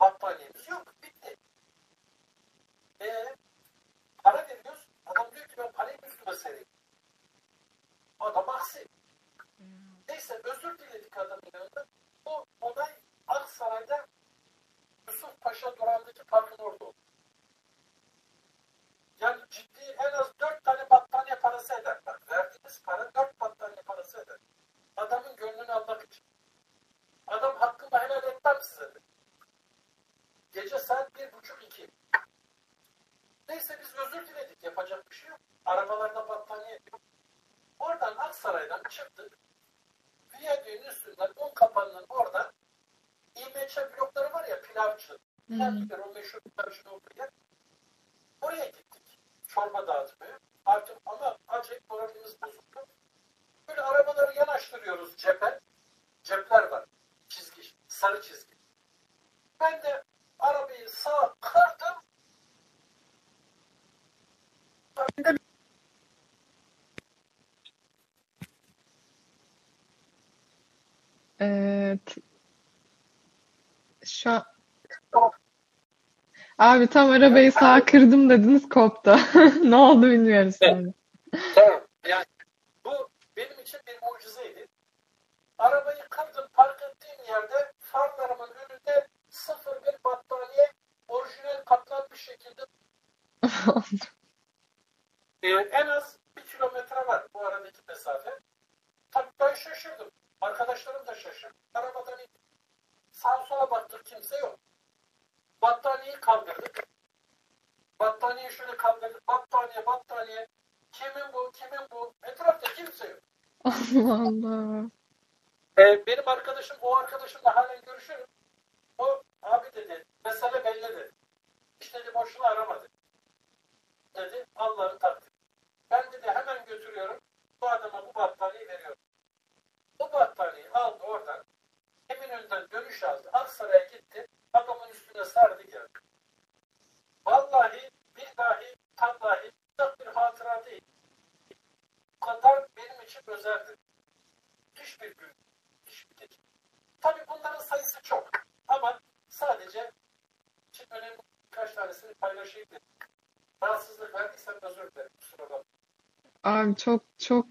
Battaniyemiz 0.00 0.68
yok. 0.68 0.94
Bitti. 1.02 1.36
Eee 3.00 3.36
para 4.24 4.48
veriyoruz. 4.48 4.88
Adam 5.06 5.32
diyor 5.32 5.46
ki 5.46 5.54
ben 5.58 5.72
parayı 5.72 5.98
üstüme 6.06 6.32
sereyim. 6.36 6.66
Adam 8.20 8.48
aksi. 8.48 8.88
Neyse 10.08 10.40
özür 10.44 10.78
diledik 10.78 11.16
adamın 11.16 11.42
yanında. 11.54 11.86
Bu 12.26 12.46
olay 12.60 13.05
Aksaray'da 13.36 14.06
Yusuf 15.08 15.40
Paşa 15.40 15.76
durağındaki 15.76 16.24
parkın 16.24 16.64
orada 16.64 16.84
oldu. 16.84 16.96
Yani 19.20 19.40
ciddi 19.50 19.85
Abi 76.76 76.86
tam 76.86 77.10
arabayı 77.10 77.52
sağa 77.52 77.84
kırdım 77.84 78.30
dediniz 78.30 78.68
koptu. 78.68 79.16
ne 79.64 79.76
oldu 79.76 80.10
bilmiyoruz. 80.10 80.56
Yani. 80.60 80.92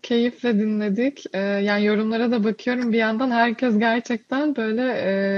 keyifle 0.05 0.59
dinledik. 0.59 1.23
Ee, 1.33 1.39
yani 1.39 1.85
yorumlara 1.85 2.31
da 2.31 2.43
bakıyorum 2.43 2.93
bir 2.93 2.97
yandan 2.97 3.31
herkes 3.31 3.79
gerçekten 3.79 4.55
böyle 4.55 4.81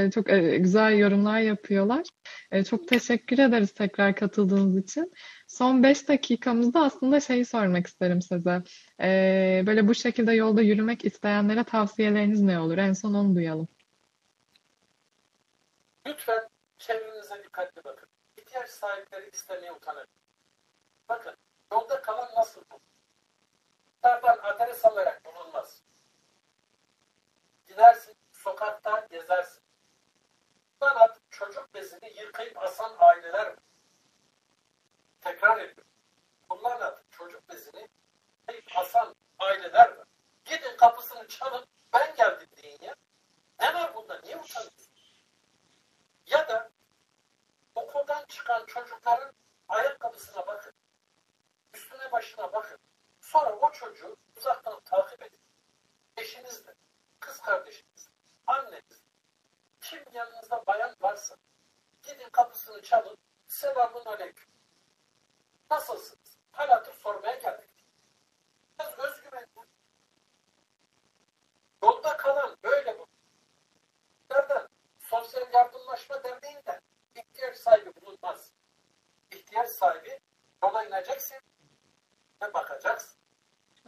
e, 0.08 0.12
çok 0.12 0.30
e, 0.30 0.58
güzel 0.58 0.98
yorumlar 0.98 1.40
yapıyorlar. 1.40 2.04
E, 2.52 2.64
çok 2.64 2.88
teşekkür 2.88 3.40
ederiz 3.40 3.74
tekrar 3.74 4.16
katıldığınız 4.16 4.78
için. 4.78 5.12
Son 5.48 5.84
5 5.84 6.08
dakikamızda 6.08 6.82
aslında 6.82 7.20
şeyi 7.20 7.46
sormak 7.46 7.88
isterim 7.88 8.22
size. 8.22 8.64
E, 9.02 9.64
böyle 9.68 9.88
bu 9.88 9.96
şekilde 9.96 10.34
yolda 10.34 10.62
yürümek 10.62 11.06
isteyenlere 11.06 11.64
tavsiyeleriniz 11.64 12.42
ne 12.42 12.60
olur? 12.60 12.78
En 12.78 12.94
son 12.94 13.14
onu 13.14 13.36
duyalım. 13.36 13.68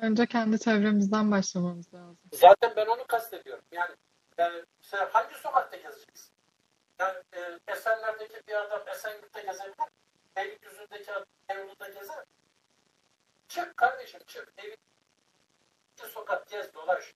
önce 0.09 0.25
kendi 0.25 0.59
çevremizden 0.59 1.31
başlamamız 1.31 1.93
lazım. 1.93 2.17
Zaten 2.33 2.73
ben 2.75 2.85
onu 2.85 3.07
kastediyorum. 3.07 3.63
Yani 3.71 3.95
e, 4.39 4.65
sen 4.81 5.09
hangi 5.11 5.35
sokakta 5.35 5.77
gezeceksin? 5.77 6.31
Yani 6.99 7.17
e, 7.33 7.59
Esenler'deki 7.67 8.41
bir 8.47 8.53
adam 8.53 8.87
Esenyurt'ta 8.87 9.41
gezebilir. 9.41 9.75
Beylikdüzü'ndeki 10.35 11.11
adam 11.11 11.25
Beyoğlu'nda 11.49 11.87
gezer. 11.87 12.25
Çık 13.47 13.77
kardeşim 13.77 14.21
çık. 14.27 14.53
Evin 14.57 14.77
sokak 16.13 16.47
gez 16.47 16.73
dolaş. 16.73 17.13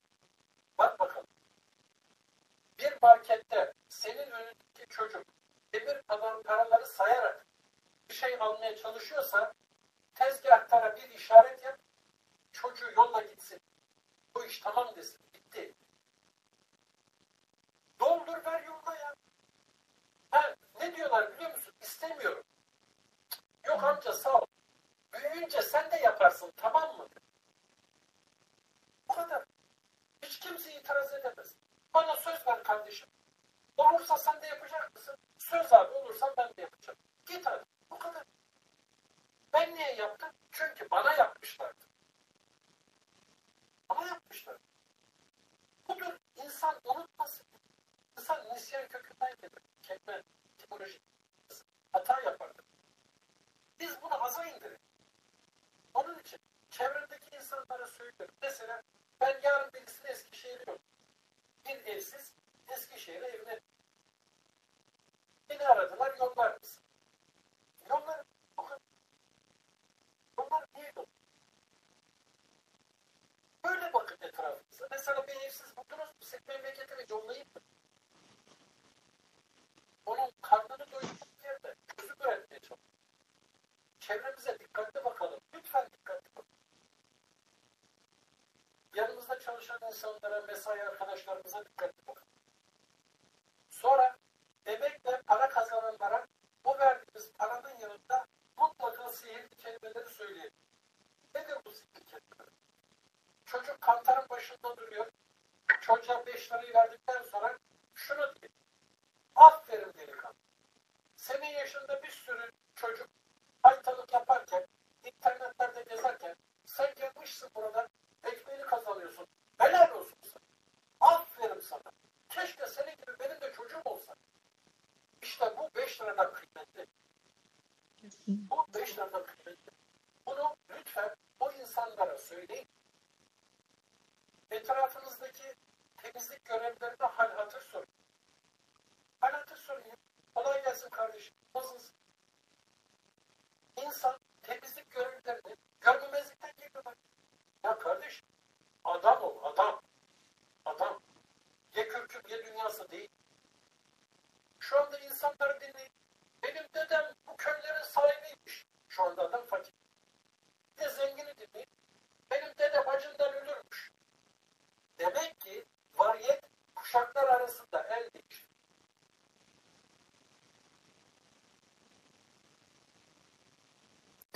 çalışan 89.67 89.87
insanlara, 89.87 90.41
mesai 90.47 90.81
arkadaşlarımıza 90.83 91.65
dikkat 91.65 91.89
edin. 91.89 92.12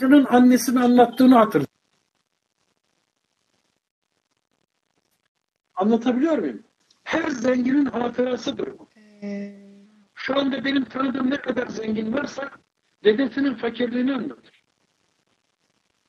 Çocuğun 0.07 0.25
annesinin 0.25 0.81
anlattığını 0.81 1.35
hatırlıyorum. 1.35 1.73
Anlatabiliyor 5.75 6.37
muyum? 6.37 6.63
Her 7.03 7.29
zenginin 7.29 7.85
hatırasıdır 7.85 8.79
bu. 8.79 8.87
Şu 10.15 10.39
anda 10.39 10.65
benim 10.65 10.85
tanıdığım 10.85 11.29
ne 11.29 11.37
kadar 11.37 11.67
zengin 11.67 12.13
varsa 12.13 12.49
dedesinin 13.03 13.55
fakirliğini 13.55 14.13
anlatır. 14.13 14.63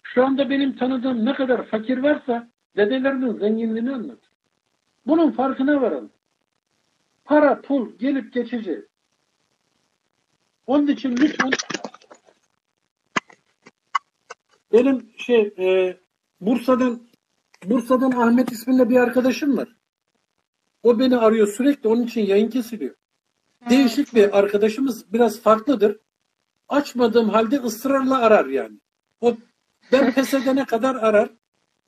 Şu 0.03 0.25
anda 0.25 0.51
benim 0.51 0.77
tanıdığım 0.77 1.25
ne 1.25 1.35
kadar 1.35 1.67
fakir 1.67 1.99
varsa 1.99 2.49
dedelerinin 2.77 3.39
zenginliğini 3.39 3.95
anlatır. 3.95 4.31
Bunun 5.07 5.31
farkına 5.31 5.83
varın. 5.83 6.11
Para, 7.25 7.61
pul 7.61 7.99
gelip 7.99 8.33
geçici. 8.33 8.87
Onun 10.67 10.87
için 10.87 11.17
lütfen 11.17 11.51
benim 14.73 15.11
şey 15.19 15.55
e, 15.59 15.97
Bursa'dan 16.41 17.09
Bursa'dan 17.65 18.11
Ahmet 18.11 18.53
isminde 18.53 18.89
bir 18.89 18.97
arkadaşım 18.97 19.57
var. 19.57 19.69
O 20.83 20.99
beni 20.99 21.17
arıyor 21.17 21.47
sürekli 21.47 21.89
onun 21.89 22.03
için 22.03 22.27
yayın 22.27 22.51
kesiliyor. 22.51 22.95
Değişik 23.71 24.15
bir 24.15 24.39
arkadaşımız 24.39 25.13
biraz 25.13 25.41
farklıdır. 25.41 25.97
Açmadığım 26.69 27.29
halde 27.29 27.57
ısrarla 27.57 28.19
arar 28.19 28.47
yani. 28.47 28.79
O 29.21 29.37
ben 29.93 30.13
pes 30.15 30.35
edene 30.35 30.65
kadar 30.65 30.95
arar. 30.95 31.31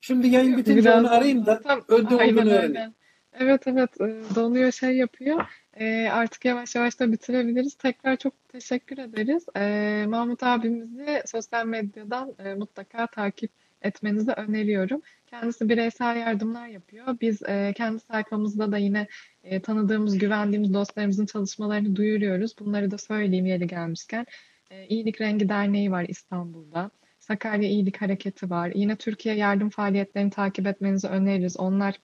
Şimdi 0.00 0.28
yayın 0.28 0.56
bitince 0.56 0.80
Biraz 0.80 1.00
onu 1.04 1.10
arayayım 1.12 1.46
da 1.46 1.60
Tam- 1.60 1.84
olduğunu 1.88 2.20
öyle. 2.20 2.54
öğreneyim. 2.58 2.94
Evet 3.32 3.66
evet 3.66 4.00
e, 4.00 4.34
donuyor 4.34 4.72
şey 4.72 4.96
yapıyor. 4.96 5.44
E, 5.80 6.08
artık 6.10 6.44
yavaş 6.44 6.74
yavaş 6.74 7.00
da 7.00 7.12
bitirebiliriz. 7.12 7.74
Tekrar 7.74 8.16
çok 8.16 8.48
teşekkür 8.48 8.98
ederiz. 8.98 9.46
E, 9.56 10.04
Mahmut 10.08 10.42
abimizi 10.42 11.22
sosyal 11.26 11.66
medyadan 11.66 12.34
e, 12.38 12.54
mutlaka 12.54 13.06
takip 13.06 13.50
etmenizi 13.82 14.32
öneriyorum. 14.32 15.02
Kendisi 15.26 15.68
bireysel 15.68 16.16
yardımlar 16.16 16.68
yapıyor. 16.68 17.06
Biz 17.20 17.42
e, 17.42 17.72
kendi 17.76 18.00
sayfamızda 18.00 18.72
da 18.72 18.78
yine 18.78 19.06
e, 19.44 19.62
tanıdığımız, 19.62 20.18
güvendiğimiz 20.18 20.74
dostlarımızın 20.74 21.26
çalışmalarını 21.26 21.96
duyuruyoruz. 21.96 22.58
Bunları 22.58 22.90
da 22.90 22.98
söyleyeyim 22.98 23.46
yeri 23.46 23.66
gelmişken. 23.66 24.26
E, 24.70 24.86
İyilik 24.86 25.20
Rengi 25.20 25.48
Derneği 25.48 25.90
var 25.90 26.06
İstanbul'da. 26.08 26.90
Sakarya 27.18 27.68
İyilik 27.68 28.02
Hareketi 28.02 28.50
var. 28.50 28.72
Yine 28.74 28.96
Türkiye 28.96 29.34
yardım 29.34 29.70
faaliyetlerini 29.70 30.30
takip 30.30 30.66
etmenizi 30.66 31.08
öneririz. 31.08 31.56
Onlar 31.56 32.00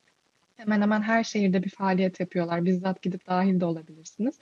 Hemen 0.56 0.80
hemen 0.80 1.02
her 1.02 1.24
şehirde 1.24 1.62
bir 1.62 1.70
faaliyet 1.70 2.20
yapıyorlar. 2.20 2.64
Bizzat 2.64 3.02
gidip 3.02 3.26
dahil 3.26 3.60
de 3.60 3.64
olabilirsiniz. 3.64 4.38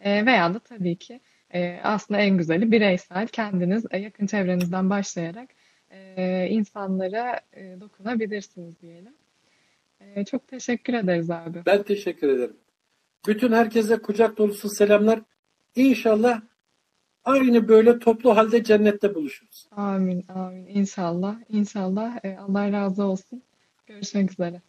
E, 0.00 0.26
veya 0.26 0.54
da 0.54 0.58
tabii 0.58 0.96
ki 0.96 1.20
e, 1.54 1.80
aslında 1.82 2.20
en 2.20 2.36
güzeli 2.38 2.72
bireysel 2.72 3.26
kendiniz 3.26 3.84
e, 3.90 3.98
yakın 3.98 4.26
çevrenizden 4.26 4.90
başlayarak 4.90 5.48
e, 5.90 6.46
insanlara 6.50 7.40
e, 7.52 7.80
dokunabilirsiniz 7.80 8.80
diyelim. 8.80 9.14
E, 10.00 10.24
çok 10.24 10.48
teşekkür 10.48 10.94
ederiz 10.94 11.30
abi. 11.30 11.62
Ben 11.66 11.82
teşekkür 11.82 12.28
ederim. 12.28 12.56
Bütün 13.26 13.52
herkese 13.52 13.98
kucak 13.98 14.38
dolusu 14.38 14.68
selamlar. 14.68 15.20
İnşallah 15.76 16.40
aynı 17.24 17.68
böyle 17.68 17.98
toplu 17.98 18.36
halde 18.36 18.64
cennette 18.64 19.14
buluşuruz. 19.14 19.68
Amin, 19.70 20.24
amin. 20.28 20.66
İnşallah, 20.66 21.36
inşallah. 21.48 22.24
E, 22.24 22.36
Allah 22.36 22.72
razı 22.72 23.04
olsun. 23.04 23.42
Görüşmek 23.86 24.32
üzere. 24.32 24.62